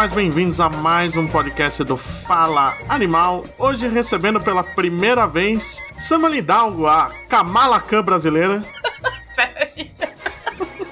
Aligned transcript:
animais, 0.00 0.12
bem-vindos 0.12 0.60
a 0.60 0.68
mais 0.70 1.14
um 1.14 1.26
podcast 1.26 1.84
do 1.84 1.94
Fala 1.94 2.74
Animal. 2.88 3.44
Hoje 3.58 3.86
recebendo 3.86 4.40
pela 4.40 4.64
primeira 4.64 5.26
vez 5.26 5.78
Samuel 5.98 6.36
Hidalgo, 6.36 6.86
a 6.86 7.10
Kamala 7.28 7.78
Khan 7.80 8.02
brasileira. 8.02 8.64
Peraí. 9.36 9.90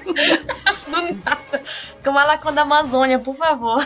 Do 0.05 1.01
nada. 1.25 1.63
Kamala 2.03 2.37
Khan 2.37 2.53
da 2.53 2.63
Amazônia, 2.63 3.19
por 3.19 3.35
favor. 3.35 3.83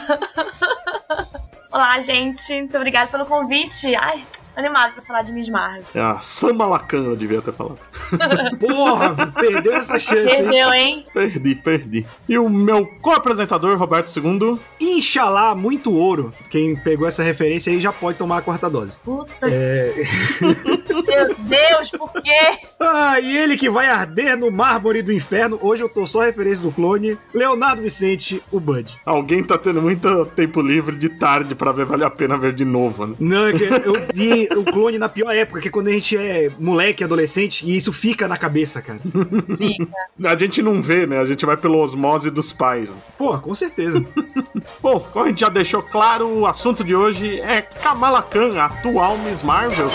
Olá, 1.71 2.01
gente. 2.01 2.53
Muito 2.55 2.77
obrigada 2.77 3.09
pelo 3.09 3.25
convite. 3.25 3.95
Ai, 3.95 4.25
animado 4.57 4.93
pra 4.95 5.03
falar 5.03 5.23
de 5.23 5.33
Miss 5.33 5.49
Marvel. 5.49 5.83
É 5.95 6.01
a 6.01 6.21
Samalacan, 6.21 7.05
eu 7.05 7.17
devia 7.17 7.41
ter 7.43 7.53
falado. 7.53 7.79
Porra, 8.59 9.27
perdeu 9.39 9.75
essa 9.75 9.99
chance. 9.99 10.37
Perdeu, 10.37 10.73
hein? 10.73 11.05
Perdi, 11.13 11.55
perdi. 11.55 12.07
E 12.29 12.39
o 12.39 12.49
meu 12.49 12.87
co-apresentador, 13.01 13.77
Roberto 13.79 14.13
II. 14.17 14.59
Inxalá, 14.81 15.55
muito 15.55 15.93
ouro. 15.93 16.33
Quem 16.51 16.77
pegou 16.77 17.07
essa 17.07 17.23
referência 17.23 17.73
aí 17.73 17.81
já 17.81 17.93
pode 17.93 18.19
tomar 18.19 18.39
a 18.39 18.43
quarta 18.43 18.69
dose. 18.69 18.99
Puta, 18.99 19.33
É... 19.43 19.93
meu 20.91 21.35
Deus, 21.39 21.91
por 21.91 22.13
quê? 22.23 22.59
Ah, 22.81 23.19
e 23.21 23.37
ele 23.37 23.57
que 23.57 23.69
vai 23.71 23.89
arder 23.89 24.37
no 24.37 24.51
mármore 24.51 25.03
do 25.03 25.13
inferno. 25.13 25.59
Hoje 25.61 25.83
eu 25.83 25.89
tô 25.89 26.07
só 26.07 26.21
referência 26.23 26.63
do 26.63 26.73
clone. 26.73 27.19
Leonardo 27.35 27.83
Vicente, 27.83 28.43
o 28.51 28.61
Bud. 28.61 28.97
Alguém 29.05 29.43
tá 29.43 29.57
tendo 29.59 29.81
muito 29.83 30.27
tempo 30.27 30.61
livre 30.61 30.97
de 30.97 31.09
tarde 31.09 31.55
pra 31.55 31.73
ver, 31.73 31.85
vale 31.87 32.05
a 32.05 32.11
pena 32.11 32.37
ver 32.37 32.53
de 32.53 32.65
novo, 32.65 33.07
né? 33.07 33.15
Não, 33.19 33.47
é 33.49 33.53
que 33.53 33.65
eu 33.65 33.93
vi 34.15 34.42
o 34.57 34.65
clone 34.65 34.99
na 34.99 35.09
pior 35.09 35.35
época, 35.35 35.61
que 35.61 35.69
é 35.69 35.71
quando 35.71 35.89
a 35.89 35.93
gente 35.93 36.17
é 36.17 36.51
moleque, 36.59 37.05
adolescente, 37.05 37.67
e 37.67 37.77
isso 37.77 37.93
fica 37.93 38.29
na 38.29 38.37
cabeça, 38.37 38.81
cara. 38.81 39.01
Fica. 39.57 39.89
A 40.25 40.39
gente 40.39 40.63
não 40.63 40.81
vê, 40.81 41.07
né? 41.07 41.19
A 41.19 41.25
gente 41.25 41.45
vai 41.45 41.57
pelo 41.57 41.79
osmose 41.79 42.31
dos 42.31 42.53
pais. 42.53 42.91
Pô, 43.19 43.39
com 43.39 43.55
certeza. 43.55 44.05
Bom, 44.81 45.01
como 45.01 45.25
a 45.25 45.29
gente 45.29 45.41
já 45.41 45.49
deixou 45.49 45.83
claro, 45.83 46.29
o 46.29 46.47
assunto 46.47 46.85
de 46.85 46.95
hoje 46.95 47.41
é 47.41 47.63
Kamala 47.63 48.23
Khan, 48.23 48.59
a 48.59 48.67
atual 48.67 49.19
Miss 49.19 49.43
Marvel. 49.43 49.91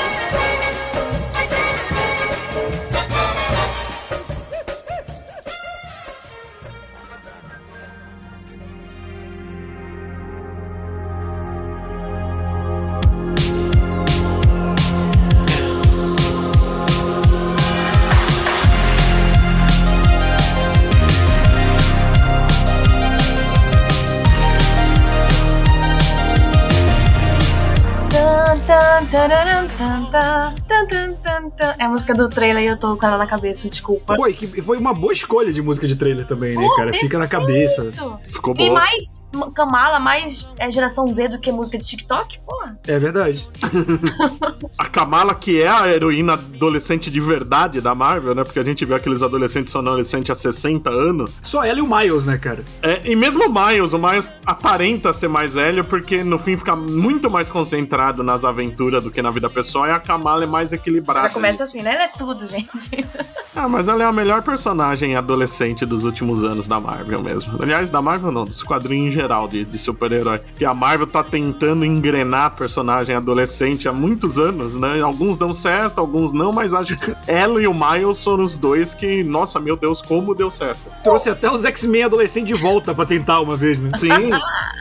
É 31.80 31.84
a 31.84 31.90
música 31.90 32.14
do 32.14 32.28
trailer 32.28 32.64
e 32.64 32.68
eu 32.68 32.78
tô 32.78 32.98
com 32.98 33.06
ela 33.06 33.18
na 33.18 33.26
cabeça, 33.26 33.68
desculpa. 33.70 34.16
Pô, 34.16 34.28
e 34.28 34.34
que 34.34 34.62
foi 34.62 34.78
uma 34.78 34.94
boa 34.94 35.14
escolha 35.14 35.54
de 35.54 35.62
música 35.62 35.88
de 35.88 35.96
trailer 35.96 36.26
também, 36.26 36.56
né, 36.58 36.68
cara? 36.76 36.94
Fica 36.94 37.18
na 37.18 37.28
cabeça. 37.28 37.90
Ficou 38.30 38.54
E 38.58 38.68
boa. 38.68 38.74
mais 38.74 39.14
Kamala, 39.52 40.00
mais 40.00 40.48
é, 40.58 40.70
geração 40.72 41.12
Z 41.12 41.30
do 41.30 41.40
que 41.40 41.52
música 41.52 41.78
de 41.78 41.86
TikTok? 41.86 42.40
Porra. 42.40 42.78
É 42.88 43.00
verdade. 43.00 43.48
A 44.78 44.86
Kamala, 44.86 45.34
que 45.36 45.62
é 45.62 45.68
a 45.68 45.88
heroína 45.92 46.34
adolescente 46.34 47.10
de 47.10 47.20
verdade 47.20 47.82
da 47.82 47.94
Marvel, 47.96 48.36
né? 48.36 48.44
Porque 48.44 48.60
a 48.60 48.64
gente 48.64 48.86
vê 48.86 48.96
aqueles 48.96 49.22
adolescentes 49.22 49.72
são 49.72 49.82
adolescentes 49.82 50.30
há 50.32 50.36
60 50.36 50.90
anos. 50.90 51.32
Só 51.42 51.64
ela 51.64 51.80
e 51.80 51.82
o 51.82 51.88
Miles, 51.88 52.26
né, 52.26 52.38
cara? 52.38 52.64
É, 52.82 53.02
e 53.10 53.16
mesmo 53.16 53.46
o 53.46 53.54
Miles, 53.54 53.94
o 53.94 53.98
Miles 53.98 54.32
aparenta 54.46 55.14
ser 55.14 55.28
mais 55.28 55.54
velho, 55.54 55.84
porque 55.84 56.24
no 56.24 56.38
fim 56.38 56.58
fica 56.58 56.76
muito 56.76 57.30
mais 57.30 57.50
concentrado 57.50 58.24
nas 58.24 58.44
aventuras 58.46 59.04
do 59.04 59.12
que 59.12 59.22
na 59.22 59.32
vida 59.32 59.50
pessoal, 59.50 59.88
e 59.88 59.92
a 59.92 60.00
Kamala 60.00 60.44
é 60.44 60.48
mais 60.48 60.72
equilibrada. 60.74 61.28
Já 61.28 61.34
começa 61.34 61.64
nisso. 61.64 61.78
assim, 61.78 61.82
né? 61.82 61.94
Ela 61.94 62.04
é 62.04 62.08
tudo, 62.10 62.46
gente. 62.48 63.06
Ah, 63.60 63.68
mas 63.68 63.88
ela 63.88 64.04
é 64.04 64.06
a 64.06 64.14
melhor 64.14 64.44
personagem 64.44 65.16
adolescente 65.16 65.84
dos 65.84 66.04
últimos 66.06 66.44
anos 66.44 66.68
da 66.68 66.80
Marvel 66.80 67.24
mesmo. 67.24 67.58
Aliás, 67.60 67.90
da 67.90 68.00
Marvel 68.00 68.32
não, 68.32 68.46
dos 68.46 68.62
quadrinhos 68.62 69.08
em 69.08 69.12
geral 69.12 69.27
de, 69.50 69.66
de 69.66 69.78
super-herói. 69.78 70.42
Que 70.58 70.66
a 70.66 70.74
Marvel 70.74 71.08
tá 71.08 71.24
tentando 71.24 71.84
engrenar 71.86 72.56
personagem 72.56 73.16
adolescente 73.16 73.88
há 73.88 73.94
muitos 73.94 74.38
anos, 74.40 74.76
né? 74.76 75.02
Alguns 75.02 75.38
dão 75.38 75.52
certo, 75.54 76.00
alguns 76.00 76.32
não, 76.32 76.52
mas 76.52 76.74
acho 76.74 76.98
que 76.98 77.16
ela 77.28 77.62
e 77.62 77.68
o 77.68 77.74
Miles 77.74 78.24
foram 78.24 78.44
os 78.44 78.58
dois 78.58 78.94
que, 78.94 79.24
nossa, 79.24 79.60
meu 79.60 79.76
Deus, 79.76 80.02
como 80.02 80.34
deu 80.34 80.50
certo. 80.50 80.90
Trouxe 81.04 81.30
até 81.30 81.50
os 81.52 81.66
X-Men 81.66 82.04
adolescentes 82.04 82.48
de 82.48 82.62
volta 82.62 82.94
pra 82.94 83.06
tentar 83.06 83.40
uma 83.42 83.58
vez, 83.58 83.82
né? 83.82 83.92
Sim, 83.98 84.10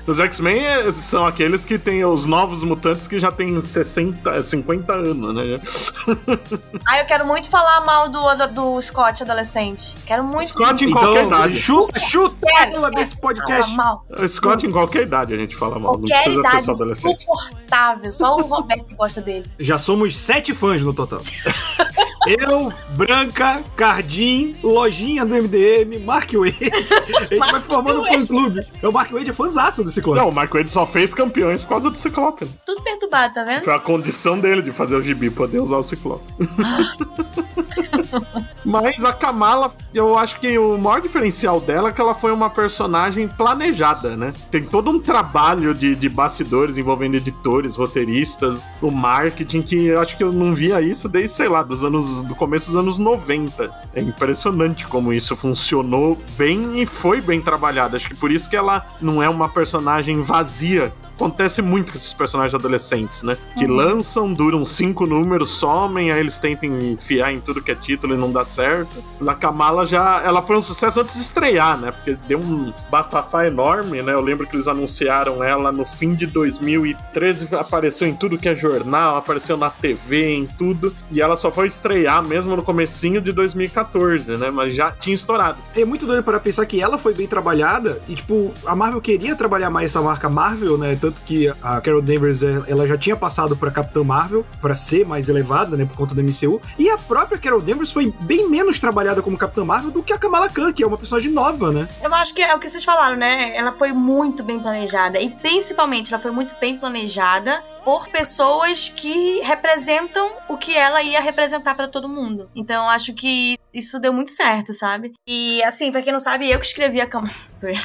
os 0.07 0.19
X-Men 0.21 0.65
é- 0.65 0.93
são 0.93 1.27
aqueles 1.27 1.65
que 1.65 1.79
têm 1.79 2.05
os 2.05 2.27
novos 2.27 2.63
mutantes 2.63 3.07
que 3.07 3.19
já 3.19 3.31
têm 3.33 3.61
60, 3.63 4.43
50 4.45 4.93
anos, 4.93 5.35
né? 5.35 5.61
Ah, 6.89 7.01
eu 7.01 7.07
quero 7.07 7.27
muito 7.27 7.49
falar 7.51 7.81
mal 7.85 8.09
do, 8.09 8.21
do, 8.53 8.81
Scott 8.81 9.23
adolescente. 9.23 9.95
Quero 10.07 10.23
muito. 10.23 10.47
Scott 10.47 10.85
em 10.85 10.91
qualquer 10.91 11.25
Então, 11.25 11.39
idade. 11.39 11.57
chuta, 11.57 11.99
chuta 11.99 12.37
quero 12.47 12.91
desse 12.91 13.17
podcast. 13.21 13.75
mal. 13.75 14.05
O 14.27 14.29
Scott 14.29 14.67
em 14.67 14.73
qualquer 14.73 15.03
idade 15.05 15.33
a 15.35 15.37
gente 15.37 15.55
fala 15.57 15.79
mal, 15.79 15.93
não 15.93 16.01
Qualquer 16.01 16.15
precisa 16.23 16.35
ser 16.35 16.41
idade 16.49 16.65
só 16.65 16.73
adolescente. 16.73 17.23
insuportável. 17.23 18.13
Só 18.13 18.37
o 18.37 18.43
Roberto 18.43 18.85
que 18.85 18.95
gosta 18.95 19.21
dele. 19.21 19.51
Já 19.59 19.79
somos 19.79 20.17
sete 20.17 20.53
fãs 20.53 20.83
no 20.83 20.93
total. 20.93 21.21
Eu, 22.27 22.73
Branca, 22.91 23.63
Cardim, 23.77 24.57
Lojinha 24.63 25.25
do 25.25 25.35
MDM, 25.35 26.05
Mark 26.05 26.33
Wade. 26.33 26.57
A 27.31 27.35
gente 27.35 27.53
vai 27.53 27.61
formando 27.61 28.01
um 28.01 28.05
fã-clube. 28.05 28.67
O 28.83 28.91
Mark 28.91 29.13
Wade 29.13 29.31
é 29.31 29.33
fãzaço 29.33 29.85
do 29.85 29.91
Ciclone. 29.91 30.21
Não, 30.21 30.31
o 30.31 30.35
Marco 30.35 30.57
Wade 30.57 30.71
só 30.71 30.85
fez 30.85 31.15
campeões 31.15 31.63
por 31.63 31.71
causa 31.71 31.91
do 31.91 31.97
Ciclope. 31.97 32.47
Tudo 32.65 32.83
perturbado, 32.83 33.35
tá 33.35 33.45
vendo? 33.45 33.63
Foi 33.63 33.75
a 33.75 33.79
condição 33.79 34.39
dele 34.39 34.61
de 34.61 34.73
fazer 34.73 34.97
o 34.97 35.03
gibi, 35.03 35.31
poder 35.31 35.61
usar 35.61 35.77
o 35.77 35.85
Ciclope. 35.85 36.25
Mas 38.65 39.05
a 39.05 39.13
Kamala, 39.13 39.73
eu 39.95 40.19
acho 40.19 40.41
que 40.41 40.59
o 40.59 40.77
maior 40.77 41.01
diferencial 41.01 41.61
dela 41.61 41.91
é 41.91 41.93
que 41.93 42.01
ela 42.01 42.15
foi 42.15 42.33
uma 42.33 42.51
personagem 42.51 43.29
planejada, 43.29 44.17
né? 44.17 44.33
Tem 44.51 44.65
todo 44.65 44.91
um 44.91 44.99
trabalho 44.99 45.73
de, 45.73 45.95
de 45.95 46.09
bastidores 46.09 46.77
envolvendo 46.77 47.15
editores, 47.15 47.77
roteiristas, 47.77 48.61
o 48.83 48.91
marketing, 48.91 49.63
que 49.63 49.87
eu 49.87 50.01
acho 50.01 50.17
que 50.17 50.25
eu 50.25 50.33
não 50.33 50.55
via 50.55 50.81
isso 50.81 51.09
desde, 51.09 51.37
sei 51.37 51.49
lá, 51.49 51.63
dos 51.63 51.85
anos 51.85 52.16
do 52.23 52.35
começo 52.35 52.67
dos 52.67 52.77
anos 52.77 52.99
90. 52.99 53.71
É 53.95 54.01
impressionante 54.01 54.87
como 54.87 55.13
isso 55.13 55.37
funcionou 55.37 56.19
bem 56.37 56.81
e 56.81 56.87
foi 56.87 57.21
bem 57.21 57.41
trabalhado. 57.41 57.97
Acho 57.97 58.09
que 58.09 58.15
por 58.15 58.31
isso 58.31 58.49
que 58.49 58.57
ela 58.57 58.87
não 59.01 59.23
é 59.23 59.29
uma 59.29 59.49
personagem 59.49 60.23
vazia 60.23 60.93
acontece 61.17 61.63
muito 61.63 61.93
com 61.93 61.99
esses 61.99 62.13
personagens 62.13 62.55
adolescentes, 62.55 63.23
né? 63.23 63.37
Que 63.59 63.67
lançam, 63.67 64.33
duram 64.33 64.65
cinco 64.65 65.07
números, 65.07 65.51
somem, 65.51 66.13
aí 66.13 66.21
eles 66.21 66.39
tentam 66.39 66.79
enfiar 66.79 67.33
em 67.33 67.41
tudo 67.41 67.63
que 67.63 67.73
é 67.73 67.75
título 67.75 68.15
e 68.15 68.17
não 68.17 68.31
dá 68.31 68.45
certo. 68.45 69.03
Na 69.21 69.35
Kamala 69.35 69.87
já. 69.87 70.23
Ela 70.23 70.43
foi 70.43 70.57
um 70.57 70.63
sucesso 70.63 71.01
antes 71.01 71.15
de 71.15 71.23
estrear, 71.23 71.79
né? 71.79 71.91
Porque 71.91 72.17
deu 72.29 72.39
um 72.39 72.73
bafafá 72.91 73.47
enorme, 73.47 74.03
né? 74.03 74.13
Eu 74.13 74.21
lembro 74.21 74.47
que 74.47 74.55
eles 74.55 74.69
anunciaram 74.69 75.43
ela 75.43 75.73
no 75.73 75.85
fim 75.85 76.15
de 76.15 76.27
2013, 76.27 77.49
apareceu 77.55 78.07
em 78.07 78.15
tudo 78.15 78.39
que 78.39 78.49
é 78.49 78.55
jornal, 78.55 79.17
apareceu 79.17 79.57
na 79.57 79.71
TV, 79.71 80.35
em 80.35 80.47
tudo. 80.47 80.95
E 81.11 81.21
ela 81.21 81.35
só 81.35 81.51
foi 81.51 81.67
estrear 81.67 82.27
mesmo 82.27 82.55
no 82.55 82.63
comecinho 82.63 83.21
de 83.21 83.33
2014, 83.33 84.37
né? 84.37 84.51
Mas 84.51 84.75
já 84.75 84.91
tinha 84.91 85.15
estourado. 85.15 85.59
É 85.75 85.85
muito 85.85 86.07
doido 86.07 86.23
para 86.23 86.39
pensar 86.39 86.67
que 86.67 86.81
ela 86.81 86.99
foi 86.99 87.15
bem 87.15 87.27
trabalhada 87.27 88.03
e, 88.07 88.15
tipo, 88.15 88.53
a 88.67 88.77
Marvel 88.77 89.01
queria 89.01 89.35
trabalhar 89.35 89.71
mais 89.71 89.87
essa 89.91 90.03
marca 90.03 90.29
Marvel, 90.29 90.77
né? 90.77 90.93
Tanto 91.07 91.23
que 91.23 91.47
a 91.63 91.81
Carol 91.81 92.03
Danvers, 92.03 92.43
eh, 92.43 92.65
ela 92.67 92.85
já 92.85 92.99
tinha 92.99 93.15
passado 93.15 93.57
pra 93.57 93.71
Capitã 93.71 94.03
Marvel 94.03 94.45
para 94.61 94.75
ser 94.75 95.07
mais 95.07 95.29
elevada, 95.29 95.77
né? 95.77 95.85
Por 95.85 95.97
conta 95.97 96.17
do 96.17 96.21
MCU. 96.21 96.61
E 96.77 96.91
a 96.91 96.99
própria 96.99 97.39
Carol 97.39 97.63
Danvers 97.63 97.93
foi 97.93 98.13
bem 98.23 98.51
menos 98.51 98.81
trabalhada 98.81 99.23
como 99.23 99.39
Capitã 99.39 99.65
Marvel 99.65 99.93
do 99.93 100.03
que 100.03 100.13
a 100.13 100.19
Kamala 100.19 100.49
Khan, 100.49 100.73
que 100.73 100.83
é 100.83 100.87
uma 100.87 100.99
personagem 100.99 101.31
nova, 101.31 101.71
né? 101.71 101.89
Eu 102.03 102.13
acho 102.13 102.35
que 102.35 102.43
é 102.43 102.53
o 102.57 102.59
que 102.59 102.69
vocês 102.69 102.85
falaram, 102.85 103.17
né? 103.17 103.57
Ela 103.57 103.71
foi 103.71 103.93
muito 103.93 104.43
bem 104.43 104.59
planejada. 104.59 105.21
E 105.21 105.31
principalmente, 105.31 106.13
ela 106.13 106.21
foi 106.21 106.33
muito 106.33 106.57
bem 106.59 106.77
planejada 106.77 107.63
por 107.85 108.09
pessoas 108.09 108.89
que 108.89 109.41
representam 109.43 110.33
o 110.49 110.57
que 110.57 110.77
ela 110.77 111.01
ia 111.05 111.21
representar 111.21 111.77
pra 111.77 111.87
todo 111.87 112.09
mundo. 112.09 112.51
Então, 112.53 112.83
eu 112.83 112.91
acho 112.91 113.15
que 113.15 113.57
isso 113.73 114.01
deu 114.01 114.13
muito 114.13 114.31
certo, 114.31 114.75
sabe? 114.75 115.13
E, 115.25 115.63
assim, 115.63 115.93
pra 115.93 116.03
quem 116.03 116.13
não 116.13 116.19
sabe, 116.19 116.51
eu 116.51 116.59
que 116.59 116.67
escrevi 116.67 117.01
a. 117.01 117.09
Zoeira. 117.55 117.81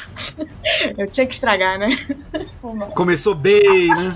eu 0.98 1.06
tinha 1.08 1.24
que 1.24 1.34
estragar, 1.34 1.78
né? 1.78 1.88
Começou 3.12 3.34
bem, 3.34 3.88
né? 3.88 4.10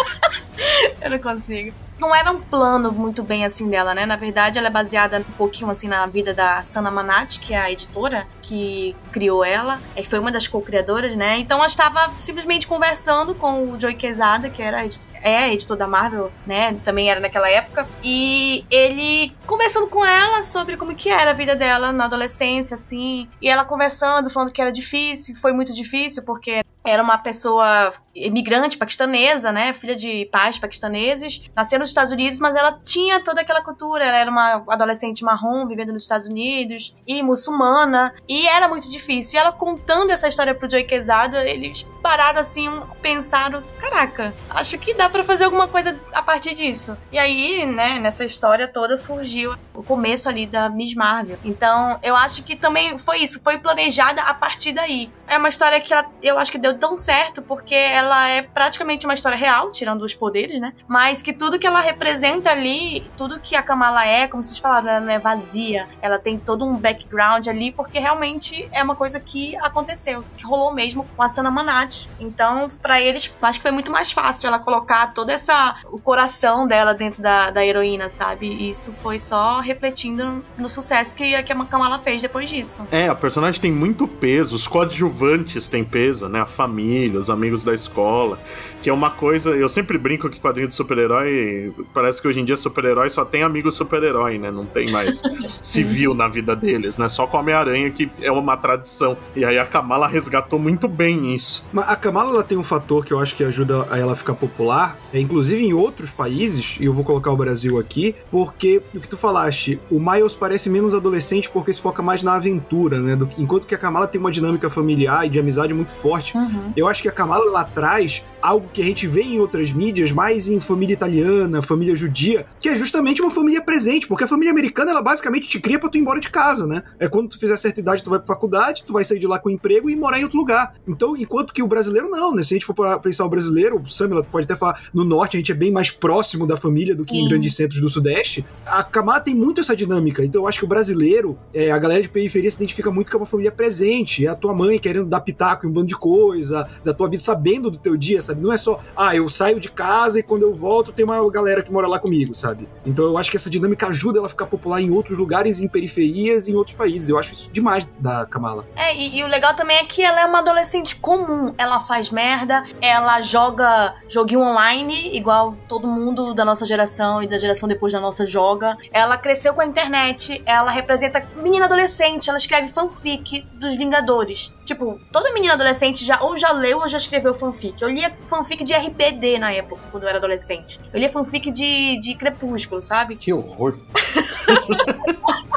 Eu 1.05 1.11
não 1.11 1.19
consigo. 1.19 1.75
Não 1.99 2.15
era 2.15 2.31
um 2.31 2.41
plano 2.41 2.93
muito 2.93 3.23
bem 3.23 3.45
assim 3.45 3.69
dela, 3.69 3.95
né? 3.95 4.07
Na 4.07 4.17
verdade, 4.17 4.59
ela 4.59 4.69
é 4.69 4.71
baseada 4.71 5.19
um 5.19 5.33
pouquinho 5.33 5.71
assim 5.71 5.87
na 5.87 6.07
vida 6.07 6.33
da 6.33 6.63
Sana 6.63 6.91
Manat, 6.91 7.39
que 7.39 7.53
é 7.53 7.59
a 7.59 7.71
editora 7.71 8.27
que 8.41 8.97
criou 9.13 9.45
ela, 9.45 9.79
e 9.97 10.03
foi 10.03 10.19
uma 10.19 10.31
das 10.31 10.47
co-criadoras, 10.47 11.15
né? 11.15 11.39
Então 11.39 11.59
ela 11.59 11.67
estava 11.67 12.11
simplesmente 12.21 12.67
conversando 12.67 13.35
com 13.35 13.71
o 13.71 13.81
Joey 13.81 13.95
Quesada, 13.95 14.49
que 14.49 14.63
era 14.63 14.83
é 15.23 15.53
editor 15.53 15.77
da 15.77 15.87
Marvel, 15.87 16.31
né? 16.47 16.79
Também 16.85 17.11
era 17.11 17.21
naquela 17.21 17.51
época, 17.51 17.87
e 18.03 18.65
ele 18.71 19.35
conversando 19.47 19.87
com 19.89 20.05
ela 20.05 20.43
sobre 20.43 20.77
como 20.77 20.95
que 20.95 21.09
era 21.09 21.31
a 21.31 21.35
vida 21.35 21.55
dela 21.55 21.93
na 21.93 22.05
adolescência, 22.05 22.75
assim, 22.75 23.29
e 23.41 23.49
ela 23.49 23.65
conversando, 23.65 24.29
falando 24.31 24.53
que 24.53 24.61
era 24.61 24.73
difícil, 24.73 25.35
que 25.35 25.41
foi 25.41 25.53
muito 25.53 25.73
difícil, 25.73 26.25
porque 26.25 26.63
era 26.87 27.03
uma 27.03 27.19
pessoa 27.19 27.93
imigrante 28.15 28.79
paquistanesa, 28.79 29.53
né, 29.53 29.73
filha 29.73 29.95
de 29.95 30.27
pais 30.27 30.59
paquistaneses, 30.59 31.51
nasceu 31.55 31.79
nos 31.79 31.89
Estados 31.89 32.13
Unidos, 32.13 32.39
mas 32.39 32.57
ela 32.57 32.81
tinha 32.85 33.21
toda 33.23 33.41
aquela 33.41 33.63
cultura, 33.63 34.05
ela 34.05 34.17
era 34.17 34.31
uma 34.31 34.65
adolescente 34.69 35.25
marrom 35.25 35.67
vivendo 35.67 35.93
nos 35.93 36.03
Estados 36.03 36.27
Unidos 36.27 36.95
e 37.07 37.23
muçulmana, 37.23 38.15
e 38.29 38.47
era 38.49 38.69
muito 38.69 38.89
difícil. 38.91 39.39
E 39.39 39.41
ela 39.41 39.53
contando 39.53 40.11
essa 40.11 40.29
história 40.29 40.55
pro 40.55 40.71
Joey 40.71 40.85
Quesada, 40.85 41.45
eles 41.45 41.87
pararam 42.07 42.39
assim, 42.39 42.71
pensaram, 43.03 43.65
caraca, 43.81 44.33
acho 44.51 44.79
que 44.79 44.95
dá 44.95 45.09
para 45.09 45.25
fazer 45.25 45.43
alguma 45.43 45.67
coisa 45.67 45.99
a 46.13 46.23
partir 46.23 46.55
disso. 46.55 46.97
E 47.11 47.19
aí, 47.19 47.67
né, 47.67 47.99
nessa 47.99 48.25
história 48.25 48.69
toda 48.69 48.97
surgiu 48.97 49.57
o 49.75 49.83
começo 49.83 50.29
ali 50.29 50.47
da 50.47 50.69
Miss 50.69 50.95
Marvel. 50.95 51.37
Então, 51.45 51.99
eu 52.05 52.15
acho 52.15 52.45
que 52.45 52.55
também 52.55 52.97
foi 52.97 53.19
isso, 53.19 53.43
foi 53.43 53.59
planejada 53.59 54.23
a 54.23 54.33
partir 54.33 54.73
daí. 54.73 55.11
É 55.29 55.37
uma 55.37 55.49
história 55.49 55.81
que 55.81 55.93
ela, 55.93 56.07
eu 56.23 56.39
acho 56.39 56.53
que 56.53 56.59
deu 56.59 56.79
tão 56.79 56.97
certo 56.97 57.43
porque 57.43 57.75
ela 57.75 58.29
é 58.29 58.43
praticamente 58.43 59.05
uma 59.05 59.15
história 59.15 59.37
real, 59.37 59.73
tirando 59.73 60.03
os 60.03 60.15
poderes, 60.15 60.61
né? 60.61 60.73
Mas 60.87 61.21
que 61.21 61.33
tudo 61.33 61.59
que 61.59 61.67
ela 61.67 61.81
representa 61.81 62.51
ali, 62.51 63.05
tudo 63.17 63.41
que 63.41 63.57
a 63.57 63.63
Kamala 63.63 64.07
é, 64.07 64.29
como 64.29 64.43
vocês 64.43 64.59
falaram, 64.59 64.89
ela 64.89 65.01
não 65.01 65.13
é 65.13 65.19
vazia. 65.19 65.89
Ela 66.01 66.19
tem 66.19 66.39
todo 66.39 66.65
um 66.65 66.77
background 66.77 67.49
ali, 67.49 67.73
porque 67.73 67.99
realmente 67.99 68.69
é 68.71 68.83
uma 68.83 68.95
coisa 68.95 69.19
que 69.19 69.57
aconteceu, 69.57 70.25
que 70.37 70.47
rolou 70.47 70.73
mesmo 70.73 71.05
com 71.17 71.23
a 71.23 71.29
Sana 71.29 71.51
Manat. 71.51 71.96
Então, 72.21 72.69
para 72.83 73.01
eles, 73.01 73.35
acho 73.43 73.59
que 73.59 73.63
foi 73.63 73.71
muito 73.71 73.91
mais 73.91 74.13
fácil 74.13 74.49
ela 74.49 74.59
colocar 74.59 75.13
toda 75.13 75.33
essa. 75.33 75.77
o 75.91 75.99
coração 75.99 76.67
dela 76.67 76.95
dentro 76.95 77.23
da, 77.23 77.51
da 77.51 77.65
heroína, 77.65 78.11
sabe? 78.11 78.47
E 78.47 78.71
isso 78.71 78.93
foi 78.93 79.19
só 79.19 79.61
refletindo 79.61 80.45
no 80.57 80.69
sucesso 80.69 81.17
que, 81.17 81.43
que 81.43 81.53
a 81.53 81.65
Kamala 81.65 81.99
fez 81.99 82.23
depois 82.23 82.49
disso. 82.49 82.87
É, 82.91 83.09
a 83.09 83.15
personagem 83.15 83.61
tem 83.61 83.73
muito 83.73 84.07
peso, 84.07 84.55
os 84.55 84.67
coadjuvantes 84.67 85.69
têm 85.69 85.85
peso, 85.85 86.29
né? 86.29 86.41
A 86.41 86.47
família, 86.47 87.19
os 87.19 87.31
amigos 87.31 87.65
da 87.65 87.75
escola 87.75 88.39
que 88.87 88.91
é 88.91 88.93
uma 88.93 89.11
coisa. 89.11 89.51
Eu 89.51 89.69
sempre 89.69 89.99
brinco 89.99 90.31
que 90.31 90.39
quadrinho 90.39 90.69
de 90.69 90.75
super-herói. 90.75 91.75
Parece 91.93 92.23
que 92.23 92.29
hoje 92.29 92.39
em 92.39 92.45
dia 92.45 92.57
super-herói 92.57 93.11
só 93.11 93.25
tem 93.25 93.43
amigo 93.43 93.69
super-herói, 93.73 94.39
né? 94.39 94.49
Não 94.49 94.65
tem 94.65 94.89
mais 94.93 95.21
civil 95.61 96.15
na 96.15 96.29
vida 96.29 96.55
deles, 96.55 96.97
né? 96.97 97.09
Só 97.09 97.27
com 97.27 97.37
Homem-Aranha, 97.37 97.91
que 97.91 98.09
é 98.21 98.31
uma 98.31 98.57
tradição. 98.57 99.17
E 99.35 99.45
aí 99.45 99.59
a 99.59 99.67
Kamala 99.67 100.07
resgatou 100.07 100.61
muito 100.61 100.87
bem 100.87 101.35
isso. 101.35 101.67
A 101.87 101.95
Kamala 101.95 102.31
ela 102.31 102.43
tem 102.43 102.59
um 102.59 102.65
fator 102.65 103.05
que 103.05 103.13
eu 103.13 103.19
acho 103.19 103.37
que 103.37 103.45
ajuda 103.45 103.87
a 103.91 103.99
ela 103.99 104.15
ficar 104.15 104.35
popular, 104.35 104.99
é 105.13 105.21
inclusive 105.21 105.65
em 105.65 105.73
outros 105.73 106.11
países, 106.11 106.77
e 106.81 106.85
eu 106.85 106.93
vou 106.93 107.05
colocar 107.05 107.31
o 107.31 107.37
Brasil 107.37 107.79
aqui, 107.79 108.15
porque 108.31 108.83
o 108.93 109.01
que 109.01 109.09
tu 109.09 109.17
falaste, 109.17 109.81
o 109.91 110.01
Miles 110.01 110.35
parece 110.35 110.69
menos 110.69 110.95
adolescente 110.95 111.49
porque 111.49 111.73
se 111.73 111.81
foca 111.81 112.03
mais 112.03 112.23
na 112.23 112.35
aventura, 112.35 113.01
né? 113.01 113.15
Do, 113.15 113.31
enquanto 113.39 113.67
que 113.67 113.75
a 113.75 113.79
Kamala 113.79 114.09
tem 114.09 114.21
uma 114.21 114.31
dinâmica 114.31 114.69
familiar 114.69 115.27
e 115.27 115.29
de 115.29 115.39
amizade 115.39 115.73
muito 115.73 115.93
forte. 115.93 116.37
Uhum. 116.37 116.73
Eu 116.77 116.89
acho 116.89 117.03
que 117.03 117.09
a 117.09 117.13
Kamala 117.13 117.51
lá 117.51 117.61
atrás 117.61 118.25
algo 118.47 118.69
que 118.73 118.81
a 118.81 118.85
gente 118.85 119.09
vê 119.09 119.23
em 119.23 119.41
outras 119.41 119.73
mídias, 119.73 120.13
mais 120.13 120.49
em 120.49 120.61
família 120.61 120.95
italiana, 120.95 121.61
família 121.61 121.97
judia, 121.97 122.47
que 122.61 122.69
é 122.69 122.77
justamente 122.77 123.21
uma 123.21 123.31
família 123.31 123.61
presente, 123.61 124.07
porque 124.07 124.23
a 124.23 124.29
família 124.29 124.53
americana, 124.53 124.93
ela 124.93 125.03
basicamente 125.03 125.49
te 125.49 125.59
cria 125.59 125.81
pra 125.81 125.89
tu 125.89 125.99
ir 125.99 126.01
embora 126.01 126.21
de 126.21 126.31
casa, 126.31 126.65
né? 126.65 126.85
É 127.01 127.09
quando 127.09 127.31
tu 127.31 127.41
fizer 127.41 127.57
certa 127.57 127.81
idade, 127.81 128.05
tu 128.05 128.11
vai 128.11 128.21
pra 128.21 128.27
faculdade, 128.29 128.85
tu 128.85 128.93
vai 128.93 129.05
sair 129.05 129.19
de 129.19 129.27
lá 129.27 129.39
com 129.41 129.51
emprego 129.51 129.91
e 129.91 129.97
morar 129.97 130.21
em 130.21 130.23
outro 130.23 130.39
lugar. 130.39 130.75
Então, 130.87 131.17
enquanto 131.17 131.53
que 131.53 131.61
o 131.61 131.67
brasileiro 131.67 132.09
não, 132.09 132.35
né? 132.35 132.43
Se 132.45 132.55
a 132.55 132.57
gente 132.57 132.67
for 132.67 133.01
pensar 133.01 133.25
o 133.25 133.29
brasileiro, 133.29 133.81
o 133.81 133.89
Samila 133.89 134.23
pode 134.23 134.45
até 134.45 134.55
falar, 134.55 134.81
no 134.95 135.05
norte 135.05 135.37
a 135.37 135.41
gente 135.41 135.51
é 135.51 135.55
bem 135.55 135.73
mais 135.73 135.91
próximo 135.91 136.47
da 136.47 136.57
família 136.57 136.95
do 136.95 137.03
que 137.03 137.11
Sim. 137.11 137.25
em 137.25 137.29
grandes 137.29 137.55
centros 137.55 137.81
do 137.81 137.89
sudeste. 137.89 138.47
A 138.65 138.85
Camada 138.85 139.23
tem 139.23 139.35
muito 139.35 139.61
essa 139.61 139.75
dinâmica, 139.75 140.25
então 140.25 140.43
eu 140.43 140.49
acho 140.49 140.61
que 140.61 140.65
o 140.65 140.69
brasileiro, 140.69 141.37
é, 141.53 141.73
a 141.73 141.79
galera 141.79 142.01
de 142.01 142.09
periferia 142.09 142.51
se 142.51 142.57
identifica 142.57 142.93
muito 142.93 143.11
com 143.11 143.19
uma 143.19 143.27
família 143.27 143.51
presente, 143.51 144.25
é 144.25 144.29
a 144.29 144.37
tua 144.37 144.55
mãe 144.55 144.79
querendo 144.79 145.07
dar 145.07 145.21
pitaco 145.21 145.67
em 145.67 145.69
um 145.69 145.73
bando 145.73 145.89
de 145.89 145.97
coisa, 145.97 146.69
da 146.85 146.95
tua 146.95 147.09
vida 147.09 147.23
sabendo 147.23 147.73
do 147.73 147.79
teu 147.79 147.97
dia, 147.97 148.21
sabe? 148.37 148.41
Não 148.41 148.53
é 148.53 148.57
só, 148.57 148.81
ah, 148.97 149.15
eu 149.17 149.29
saio 149.29 149.59
de 149.59 149.71
casa 149.71 150.21
e 150.21 150.23
quando 150.23 150.43
eu 150.43 150.53
volto 150.53 150.93
tem 150.93 151.05
uma 151.05 151.31
galera 151.31 151.63
que 151.63 151.73
mora 151.73 151.89
lá 151.89 151.99
comigo, 151.99 152.35
sabe? 152.35 152.69
Então 152.85 153.05
eu 153.07 153.19
acho 153.19 153.31
que 153.31 153.37
essa 153.37 153.51
dinâmica 153.51 153.89
ajuda 153.89 154.19
ela 154.19 154.27
a 154.27 154.29
ficar 154.29 154.47
popular 154.47 154.81
em 154.81 154.91
outros 154.91 155.19
lugares, 155.19 155.61
em 155.61 155.69
periferias 155.69 156.49
em 156.49 156.55
outros 156.55 156.77
países. 156.77 157.09
Eu 157.09 157.19
acho 157.19 157.33
isso 157.33 157.51
demais 157.51 157.87
da 157.99 158.27
Kamala. 158.27 158.65
É, 158.77 158.95
e, 158.95 159.19
e, 159.19 159.25
o 159.25 159.27
legal 159.27 159.55
também 159.55 159.79
é 159.79 159.85
que 159.85 160.03
ela 160.03 160.21
é 160.21 160.27
uma 160.27 160.39
adolescente 160.39 160.97
comum. 160.97 161.55
Ela 161.57 161.81
faz 161.81 162.11
merda, 162.11 162.63
ela 162.81 163.21
joga 163.21 163.95
joguinho 164.09 164.41
online, 164.41 165.17
igual 165.17 165.57
todo 165.69 165.87
mundo 165.87 166.35
da 166.35 166.45
nossa 166.45 166.65
geração 166.65 167.23
e 167.23 167.27
da 167.27 167.39
geração 167.39 167.69
depois 167.69 167.93
da 167.93 168.01
nossa 168.01 168.27
joga. 168.27 168.77
Ela 168.93 169.17
cresceu 169.17 169.55
com 169.55 169.61
a 169.61 169.67
internet, 169.67 170.43
ela 170.45 170.71
representa 170.71 171.27
menina 171.43 171.67
adolescente, 171.67 172.29
ela 172.29 172.39
escreve 172.39 172.69
fanfic 172.69 173.47
dos 173.55 173.77
Vingadores. 173.77 174.53
Tipo, 174.67 175.01
toda 175.13 175.33
menina 175.33 175.55
adolescente 175.55 176.05
já 176.05 176.21
ou 176.21 176.37
já 176.37 176.51
leu 176.51 176.81
ou 176.81 176.89
já 176.89 176.99
escreveu 176.99 177.33
fanfic. 177.33 177.81
Eu 177.81 177.89
lia 177.89 178.13
fanfic 178.27 178.65
de 178.65 178.75
RBD 178.75 179.39
na 179.39 179.53
época, 179.53 179.81
quando 179.93 180.03
eu 180.03 180.09
era 180.09 180.19
adolescente. 180.19 180.81
Eu 180.93 180.99
lia 180.99 181.09
fanfic 181.09 181.53
de, 181.53 182.01
de 182.01 182.17
Crepúsculo, 182.17 182.83
sabe? 182.83 183.15
Que 183.15 183.33
horror. 183.33 183.79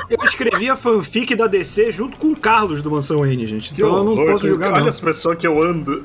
eu 0.08 0.24
escrevia 0.24 0.76
fanfic 0.76 1.36
da 1.36 1.48
DC 1.48 1.92
junto 1.92 2.20
com 2.20 2.28
o 2.28 2.40
Carlos 2.40 2.84
do 2.84 2.92
Mansão 2.92 3.26
N, 3.26 3.48
gente. 3.48 3.74
Então 3.74 3.98
eu 3.98 4.04
não 4.04 4.16
posso 4.16 4.48
jogar. 4.48 4.74
Olha 4.74 4.92
as 4.92 5.00
pessoas 5.00 5.36
que 5.38 5.48
eu 5.48 5.60
ando. 5.60 6.04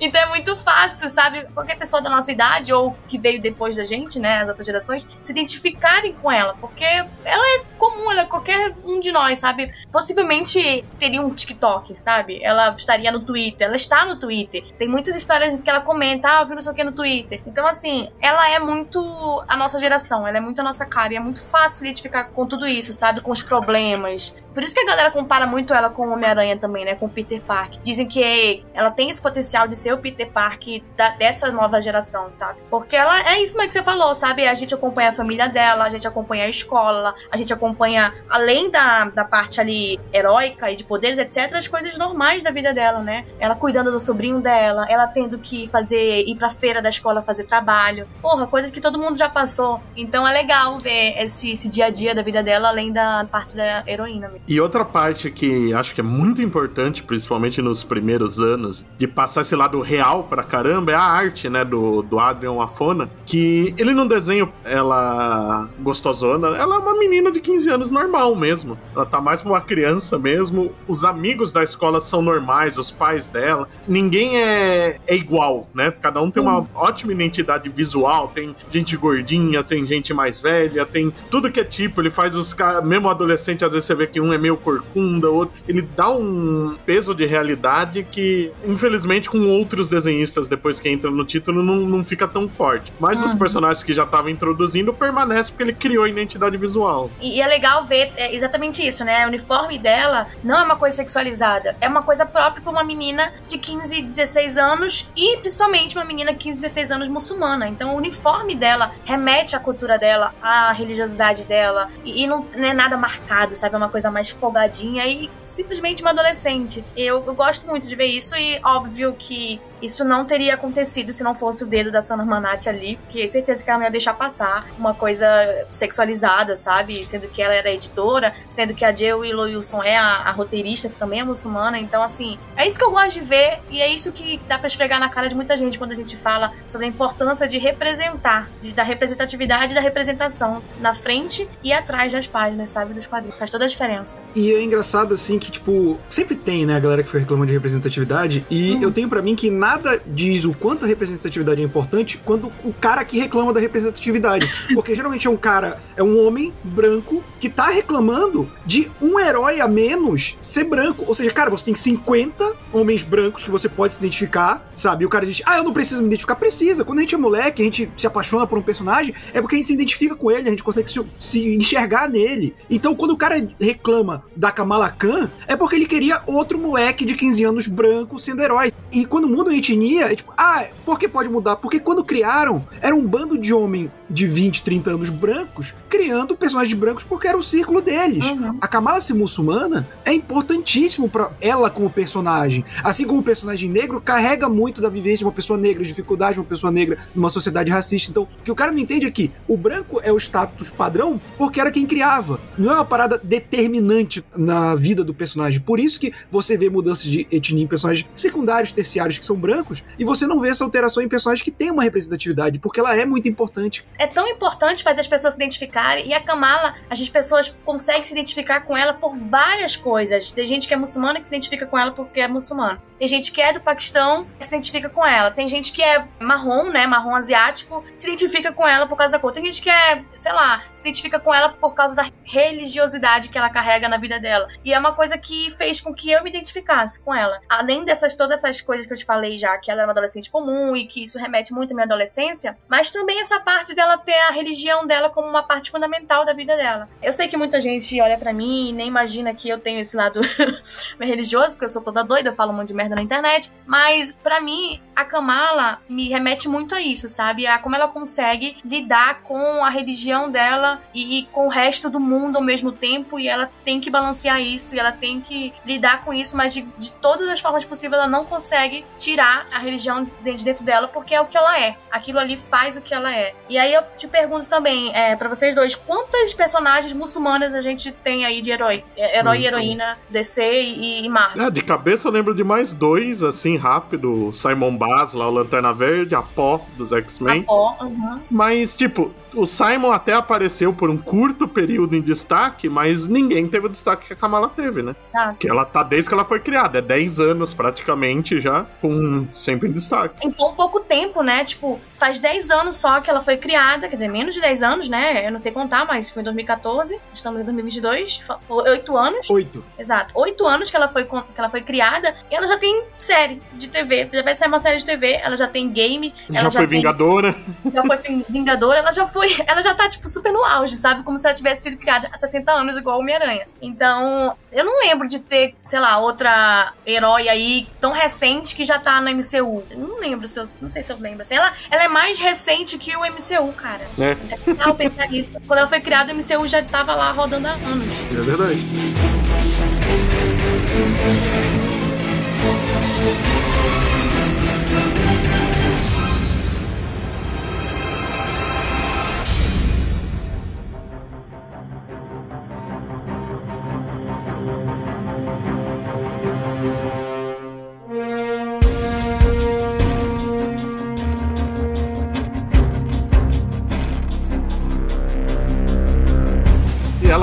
Então 0.00 0.20
é 0.20 0.26
muito 0.26 0.56
fácil, 0.56 1.08
sabe? 1.08 1.44
Qualquer 1.54 1.76
pessoa 1.76 2.00
da 2.00 2.08
nossa 2.08 2.32
idade 2.32 2.72
ou 2.72 2.96
que 3.06 3.18
veio 3.18 3.40
depois 3.40 3.76
da 3.76 3.84
gente, 3.84 4.18
né, 4.18 4.42
as 4.42 4.48
outras 4.48 4.66
gerações, 4.66 5.06
se 5.22 5.32
identificarem 5.32 6.12
com 6.14 6.30
ela, 6.30 6.54
porque 6.60 6.84
ela 6.84 7.56
é 7.56 7.64
comum, 7.76 8.10
ela 8.10 8.22
é 8.22 8.24
qualquer 8.24 8.74
um 8.84 8.98
de 8.98 9.12
nós, 9.12 9.38
sabe? 9.38 9.70
Possivelmente 9.92 10.84
teria 10.98 11.20
um 11.20 11.34
TikTok, 11.34 11.98
sabe? 11.98 12.40
Ela 12.42 12.74
estaria 12.76 13.12
no 13.12 13.20
Twitter, 13.20 13.66
ela 13.66 13.76
está 13.76 14.04
no 14.04 14.18
Twitter. 14.18 14.64
Tem 14.78 14.88
muitas 14.88 15.14
histórias 15.16 15.58
que 15.60 15.68
ela 15.68 15.80
comenta, 15.80 16.28
ah, 16.28 16.40
eu 16.40 16.46
vi 16.46 16.54
não 16.54 16.62
sei 16.62 16.72
o 16.72 16.74
que 16.74 16.84
no 16.84 16.92
Twitter. 16.92 17.42
Então, 17.46 17.66
assim, 17.66 18.10
ela 18.20 18.48
é 18.50 18.58
muito 18.58 19.44
a 19.48 19.56
nossa 19.56 19.78
geração, 19.78 20.26
ela 20.26 20.38
é 20.38 20.40
muito 20.40 20.60
a 20.60 20.64
nossa 20.64 20.86
cara 20.86 21.12
e 21.12 21.16
é 21.16 21.20
muito 21.20 21.44
fácil 21.44 21.84
identificar 21.84 22.24
com 22.24 22.46
tudo 22.46 22.66
isso, 22.66 22.92
sabe? 22.92 23.20
Com 23.20 23.32
os 23.32 23.42
problemas. 23.42 24.34
Por 24.52 24.62
isso 24.62 24.74
que 24.74 24.80
a 24.80 24.86
galera 24.86 25.10
compara 25.10 25.46
muito 25.46 25.72
ela 25.72 25.88
com 25.90 26.08
o 26.08 26.12
Homem-Aranha 26.12 26.56
também, 26.56 26.84
né? 26.84 26.94
Com 26.94 27.06
o 27.06 27.08
Peter 27.08 27.40
Parker. 27.40 27.80
Dizem 27.82 28.06
que 28.06 28.64
ela 28.74 28.90
tem 28.90 29.10
esse 29.10 29.20
potencial 29.20 29.68
de 29.68 29.76
ser 29.76 29.89
ser 29.90 29.92
o 29.92 29.98
Peter 29.98 30.30
Parker 30.30 30.82
da, 30.96 31.10
dessa 31.10 31.50
nova 31.50 31.80
geração, 31.80 32.30
sabe? 32.30 32.60
Porque 32.70 32.96
ela 32.96 33.28
é 33.30 33.42
isso 33.42 33.58
que 33.58 33.70
você 33.70 33.82
falou, 33.82 34.14
sabe? 34.14 34.46
A 34.46 34.54
gente 34.54 34.74
acompanha 34.74 35.10
a 35.10 35.12
família 35.12 35.48
dela, 35.48 35.84
a 35.84 35.90
gente 35.90 36.06
acompanha 36.06 36.44
a 36.44 36.48
escola, 36.48 37.14
a 37.30 37.36
gente 37.36 37.52
acompanha, 37.52 38.14
além 38.28 38.70
da, 38.70 39.06
da 39.06 39.24
parte 39.24 39.60
ali 39.60 40.00
heróica 40.12 40.70
e 40.70 40.76
de 40.76 40.84
poderes, 40.84 41.18
etc., 41.18 41.54
as 41.54 41.68
coisas 41.68 41.98
normais 41.98 42.42
da 42.42 42.50
vida 42.50 42.72
dela, 42.72 43.00
né? 43.00 43.26
Ela 43.38 43.54
cuidando 43.54 43.90
do 43.90 43.98
sobrinho 43.98 44.40
dela, 44.40 44.86
ela 44.88 45.06
tendo 45.06 45.38
que 45.38 45.66
fazer, 45.66 46.24
ir 46.26 46.36
pra 46.36 46.48
feira 46.48 46.80
da 46.80 46.88
escola 46.88 47.20
fazer 47.20 47.44
trabalho. 47.44 48.08
Porra, 48.22 48.46
coisas 48.46 48.70
que 48.70 48.80
todo 48.80 48.98
mundo 48.98 49.18
já 49.18 49.28
passou. 49.28 49.80
Então 49.96 50.26
é 50.26 50.32
legal 50.32 50.78
ver 50.78 51.14
esse, 51.18 51.52
esse 51.52 51.68
dia 51.68 51.86
a 51.86 51.90
dia 51.90 52.14
da 52.14 52.22
vida 52.22 52.42
dela, 52.42 52.68
além 52.68 52.92
da 52.92 53.26
parte 53.30 53.56
da 53.56 53.82
heroína. 53.86 54.28
Mesmo. 54.28 54.42
E 54.46 54.60
outra 54.60 54.84
parte 54.84 55.30
que 55.30 55.72
acho 55.74 55.94
que 55.94 56.00
é 56.00 56.04
muito 56.04 56.40
importante, 56.40 57.02
principalmente 57.02 57.60
nos 57.60 57.84
primeiros 57.84 58.38
anos, 58.38 58.84
de 58.98 59.06
passar 59.06 59.42
esse 59.42 59.56
lado 59.56 59.79
real 59.80 60.24
pra 60.24 60.42
caramba 60.42 60.92
é 60.92 60.94
a 60.94 61.02
arte, 61.02 61.48
né, 61.48 61.64
do, 61.64 62.02
do 62.02 62.18
Adrian 62.18 62.62
Afona, 62.62 63.10
que 63.26 63.74
ele 63.78 63.92
não 63.92 64.06
desenha 64.06 64.48
ela 64.64 65.68
gostosona, 65.80 66.48
ela 66.48 66.76
é 66.76 66.78
uma 66.78 66.98
menina 66.98 67.30
de 67.30 67.40
15 67.40 67.70
anos 67.70 67.90
normal 67.90 68.34
mesmo. 68.34 68.78
Ela 68.94 69.06
tá 69.06 69.20
mais 69.20 69.42
pra 69.42 69.50
uma 69.50 69.60
criança 69.60 70.18
mesmo. 70.18 70.72
Os 70.86 71.04
amigos 71.04 71.52
da 71.52 71.62
escola 71.62 72.00
são 72.00 72.22
normais, 72.22 72.78
os 72.78 72.90
pais 72.90 73.26
dela. 73.26 73.68
Ninguém 73.86 74.38
é, 74.38 74.96
é 75.06 75.14
igual, 75.14 75.68
né? 75.74 75.90
Cada 75.90 76.20
um 76.20 76.30
tem 76.30 76.42
uma 76.42 76.60
hum. 76.60 76.66
ótima 76.74 77.12
identidade 77.12 77.68
visual, 77.68 78.28
tem 78.34 78.54
gente 78.70 78.96
gordinha, 78.96 79.62
tem 79.62 79.86
gente 79.86 80.12
mais 80.12 80.40
velha, 80.40 80.84
tem 80.84 81.12
tudo 81.30 81.50
que 81.50 81.60
é 81.60 81.64
tipo. 81.64 82.00
Ele 82.00 82.10
faz 82.10 82.34
os 82.34 82.52
caras, 82.52 82.84
mesmo 82.84 83.08
adolescente, 83.08 83.64
às 83.64 83.72
vezes 83.72 83.86
você 83.86 83.94
vê 83.94 84.06
que 84.06 84.20
um 84.20 84.32
é 84.32 84.38
meio 84.38 84.56
corcunda, 84.56 85.28
outro. 85.28 85.60
Ele 85.68 85.82
dá 85.82 86.10
um 86.10 86.76
peso 86.84 87.14
de 87.14 87.26
realidade 87.26 88.06
que, 88.10 88.50
infelizmente, 88.66 89.30
com 89.30 89.46
outro 89.48 89.69
outros 89.70 89.88
desenhistas, 89.88 90.48
depois 90.48 90.80
que 90.80 90.88
entra 90.88 91.10
no 91.10 91.24
título, 91.24 91.62
não, 91.62 91.76
não 91.76 92.04
fica 92.04 92.26
tão 92.26 92.48
forte. 92.48 92.92
Mas 92.98 93.20
uhum. 93.20 93.26
os 93.26 93.34
personagens 93.34 93.84
que 93.84 93.94
já 93.94 94.02
estavam 94.02 94.28
introduzindo 94.28 94.92
permanece 94.92 95.50
porque 95.50 95.62
ele 95.62 95.72
criou 95.72 96.04
a 96.04 96.08
identidade 96.08 96.56
visual. 96.56 97.08
E, 97.20 97.36
e 97.36 97.40
é 97.40 97.46
legal 97.46 97.84
ver 97.84 98.12
é 98.16 98.34
exatamente 98.34 98.86
isso, 98.86 99.04
né? 99.04 99.24
O 99.24 99.28
uniforme 99.28 99.78
dela 99.78 100.26
não 100.42 100.58
é 100.58 100.62
uma 100.64 100.76
coisa 100.76 100.96
sexualizada, 100.96 101.76
é 101.80 101.88
uma 101.88 102.02
coisa 102.02 102.26
própria 102.26 102.60
para 102.60 102.70
uma 102.70 102.82
menina 102.82 103.32
de 103.46 103.58
15, 103.58 104.02
16 104.02 104.58
anos 104.58 105.10
e 105.16 105.36
principalmente 105.36 105.96
uma 105.96 106.04
menina 106.04 106.32
de 106.32 106.38
15, 106.38 106.62
16 106.62 106.90
anos 106.90 107.08
muçulmana. 107.08 107.68
Então 107.68 107.94
o 107.94 107.96
uniforme 107.96 108.56
dela 108.56 108.90
remete 109.04 109.54
à 109.54 109.60
cultura 109.60 109.98
dela, 109.98 110.34
à 110.42 110.72
religiosidade 110.72 111.46
dela 111.46 111.88
e, 112.04 112.24
e 112.24 112.26
não, 112.26 112.46
não, 112.56 112.64
é 112.64 112.74
nada 112.74 112.96
marcado, 112.96 113.54
sabe? 113.54 113.74
É 113.74 113.78
uma 113.78 113.88
coisa 113.88 114.10
mais 114.10 114.30
folgadinha 114.30 115.06
e 115.06 115.30
simplesmente 115.44 116.02
uma 116.02 116.10
adolescente. 116.10 116.84
Eu, 116.96 117.22
eu 117.24 117.34
gosto 117.34 117.68
muito 117.68 117.86
de 117.86 117.94
ver 117.94 118.06
isso 118.06 118.34
e 118.34 118.58
óbvio 118.64 119.14
que 119.16 119.59
isso 119.82 120.04
não 120.04 120.24
teria 120.24 120.54
acontecido 120.54 121.12
se 121.12 121.22
não 121.22 121.34
fosse 121.34 121.64
o 121.64 121.66
dedo 121.66 121.90
da 121.90 122.02
Sana 122.02 122.24
Manati 122.24 122.68
ali, 122.68 122.96
porque 122.96 123.26
certeza 123.26 123.64
que 123.64 123.70
ela 123.70 123.78
não 123.78 123.86
ia 123.86 123.90
deixar 123.90 124.14
passar 124.14 124.66
uma 124.78 124.94
coisa 124.94 125.26
sexualizada, 125.70 126.56
sabe? 126.56 127.04
Sendo 127.04 127.28
que 127.28 127.42
ela 127.42 127.54
era 127.54 127.72
editora, 127.72 128.32
sendo 128.48 128.74
que 128.74 128.84
a 128.84 128.94
Jill 128.94 129.18
Wilson 129.18 129.82
é 129.82 129.96
a, 129.96 130.16
a, 130.16 130.32
roteirista, 130.32 130.88
que 130.88 130.96
também 130.96 131.20
é 131.20 131.24
muçulmana. 131.24 131.78
Então, 131.78 132.02
assim, 132.02 132.38
é 132.56 132.66
isso 132.66 132.78
que 132.78 132.84
eu 132.84 132.90
gosto 132.90 133.14
de 133.14 133.20
ver 133.20 133.60
e 133.70 133.80
é 133.80 133.88
isso 133.92 134.12
que 134.12 134.40
dá 134.48 134.58
pra 134.58 134.66
esfregar 134.66 135.00
na 135.00 135.08
cara 135.08 135.28
de 135.28 135.34
muita 135.34 135.56
gente 135.56 135.78
quando 135.78 135.92
a 135.92 135.96
gente 135.96 136.16
fala 136.16 136.52
sobre 136.66 136.86
a 136.86 136.88
importância 136.88 137.48
de 137.48 137.58
representar, 137.58 138.50
de, 138.60 138.74
da 138.74 138.82
representatividade 138.82 139.72
e 139.72 139.74
da 139.74 139.80
representação 139.80 140.62
na 140.80 140.94
frente 140.94 141.48
e 141.62 141.72
atrás 141.72 142.12
das 142.12 142.26
páginas, 142.26 142.70
sabe? 142.70 142.94
Dos 142.94 143.06
quadrinhos. 143.06 143.38
Faz 143.38 143.50
toda 143.50 143.64
a 143.64 143.68
diferença. 143.68 144.18
E 144.34 144.52
é 144.52 144.62
engraçado, 144.62 145.14
assim, 145.14 145.38
que, 145.38 145.50
tipo, 145.50 145.98
sempre 146.08 146.36
tem, 146.36 146.66
né, 146.66 146.76
a 146.76 146.80
galera 146.80 147.02
que 147.02 147.08
foi 147.08 147.20
reclamando 147.20 147.48
de 147.48 147.54
representatividade, 147.54 148.44
e 148.50 148.72
uhum. 148.72 148.82
eu 148.82 148.90
tenho 148.90 149.08
para 149.08 149.22
mim 149.22 149.34
que 149.34 149.49
nada 149.50 150.00
diz 150.06 150.44
o 150.44 150.54
quanto 150.54 150.84
a 150.84 150.88
representatividade 150.88 151.60
é 151.60 151.64
importante 151.64 152.18
quando 152.24 152.52
o 152.64 152.72
cara 152.72 153.04
que 153.04 153.18
reclama 153.18 153.52
da 153.52 153.60
representatividade. 153.60 154.50
Porque 154.72 154.94
geralmente 154.94 155.26
é 155.26 155.30
um 155.30 155.36
cara, 155.36 155.80
é 155.96 156.02
um 156.02 156.24
homem 156.24 156.52
branco 156.62 157.22
que 157.38 157.48
tá 157.48 157.68
reclamando 157.68 158.50
de 158.64 158.90
um 159.00 159.18
herói 159.18 159.60
a 159.60 159.68
menos 159.68 160.36
ser 160.40 160.64
branco. 160.64 161.04
Ou 161.06 161.14
seja, 161.14 161.30
cara, 161.30 161.50
você 161.50 161.66
tem 161.66 161.74
50 161.74 162.54
homens 162.72 163.02
brancos 163.02 163.42
que 163.42 163.50
você 163.50 163.68
pode 163.68 163.94
se 163.94 164.00
identificar, 164.00 164.70
sabe? 164.74 165.04
E 165.04 165.06
o 165.06 165.10
cara 165.10 165.26
diz, 165.26 165.42
ah, 165.46 165.58
eu 165.58 165.64
não 165.64 165.72
preciso 165.72 166.00
me 166.00 166.06
identificar. 166.06 166.36
Precisa. 166.36 166.84
Quando 166.84 166.98
a 166.98 167.02
gente 167.02 167.14
é 167.14 167.18
moleque, 167.18 167.62
a 167.62 167.64
gente 167.64 167.90
se 167.96 168.06
apaixona 168.06 168.46
por 168.46 168.58
um 168.58 168.62
personagem, 168.62 169.14
é 169.32 169.40
porque 169.40 169.56
a 169.56 169.58
gente 169.58 169.66
se 169.66 169.74
identifica 169.74 170.14
com 170.14 170.30
ele, 170.30 170.48
a 170.48 170.50
gente 170.50 170.62
consegue 170.62 170.90
se, 170.90 171.04
se 171.18 171.54
enxergar 171.54 172.08
nele. 172.08 172.54
Então, 172.68 172.94
quando 172.94 173.12
o 173.12 173.16
cara 173.16 173.46
reclama 173.60 174.24
da 174.36 174.50
Kamala 174.50 174.90
Khan, 174.90 175.30
é 175.46 175.56
porque 175.56 175.76
ele 175.76 175.86
queria 175.86 176.22
outro 176.26 176.58
moleque 176.58 177.04
de 177.04 177.14
15 177.14 177.44
anos 177.44 177.66
branco 177.66 178.18
sendo 178.18 178.42
herói. 178.42 178.72
E 178.92 179.04
quando 179.04 179.28
muda 179.30 179.50
a 179.50 179.56
etnia, 179.56 180.12
é 180.12 180.16
tipo, 180.16 180.32
ah, 180.36 180.66
por 180.84 180.98
que 180.98 181.08
pode 181.08 181.28
mudar? 181.28 181.56
Porque 181.56 181.80
quando 181.80 182.04
criaram, 182.04 182.66
era 182.80 182.94
um 182.94 183.06
bando 183.06 183.38
de 183.38 183.54
homem 183.54 183.90
de 184.08 184.26
20, 184.26 184.62
30 184.62 184.90
anos 184.90 185.08
brancos 185.08 185.74
criando 185.88 186.36
personagens 186.36 186.76
brancos 186.76 187.04
porque 187.04 187.28
era 187.28 187.38
o 187.38 187.42
círculo 187.42 187.80
deles. 187.80 188.28
Uhum. 188.30 188.58
A 188.60 188.66
Kamala 188.66 189.00
ser 189.00 189.14
muçulmana 189.14 189.88
é 190.04 190.12
importantíssimo 190.12 191.08
para 191.08 191.30
ela 191.40 191.70
como 191.70 191.88
personagem. 191.88 192.64
Assim 192.82 193.06
como 193.06 193.20
o 193.20 193.22
personagem 193.22 193.70
negro 193.70 194.00
carrega 194.00 194.48
muito 194.48 194.80
da 194.80 194.88
vivência 194.88 195.18
de 195.18 195.24
uma 195.24 195.32
pessoa 195.32 195.58
negra, 195.58 195.84
dificuldade 195.84 196.34
de 196.34 196.40
uma 196.40 196.46
pessoa 196.46 196.72
negra 196.72 196.98
numa 197.14 197.28
sociedade 197.28 197.70
racista. 197.70 198.10
Então, 198.10 198.24
o 198.24 198.42
que 198.44 198.50
o 198.50 198.54
cara 198.54 198.72
não 198.72 198.78
entende 198.78 199.06
é 199.06 199.10
que 199.10 199.30
o 199.46 199.56
branco 199.56 200.00
é 200.02 200.12
o 200.12 200.16
status 200.16 200.70
padrão 200.70 201.20
porque 201.38 201.60
era 201.60 201.70
quem 201.70 201.86
criava. 201.86 202.40
Não 202.58 202.72
é 202.72 202.74
uma 202.74 202.84
parada 202.84 203.20
determinante 203.22 204.24
na 204.36 204.74
vida 204.74 205.04
do 205.04 205.14
personagem. 205.14 205.60
Por 205.60 205.78
isso 205.78 206.00
que 206.00 206.12
você 206.30 206.56
vê 206.56 206.68
mudanças 206.68 207.04
de 207.04 207.26
etnia 207.30 207.64
em 207.64 207.66
personagens 207.66 208.08
secundários, 208.14 208.72
terciários 208.72 209.18
que 209.20 209.26
são 209.26 209.36
brancos, 209.36 209.84
e 209.98 210.04
você 210.04 210.26
não 210.26 210.40
vê 210.40 210.48
essa 210.48 210.64
alteração 210.64 211.02
em 211.02 211.08
personagens 211.08 211.44
que 211.44 211.50
têm 211.50 211.70
uma 211.70 211.82
representatividade, 211.82 212.58
porque 212.58 212.80
ela 212.80 212.96
é 212.96 213.04
muito 213.04 213.28
importante. 213.28 213.86
É 213.98 214.06
tão 214.06 214.26
importante 214.26 214.82
fazer 214.82 215.00
as 215.00 215.06
pessoas 215.06 215.34
se 215.34 215.38
identificarem, 215.38 216.08
e 216.08 216.14
a 216.14 216.20
Kamala, 216.20 216.74
as 216.88 217.08
pessoas 217.08 217.56
conseguem 217.64 218.04
se 218.04 218.12
identificar 218.12 218.62
com 218.62 218.76
ela 218.76 218.94
por 218.94 219.16
várias 219.16 219.76
coisas. 219.76 220.32
Tem 220.32 220.46
gente 220.46 220.66
que 220.66 220.74
é 220.74 220.76
muçulmana 220.76 221.20
que 221.20 221.28
se 221.28 221.34
identifica 221.34 221.66
com 221.66 221.78
ela 221.78 221.92
porque 221.92 222.20
é 222.20 222.28
muçulmana. 222.28 222.82
Tem 222.98 223.08
gente 223.08 223.32
que 223.32 223.40
é 223.40 223.50
do 223.50 223.60
Paquistão 223.60 224.26
que 224.38 224.46
se 224.46 224.54
identifica 224.54 224.90
com 224.90 225.06
ela. 225.06 225.30
Tem 225.30 225.48
gente 225.48 225.72
que 225.72 225.82
é 225.82 226.06
marrom, 226.18 226.70
né, 226.70 226.86
marrom 226.86 227.14
asiático, 227.14 227.82
se 227.96 228.06
identifica 228.06 228.52
com 228.52 228.68
ela 228.68 228.86
por 228.86 228.94
causa 228.94 229.12
da 229.12 229.18
cor. 229.18 229.32
Tem 229.32 229.44
gente 229.46 229.62
que 229.62 229.70
é, 229.70 230.04
sei 230.14 230.32
lá, 230.32 230.62
se 230.76 230.86
identifica 230.86 231.18
com 231.18 231.32
ela 231.32 231.48
por 231.48 231.74
causa 231.74 231.94
da 231.94 232.10
religiosidade 232.22 233.30
que 233.30 233.38
ela 233.38 233.48
carrega 233.48 233.88
na 233.88 233.96
vida 233.96 234.20
dela. 234.20 234.48
E 234.62 234.74
é 234.74 234.78
uma 234.78 234.92
coisa 234.92 235.16
que 235.16 235.50
fez 235.52 235.80
com 235.80 235.94
que 235.94 236.10
eu 236.10 236.22
me 236.22 236.28
identificasse 236.28 237.02
com 237.02 237.14
ela. 237.14 237.40
Além 237.48 237.86
dessas 237.86 238.14
todas 238.14 238.44
essas 238.44 238.60
coisas 238.60 238.86
que 238.86 238.92
eu 238.92 238.98
te 238.98 239.06
falei 239.10 239.36
já, 239.36 239.58
que 239.58 239.72
ela 239.72 239.80
era 239.80 239.88
uma 239.88 239.92
adolescente 239.92 240.30
comum 240.30 240.76
e 240.76 240.86
que 240.86 241.02
isso 241.02 241.18
remete 241.18 241.52
muito 241.52 241.72
à 241.72 241.74
minha 241.74 241.84
adolescência, 241.84 242.56
mas 242.68 242.92
também 242.92 243.20
essa 243.20 243.40
parte 243.40 243.74
dela 243.74 243.98
ter 243.98 244.14
a 244.14 244.30
religião 244.30 244.86
dela 244.86 245.10
como 245.10 245.26
uma 245.26 245.42
parte 245.42 245.68
fundamental 245.68 246.24
da 246.24 246.32
vida 246.32 246.56
dela. 246.56 246.88
Eu 247.02 247.12
sei 247.12 247.26
que 247.26 247.36
muita 247.36 247.60
gente 247.60 248.00
olha 248.00 248.16
para 248.16 248.32
mim 248.32 248.68
e 248.68 248.72
nem 248.72 248.86
imagina 248.86 249.34
que 249.34 249.48
eu 249.48 249.58
tenho 249.58 249.80
esse 249.80 249.96
lado 249.96 250.20
religioso, 251.00 251.56
porque 251.56 251.64
eu 251.64 251.68
sou 251.68 251.82
toda 251.82 252.04
doida, 252.04 252.32
falo 252.32 252.52
um 252.52 252.56
monte 252.56 252.68
de 252.68 252.74
merda 252.74 252.94
na 252.94 253.02
internet, 253.02 253.50
mas 253.66 254.12
para 254.12 254.40
mim 254.40 254.80
a 254.94 255.04
Kamala 255.04 255.80
me 255.88 256.08
remete 256.08 256.48
muito 256.48 256.74
a 256.74 256.80
isso, 256.80 257.08
sabe? 257.08 257.48
A 257.48 257.58
como 257.58 257.74
ela 257.74 257.88
consegue 257.88 258.58
lidar 258.64 259.22
com 259.22 259.64
a 259.64 259.70
religião 259.70 260.30
dela 260.30 260.80
e, 260.94 261.18
e 261.18 261.26
com 261.26 261.46
o 261.46 261.48
resto 261.48 261.90
do 261.90 261.98
mundo 261.98 262.36
ao 262.36 262.42
mesmo 262.42 262.70
tempo 262.70 263.18
e 263.18 263.26
ela 263.26 263.50
tem 263.64 263.80
que 263.80 263.90
balancear 263.90 264.40
isso 264.40 264.76
e 264.76 264.78
ela 264.78 264.92
tem 264.92 265.20
que 265.20 265.52
lidar 265.66 266.04
com 266.04 266.12
isso, 266.12 266.36
mas 266.36 266.54
de, 266.54 266.62
de 266.78 266.92
todas 266.92 267.28
as 267.28 267.40
formas 267.40 267.64
possíveis 267.64 268.00
ela 268.00 268.08
não 268.08 268.24
consegue 268.24 268.84
tirar 269.00 269.46
a 269.52 269.58
religião 269.58 270.04
de 270.04 270.44
dentro 270.44 270.62
dela 270.62 270.86
porque 270.86 271.14
é 271.14 271.20
o 271.20 271.24
que 271.24 271.36
ela 271.36 271.58
é. 271.58 271.76
Aquilo 271.90 272.18
ali 272.18 272.36
faz 272.36 272.76
o 272.76 272.82
que 272.82 272.92
ela 272.92 273.12
é. 273.12 273.34
E 273.48 273.56
aí 273.56 273.72
eu 273.72 273.82
te 273.96 274.06
pergunto 274.06 274.46
também, 274.46 274.94
é, 274.94 275.16
para 275.16 275.28
vocês 275.28 275.54
dois, 275.54 275.74
quantas 275.74 276.34
personagens 276.34 276.92
muçulmanas 276.92 277.54
a 277.54 277.62
gente 277.62 277.90
tem 277.90 278.26
aí 278.26 278.42
de 278.42 278.50
herói? 278.50 278.84
É, 278.96 279.18
herói 279.18 279.38
e 279.38 279.46
heroína, 279.46 279.98
DC 280.10 280.42
e, 280.42 281.04
e 281.04 281.08
Marvel? 281.08 281.46
É, 281.46 281.50
de 281.50 281.62
cabeça 281.62 282.08
eu 282.08 282.12
lembro 282.12 282.34
de 282.34 282.44
mais 282.44 282.74
dois, 282.74 283.22
assim, 283.22 283.56
rápido. 283.56 284.30
Simon 284.32 284.76
Baz, 284.76 285.14
lá, 285.14 285.26
o 285.26 285.30
Lanterna 285.30 285.72
Verde, 285.72 286.14
a 286.14 286.22
Pó, 286.22 286.60
dos 286.76 286.92
X-Men. 286.92 287.44
Uhum. 287.48 288.20
Mas, 288.30 288.76
tipo, 288.76 289.10
o 289.34 289.46
Simon 289.46 289.92
até 289.92 290.12
apareceu 290.12 290.72
por 290.72 290.90
um 290.90 290.96
curto 290.96 291.48
período 291.48 291.96
em 291.96 292.00
destaque, 292.00 292.68
mas 292.68 293.06
ninguém 293.06 293.46
teve 293.46 293.66
o 293.66 293.68
destaque 293.68 294.08
que 294.08 294.12
a 294.12 294.16
Kamala 294.16 294.48
teve, 294.48 294.82
né? 294.82 294.94
Exato. 295.08 295.36
Que 295.38 295.48
ela 295.48 295.64
tá 295.64 295.82
desde 295.82 296.08
que 296.08 296.14
ela 296.14 296.24
foi 296.24 296.40
criada, 296.40 296.78
é 296.78 296.82
10 296.82 297.20
anos 297.20 297.54
praticamente 297.54 298.40
já, 298.40 298.66
com 298.80 298.89
sempre 299.32 299.68
em 299.68 299.72
destaque. 299.72 300.14
Então, 300.22 300.54
pouco 300.54 300.80
tempo, 300.80 301.22
né? 301.22 301.44
Tipo, 301.44 301.80
faz 301.98 302.18
10 302.18 302.50
anos 302.50 302.76
só 302.76 303.00
que 303.00 303.10
ela 303.10 303.20
foi 303.20 303.36
criada, 303.36 303.88
quer 303.88 303.96
dizer, 303.96 304.08
menos 304.08 304.34
de 304.34 304.40
10 304.40 304.62
anos, 304.62 304.88
né? 304.88 305.26
Eu 305.26 305.32
não 305.32 305.38
sei 305.38 305.52
contar, 305.52 305.84
mas 305.86 306.10
foi 306.10 306.22
em 306.22 306.24
2014, 306.24 306.98
estamos 307.12 307.40
em 307.40 307.44
2022, 307.44 308.20
8 308.48 308.96
anos. 308.96 309.30
8. 309.30 309.64
Exato. 309.78 310.12
8 310.14 310.46
anos 310.46 310.70
que 310.70 310.76
ela 310.76 310.88
foi, 310.88 311.04
que 311.04 311.38
ela 311.38 311.48
foi 311.48 311.60
criada 311.60 312.14
e 312.30 312.34
ela 312.34 312.46
já 312.46 312.58
tem 312.58 312.84
série 312.98 313.40
de 313.52 313.68
TV, 313.68 314.08
já 314.12 314.22
vai 314.22 314.34
sair 314.34 314.48
uma 314.48 314.60
série 314.60 314.78
de 314.78 314.84
TV, 314.86 315.20
ela 315.22 315.36
já 315.36 315.46
tem 315.46 315.70
game, 315.70 316.12
já 316.28 316.40
ela 316.40 316.50
já 316.50 316.60
foi 316.60 316.68
tem, 316.68 316.78
Vingadora. 316.78 317.36
Já 317.72 317.82
foi 317.82 318.24
Vingadora, 318.28 318.78
ela 318.78 318.92
já 318.92 319.04
foi, 319.04 319.28
ela 319.46 319.62
já 319.62 319.74
tá, 319.74 319.88
tipo, 319.88 320.08
super 320.08 320.32
no 320.32 320.44
auge, 320.44 320.76
sabe? 320.76 321.02
Como 321.02 321.18
se 321.18 321.26
ela 321.26 321.34
tivesse 321.34 321.62
sido 321.62 321.76
criada 321.76 322.08
há 322.12 322.16
60 322.16 322.50
anos, 322.50 322.76
igual 322.76 322.98
Homem-Aranha. 322.98 323.46
Então, 323.60 324.36
eu 324.50 324.64
não 324.64 324.80
lembro 324.80 325.06
de 325.06 325.20
ter, 325.20 325.54
sei 325.62 325.78
lá, 325.78 325.98
outra 325.98 326.72
herói 326.86 327.28
aí 327.28 327.68
tão 327.78 327.92
recente 327.92 328.54
que 328.54 328.64
já 328.64 328.78
tá 328.80 329.00
na 329.00 329.12
MCU. 329.12 329.62
Não 329.76 330.00
lembro 330.00 330.26
se 330.26 330.38
eu. 330.40 330.48
Não 330.60 330.68
sei 330.68 330.82
se 330.82 330.92
eu 330.92 330.98
lembro. 330.98 331.22
Assim, 331.22 331.34
ela, 331.34 331.52
ela 331.70 331.84
é 331.84 331.88
mais 331.88 332.18
recente 332.18 332.78
que 332.78 332.96
o 332.96 333.00
MCU, 333.00 333.52
cara. 333.52 333.86
É. 333.98 334.16
É 334.30 334.38
legal 334.46 334.74
pensar 334.74 335.08
nisso. 335.08 335.30
Quando 335.46 335.58
ela 335.58 335.68
foi 335.68 335.80
criada, 335.80 336.12
o 336.12 336.16
MCU 336.16 336.46
já 336.46 336.62
tava 336.62 336.94
lá 336.94 337.12
rodando 337.12 337.48
há 337.48 337.52
anos. 337.52 337.94
É 338.10 338.20
verdade. 338.22 338.60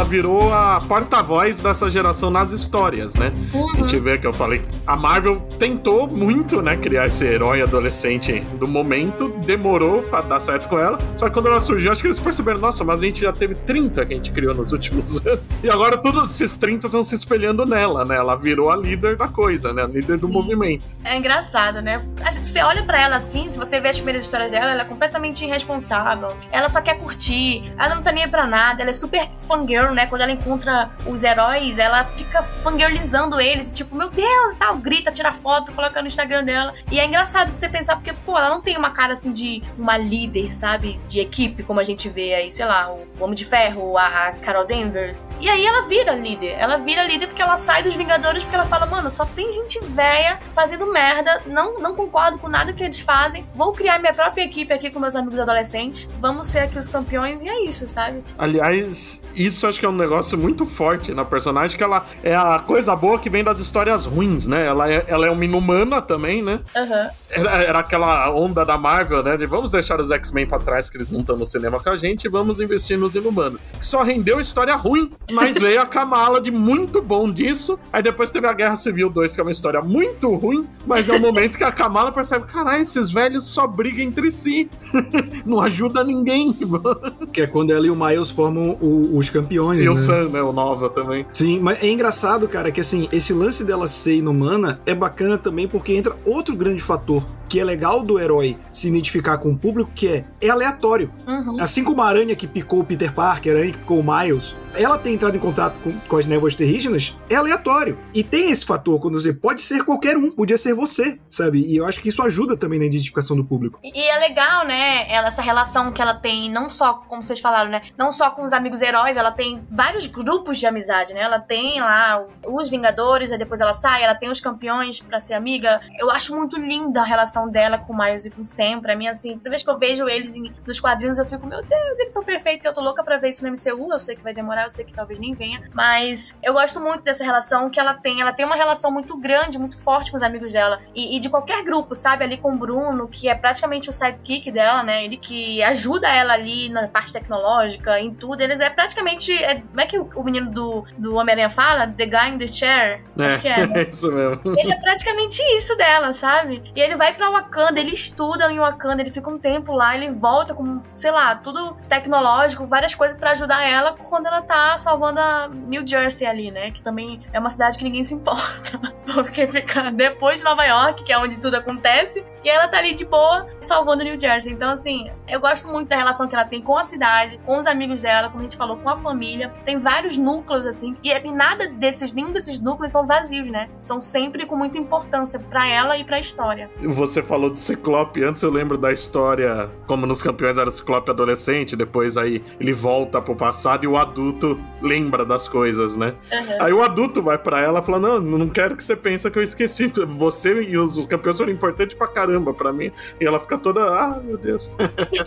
Virou 0.08 0.52
a 0.54 0.82
porta-voz 0.88 1.60
dessa 1.60 1.90
geração 1.90 2.30
nas 2.30 2.52
histórias, 2.52 3.14
né? 3.16 3.32
Uhum. 3.54 3.72
A 3.72 3.76
gente 3.76 4.00
vê 4.00 4.18
que 4.18 4.26
eu 4.26 4.34
falei. 4.34 4.64
A 4.86 4.96
Marvel 4.96 5.42
tentou 5.60 6.08
muito, 6.08 6.62
né, 6.62 6.78
criar 6.78 7.08
esse 7.08 7.26
herói 7.26 7.62
adolescente 7.62 8.40
do 8.58 8.68
momento, 8.68 9.30
demorou 9.46 10.02
pra 10.04 10.22
dar 10.22 10.40
certo 10.40 10.70
com 10.70 10.80
ela. 10.80 10.98
Só 11.16 11.28
que 11.28 11.34
quando 11.34 11.48
ela 11.48 11.60
surgiu, 11.60 11.92
acho 11.92 12.02
que 12.02 12.08
eles 12.08 12.20
perceberam, 12.20 12.60
nossa, 12.60 12.84
mas 12.84 13.02
a 13.02 13.06
gente 13.06 13.22
já 13.22 13.34
teve 13.34 13.54
30 13.56 14.06
que 14.06 14.14
a 14.14 14.16
gente 14.16 14.32
criou 14.32 14.56
nos 14.56 14.72
últimos 14.72 15.24
anos. 15.28 15.46
E 15.62 15.70
agora 15.70 15.98
todos 15.98 16.32
esses 16.32 16.56
30 16.56 16.88
estão 16.88 17.04
se 17.04 17.14
espelhando 17.16 17.66
nela, 17.66 18.06
né? 18.06 18.16
Ela 18.16 18.36
virou 18.36 18.72
a 18.72 18.78
líder 18.78 19.18
da 19.18 19.28
coisa, 19.28 19.74
né? 19.74 19.84
A 19.84 19.88
líder 19.88 20.18
do 20.18 20.28
Sim. 20.28 20.34
movimento. 20.34 20.96
É 21.04 21.18
engraçado, 21.18 21.82
né? 21.82 22.06
Você 22.42 22.62
olha 22.62 22.84
para 22.84 23.02
ela 23.02 23.18
assim, 23.18 23.50
se 23.50 23.60
você 23.60 23.82
vê 23.82 23.90
as 23.90 23.98
primeiras 23.98 24.24
histórias 24.24 24.52
dela, 24.52 24.72
ela 24.72 24.82
é 24.84 24.86
completamente 24.86 25.44
irresponsável. 25.44 26.36
Ela 26.52 26.70
só 26.70 26.82
quer 26.82 26.98
curtir, 27.00 27.64
ela 27.78 27.96
não 27.96 28.02
tá 28.02 28.12
nem 28.12 28.28
pra 28.30 28.48
nada, 28.48 28.82
ela 28.82 28.92
é 28.92 28.94
super 28.94 29.30
fangirl 29.38 29.94
né? 29.98 30.06
Quando 30.06 30.22
ela 30.22 30.32
encontra 30.32 30.92
os 31.06 31.24
heróis, 31.24 31.80
ela 31.80 32.04
fica 32.04 32.44
fangirlizando 32.44 33.42
eles, 33.42 33.72
tipo, 33.72 33.96
meu 33.96 34.10
Deus, 34.10 34.54
e 34.54 34.56
tal, 34.56 34.78
grita, 34.78 35.12
tira 35.12 35.34
foto, 35.34 35.74
coloca 35.74 36.00
no 36.02 36.08
Instagram 36.08 36.44
dela. 36.44 36.74
E 36.92 37.00
é 37.00 37.06
engraçado 37.06 37.50
você 37.50 37.68
pensar, 37.68 37.96
porque, 37.96 38.14
pô, 38.14 38.38
ela 38.38 38.50
não 38.50 38.62
tem 38.62 38.78
uma 38.78 38.92
cara 38.92 39.14
assim 39.14 39.32
de 39.32 39.64
uma 39.78 39.98
líder, 39.98 40.54
sabe? 40.54 41.02
De 41.08 41.20
equipe, 41.20 41.64
como 41.64 41.80
a 41.80 41.84
gente 41.84 42.08
vê 42.08 42.36
aí, 42.36 42.52
sei 42.52 42.66
lá, 42.66 42.94
o 42.94 43.08
Homem 43.20 43.36
de 43.36 43.44
Ferro, 43.44 43.98
a 43.98 44.34
Carol 44.42 44.66
Danvers. 44.66 45.28
E 45.42 45.50
aí 45.50 45.66
ela 45.66 45.88
vira 45.88 46.14
líder. 46.14 46.56
Ela 46.60 46.78
vira 46.78 47.04
líder 47.04 47.28
porque 47.28 47.42
ela 47.42 47.58
sai 47.58 47.82
dos 47.82 47.96
Vingadores 47.96 48.44
porque 48.44 48.56
ela 48.56 48.66
fala, 48.66 48.86
mano, 48.86 49.10
só 49.10 49.26
tem 49.26 49.52
gente 49.52 49.84
velha 49.84 50.40
fazendo 50.54 50.86
merda, 50.86 51.42
não, 51.48 51.80
não 51.80 51.96
concordo 51.96 52.38
com 52.38 52.48
nada 52.48 52.72
que 52.72 52.84
eles 52.84 53.00
fazem, 53.00 53.48
vou 53.56 53.74
criar 53.74 53.98
minha 53.98 54.14
própria 54.14 54.44
equipe 54.44 54.72
aqui 54.72 54.92
com 54.92 55.00
meus 55.00 55.16
amigos 55.16 55.40
adolescentes, 55.40 56.08
vamos 56.20 56.48
ser 56.48 56.60
aqui 56.60 56.78
os 56.78 56.88
campeões 56.88 57.44
e 57.44 57.50
é 57.50 57.64
isso, 57.66 57.88
sabe? 57.88 58.24
Aliás, 58.38 59.24
isso 59.34 59.66
acho 59.66 59.80
que 59.80 59.86
é 59.88 59.90
um 59.90 59.96
negócio 59.96 60.38
muito 60.38 60.66
forte 60.66 61.14
na 61.14 61.26
personagem, 61.26 61.78
que 61.78 61.84
ela 61.84 62.06
é 62.24 62.36
a 62.36 62.60
coisa 62.60 62.96
boa 62.96 63.18
que 63.20 63.30
vem 63.30 63.44
das 63.44 63.60
histórias 63.60 64.06
ruins, 64.06 64.46
né? 64.46 64.66
Ela 64.66 64.92
é, 64.92 65.06
ela 65.08 65.28
é 65.28 65.32
uma 65.32 65.44
inumana 65.44 66.02
também, 66.02 66.44
né? 66.44 66.60
Uhum. 66.76 67.10
Era, 67.30 67.64
era 67.64 67.80
aquela 67.80 68.30
onda 68.32 68.64
da 68.64 68.78
Marvel, 68.78 69.22
né? 69.22 69.38
De 69.38 69.46
vamos 69.46 69.72
deixar 69.72 70.00
os 70.00 70.12
X-Men 70.12 70.48
pra 70.48 70.60
trás, 70.60 70.90
que 70.90 70.98
eles 70.98 71.12
não 71.12 71.22
estão 71.22 71.36
no 71.36 71.46
cinema 71.46 71.80
com 71.80 71.90
a 71.90 71.96
gente, 71.96 72.26
e 72.26 72.30
vamos 72.30 72.60
investir 72.60 72.98
nos 72.98 73.16
inumanos. 73.16 73.62
Que 73.62 73.86
só 73.86 74.02
rendeu 74.04 74.40
história 74.40 74.76
ruim, 74.76 75.12
mas 75.32 75.58
veio 75.60 75.82
a 75.82 75.86
Kamala 75.86 76.40
de 76.40 76.52
muito 76.52 77.02
bom 77.02 77.32
disso. 77.32 77.80
Aí 77.92 78.02
depois 78.02 78.32
teve 78.32 78.48
a 78.48 78.54
Guerra 78.54 78.76
Civil 78.76 79.10
2, 79.10 79.36
que 79.36 79.42
é 79.42 79.44
uma 79.44 79.52
história 79.52 79.82
muito 79.82 80.34
ruim, 80.36 80.68
mas 80.86 81.10
é 81.10 81.16
o 81.16 81.20
momento 81.20 81.58
que 81.58 81.64
a 81.64 81.72
Kamala 81.72 82.12
percebe: 82.12 82.46
caralho, 82.46 82.82
esses 82.82 83.10
velhos 83.12 83.46
só 83.46 83.68
brigam 83.68 84.06
entre 84.06 84.32
si. 84.32 84.70
não 85.46 85.60
ajuda 85.60 86.04
ninguém. 86.04 86.58
que 87.32 87.42
é 87.42 87.48
quando 87.48 87.72
ela 87.72 87.86
e 87.86 87.90
o 87.90 87.96
Miles 87.96 88.32
formam 88.32 88.78
o, 88.82 89.18
os 89.18 89.30
campeões. 89.30 89.80
E 89.80 89.84
né? 89.84 89.90
o 89.90 89.96
Sam, 89.96 90.30
né? 90.30 90.42
O 90.42 90.52
Nova 90.52 90.90
também. 90.90 91.26
Sim, 91.30 91.60
mas 91.60 91.84
é 91.84 91.90
engraçado, 91.90 92.48
cara, 92.48 92.72
que 92.72 92.82
assim, 92.82 93.08
esse 93.12 93.34
lance 93.34 93.64
dela 93.64 93.88
ser 93.88 94.16
inumana 94.16 94.80
é 94.86 94.96
bacana 94.96 95.38
também 95.38 95.68
porque 95.68 95.94
entra 95.94 96.16
outro 96.26 96.56
grande 96.56 96.82
fator 96.82 97.17
Senhor 97.20 97.37
que 97.48 97.60
é 97.60 97.64
legal 97.64 98.04
do 98.04 98.20
herói 98.20 98.58
se 98.72 98.88
identificar 98.88 99.38
com 99.38 99.52
o 99.52 99.58
público, 99.58 99.92
que 99.94 100.08
é, 100.08 100.26
é 100.42 100.50
aleatório. 100.50 101.12
Uhum. 101.26 101.62
Assim 101.62 101.84
como 101.84 102.02
a 102.02 102.08
aranha 102.08 102.36
que 102.36 102.48
picou 102.48 102.80
o 102.80 102.84
Peter 102.84 103.14
Parker, 103.14 103.54
a 103.54 103.56
aranha 103.58 103.72
que 103.72 103.80
picou 103.80 104.00
o 104.00 104.04
Miles, 104.04 104.56
ela 104.76 104.98
ter 104.98 105.12
entrado 105.12 105.36
em 105.36 105.40
contato 105.40 105.80
com, 105.80 105.92
com 106.00 106.18
as 106.18 106.26
névoas 106.26 106.56
terrígenas 106.56 107.18
é 107.30 107.36
aleatório. 107.36 107.98
E 108.14 108.24
tem 108.24 108.52
esse 108.52 108.66
fator, 108.66 109.00
quando 109.00 109.20
você 109.20 109.34
pode 109.34 109.62
ser 109.62 109.84
qualquer 109.84 110.18
um, 110.18 110.30
podia 110.30 110.58
ser 110.58 110.74
você, 110.74 111.20
sabe? 111.30 111.60
E 111.66 111.76
eu 111.76 111.86
acho 111.86 112.00
que 112.02 112.10
isso 112.10 112.22
ajuda 112.22 112.56
também 112.56 112.80
na 112.80 112.86
identificação 112.86 113.36
do 113.36 113.44
público. 113.44 113.80
E, 113.84 113.92
e 114.00 114.10
é 114.10 114.18
legal, 114.20 114.66
né, 114.66 115.10
ela, 115.10 115.28
essa 115.28 115.42
relação 115.42 115.92
que 115.92 116.02
ela 116.02 116.14
tem, 116.14 116.50
não 116.50 116.70
só, 116.70 116.94
como 116.94 117.24
vocês 117.24 117.40
falaram, 117.40 117.70
né, 117.70 117.82
não 117.98 118.12
só 118.12 118.30
com 118.30 118.44
os 118.44 118.54
amigos 118.54 118.82
heróis, 118.82 119.18
ela 119.18 119.32
tem 119.32 119.62
vários 119.70 120.08
grupos 120.08 120.58
de 120.58 120.66
amizade, 120.66 121.14
né? 121.14 121.22
Ela 121.22 121.40
tem 121.40 121.80
lá 121.80 122.24
os 122.46 122.70
Vingadores, 122.70 123.32
aí 123.32 123.38
depois 123.38 123.62
ela 123.62 123.74
sai, 123.74 124.04
ela 124.04 124.16
tem 124.16 124.30
os 124.30 124.42
campeões 124.42 125.00
pra 125.00 125.20
ser 125.20 125.34
amiga. 125.34 125.80
Eu 126.00 126.12
acho 126.12 126.36
muito 126.36 126.60
linda 126.60 127.02
a 127.02 127.06
relação 127.06 127.37
dela 127.46 127.78
com 127.78 127.92
o 127.92 127.98
Miles 127.98 128.26
e 128.26 128.32
com 128.32 128.42
o 128.42 128.46
Sam. 128.46 128.80
Pra 128.80 128.96
mim, 128.96 129.08
assim, 129.08 129.38
toda 129.38 129.50
vez 129.50 129.64
que 129.64 129.70
eu 129.70 129.78
vejo 129.78 130.08
eles 130.08 130.38
em, 130.38 130.54
nos 130.66 130.80
quadrinhos, 130.80 131.18
eu 131.18 131.26
fico, 131.26 131.46
meu 131.46 131.62
Deus, 131.62 132.00
eles 132.00 132.14
são 132.14 132.24
perfeitos. 132.24 132.66
Eu 132.66 132.74
tô 132.74 132.80
louca 132.80 133.04
pra 133.04 133.18
ver 133.18 133.30
isso 133.30 133.46
no 133.46 133.52
MCU. 133.52 133.92
Eu 133.92 134.00
sei 134.00 134.16
que 134.16 134.24
vai 134.24 134.34
demorar, 134.34 134.64
eu 134.64 134.72
sei 134.72 134.86
que 134.86 134.94
talvez 134.94 135.20
nem 135.20 135.34
venha. 135.34 135.70
Mas 135.74 136.40
eu 136.42 136.54
gosto 136.54 136.80
muito 136.80 137.04
dessa 137.04 137.24
relação 137.24 137.70
que 137.70 137.80
ela 137.80 137.94
tem. 137.94 138.22
Ela 138.22 138.32
tem 138.32 138.46
uma 138.46 138.56
relação 138.56 138.90
muito 138.90 139.18
grande, 139.18 139.60
muito 139.60 139.78
forte 139.78 140.10
com 140.12 140.16
os 140.16 140.24
amigos 140.24 140.54
dela. 140.54 140.80
E, 140.96 141.18
e 141.18 141.20
de 141.20 141.30
qualquer 141.30 141.64
grupo, 141.64 141.94
sabe? 141.94 142.24
Ali 142.24 142.38
com 142.38 142.54
o 142.54 142.58
Bruno, 142.58 143.08
que 143.10 143.28
é 143.28 143.36
praticamente 143.36 143.90
o 143.90 143.94
sidekick 143.94 144.50
dela, 144.52 144.84
né? 144.84 145.04
Ele 145.04 145.18
que 145.18 145.62
ajuda 145.64 146.08
ela 146.08 146.34
ali 146.34 146.70
na 146.70 146.88
parte 146.88 147.12
tecnológica, 147.12 148.00
em 148.00 148.14
tudo. 148.14 148.42
Eles 148.42 148.60
é 148.60 148.70
praticamente. 148.70 149.32
É, 149.44 149.56
como 149.56 149.82
é 149.82 149.86
que 149.86 149.98
o, 149.98 150.10
o 150.16 150.24
menino 150.24 150.50
do, 150.50 150.86
do 150.98 151.16
Homem-Aranha 151.16 151.50
fala? 151.50 151.88
The 151.88 152.06
guy 152.06 152.30
in 152.30 152.38
the 152.38 152.48
chair? 152.48 153.04
Acho 153.20 153.40
que 153.40 153.48
é. 153.48 153.68
né? 153.68 153.84
É 153.84 153.90
isso 153.90 154.12
mesmo. 154.12 154.40
Ele 154.58 154.72
é 154.72 154.80
praticamente 154.80 155.42
isso 155.58 155.76
dela, 155.76 156.14
sabe? 156.14 156.64
E 156.76 156.80
ele 156.80 156.96
vai 156.96 157.14
pra 157.14 157.27
Wakanda, 157.30 157.80
ele 157.80 157.94
estuda 157.94 158.52
em 158.52 158.60
Wakanda, 158.60 159.02
ele 159.02 159.10
fica 159.10 159.30
um 159.30 159.38
tempo 159.38 159.72
lá, 159.72 159.96
ele 159.96 160.10
volta 160.10 160.54
com, 160.54 160.82
sei 160.96 161.12
lá, 161.12 161.36
tudo 161.36 161.76
tecnológico, 161.88 162.66
várias 162.66 162.96
coisas 162.96 163.18
pra 163.18 163.32
ajudar 163.32 163.68
ela 163.68 163.94
quando 163.94 164.28
ela 164.28 164.42
tá 164.42 164.78
salvando 164.78 165.20
a 165.20 165.48
New 165.48 165.86
Jersey 165.86 166.28
ali, 166.28 166.52
né? 166.52 166.72
Que 166.72 166.82
também 166.82 167.22
é 167.32 167.40
uma 167.40 167.50
cidade 167.50 167.78
que 167.78 167.84
ninguém 167.84 168.04
se 168.04 168.14
importa. 168.14 168.80
Porque 169.14 169.48
fica 169.48 169.92
depois 169.92 170.40
de 170.40 170.46
Nova 170.46 170.64
York, 170.66 171.04
que 171.04 171.14
é 171.14 171.18
onde 171.18 171.40
tudo 171.40 171.56
acontece, 171.56 172.26
e 172.48 172.50
ela 172.50 172.66
tá 172.66 172.78
ali 172.78 172.94
de 172.94 173.04
boa 173.04 173.46
salvando 173.60 174.06
New 174.06 174.18
Jersey. 174.18 174.54
Então, 174.54 174.72
assim, 174.72 175.12
eu 175.28 175.38
gosto 175.42 175.68
muito 175.68 175.90
da 175.90 175.98
relação 175.98 176.30
que 176.30 176.34
ela 176.34 176.46
tem 176.46 176.62
com 176.62 176.78
a 176.78 176.86
cidade, 176.86 177.38
com 177.46 177.58
os 177.58 177.68
amigos 177.68 178.02
dela, 178.02 178.30
como 178.30 178.40
a 178.40 178.44
gente 178.44 178.56
falou, 178.56 178.78
com 178.78 178.88
a 178.90 178.96
família. 178.96 179.54
Tem 179.66 179.78
vários 179.78 180.16
núcleos, 180.16 180.66
assim, 180.66 180.96
e 181.04 181.14
tem 181.20 181.36
nada 181.36 181.68
desses, 181.68 182.14
nenhum 182.14 182.32
desses 182.32 182.62
núcleos 182.62 182.94
são 182.94 183.06
vazios, 183.06 183.50
né? 183.50 183.68
São 183.82 184.00
sempre 184.00 184.46
com 184.46 184.56
muita 184.56 184.78
importância 184.78 185.38
pra 185.40 185.68
ela 185.68 185.98
e 185.98 186.06
pra 186.06 186.20
história. 186.20 186.72
Você 186.82 187.22
falou 187.22 187.50
do 187.50 187.60
Ciclope 187.60 188.24
antes, 188.24 188.42
eu 188.42 188.50
lembro 188.50 188.78
da 188.78 188.94
história, 188.94 189.70
como 189.86 190.06
nos 190.06 190.24
campeões 190.24 190.58
era 190.58 190.72
Ciclope 190.72 191.12
adolescente, 191.12 191.76
depois 191.76 192.16
aí 192.16 192.42
ele 192.62 192.72
volta 192.72 193.22
pro 193.22 193.36
passado 193.36 193.84
e 193.84 193.88
o 193.88 193.98
adulto 193.98 194.58
lembra 194.82 195.26
das 195.26 195.50
coisas, 195.50 195.98
né? 195.98 196.16
Uhum. 196.32 196.64
Aí 196.64 196.72
o 196.72 196.82
adulto 196.82 197.22
vai 197.22 197.38
pra 197.38 197.60
ela 197.60 197.80
e 197.80 197.84
fala: 197.84 198.00
Não, 198.00 198.22
não 198.22 198.48
quero 198.48 198.78
que 198.78 198.84
você 198.84 198.96
pense 198.96 199.30
que 199.30 199.38
eu 199.38 199.44
esqueci. 199.44 199.88
Você 199.88 200.62
e 200.62 200.78
os, 200.78 200.96
os 200.96 201.06
campeões 201.06 201.38
foram 201.38 201.52
importantes 201.52 201.96
pra 201.96 202.08
caramba 202.08 202.37
pra 202.42 202.72
mim. 202.74 202.92
E 203.20 203.26
ela 203.26 203.40
fica 203.40 203.58
toda, 203.58 203.82
ah, 203.82 204.20
meu 204.24 204.38
Deus. 204.38 204.70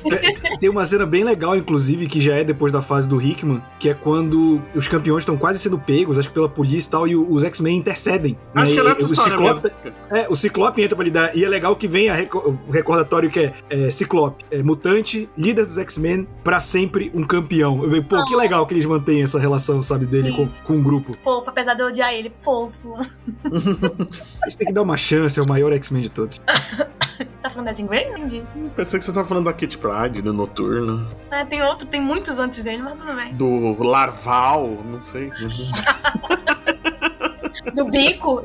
Tem 0.61 0.69
uma 0.69 0.85
cena 0.85 1.07
bem 1.07 1.25
legal, 1.25 1.57
inclusive, 1.57 2.07
que 2.07 2.21
já 2.21 2.35
é 2.37 2.45
depois 2.45 2.73
da 2.73 2.83
fase 2.83 3.09
do 3.09 3.21
Hickman, 3.21 3.63
que 3.79 3.89
é 3.89 3.95
quando 3.95 4.61
os 4.75 4.89
campeões 4.89 5.23
estão 5.23 5.37
quase 5.37 5.59
sendo 5.59 5.79
pegos, 5.79 6.19
acho 6.19 6.29
que 6.29 6.35
pela 6.35 6.49
polícia 6.49 6.89
e 6.89 6.91
tal, 6.91 7.09
e 7.09 7.17
os 7.17 7.45
X-Men 7.45 7.77
intercedem. 7.79 8.37
Acho 8.55 8.67
né? 8.67 8.73
que 8.75 8.81
é 8.81 8.85
nessa 8.85 9.03
o 9.03 9.05
história 9.07 9.37
Ciclope. 9.37 9.73
É, 10.11 10.27
o 10.29 10.37
Ciclope 10.37 10.83
entra 10.83 10.97
pra 10.97 11.05
lidar. 11.05 11.37
E 11.37 11.45
é 11.45 11.49
legal 11.49 11.75
que 11.77 11.87
vem 11.89 12.09
a 12.09 12.15
reco- 12.15 12.57
o 12.69 12.71
recordatório 12.71 13.31
que 13.31 13.41
é, 13.41 13.53
é, 13.69 13.91
Ciclope, 13.91 14.45
é, 14.51 14.63
mutante, 14.63 15.29
líder 15.37 15.65
dos 15.67 15.79
X-Men, 15.79 16.27
pra 16.43 16.61
sempre 16.61 17.11
um 17.15 17.25
campeão. 17.25 17.85
Eu, 17.85 18.03
pô, 18.05 18.25
que 18.25 18.35
legal 18.37 18.67
que 18.67 18.75
eles 18.75 18.85
mantêm 18.87 19.23
essa 19.23 19.39
relação, 19.39 19.83
sabe, 19.83 20.07
dele 20.07 20.33
com, 20.33 20.49
com 20.65 20.79
o 20.79 20.83
grupo. 20.83 21.17
Fofo, 21.23 21.51
apesar 21.51 21.75
de 21.75 21.83
eu 21.83 21.87
odiar 21.89 22.13
ele, 22.13 22.31
fofo. 22.31 22.97
Vocês 24.33 24.57
têm 24.57 24.67
que 24.67 24.73
dar 24.73 24.83
uma 24.83 24.97
chance, 24.97 25.39
é 25.39 25.43
o 25.43 25.49
maior 25.49 25.73
X-Men 25.73 26.03
de 26.03 26.11
todos. 26.11 26.41
Você 27.37 27.43
tá 27.43 27.51
falando 27.51 27.67
da 27.67 27.73
Jean 27.73 27.87
Grey? 27.87 28.09
Entendi. 28.09 28.43
Pensei 28.77 28.99
que 28.99 29.05
você 29.05 29.13
tava 29.13 29.27
falando 29.27 29.47
da 29.47 29.53
Kit 29.53 29.77
Pride, 29.79 30.23
do 30.23 30.33
Noturno, 30.33 31.09
Ah, 31.31 31.45
tem 31.45 31.63
outro, 31.63 31.89
tem 31.89 32.01
muitos 32.01 32.39
antes 32.39 32.63
dele, 32.63 32.83
mas 32.83 32.95
tudo 32.99 33.13
bem. 33.15 33.35
do 33.35 33.83
Larval, 33.83 34.69
não 34.85 35.03
sei. 35.03 35.31
Do 37.75 37.85
bico. 37.87 38.43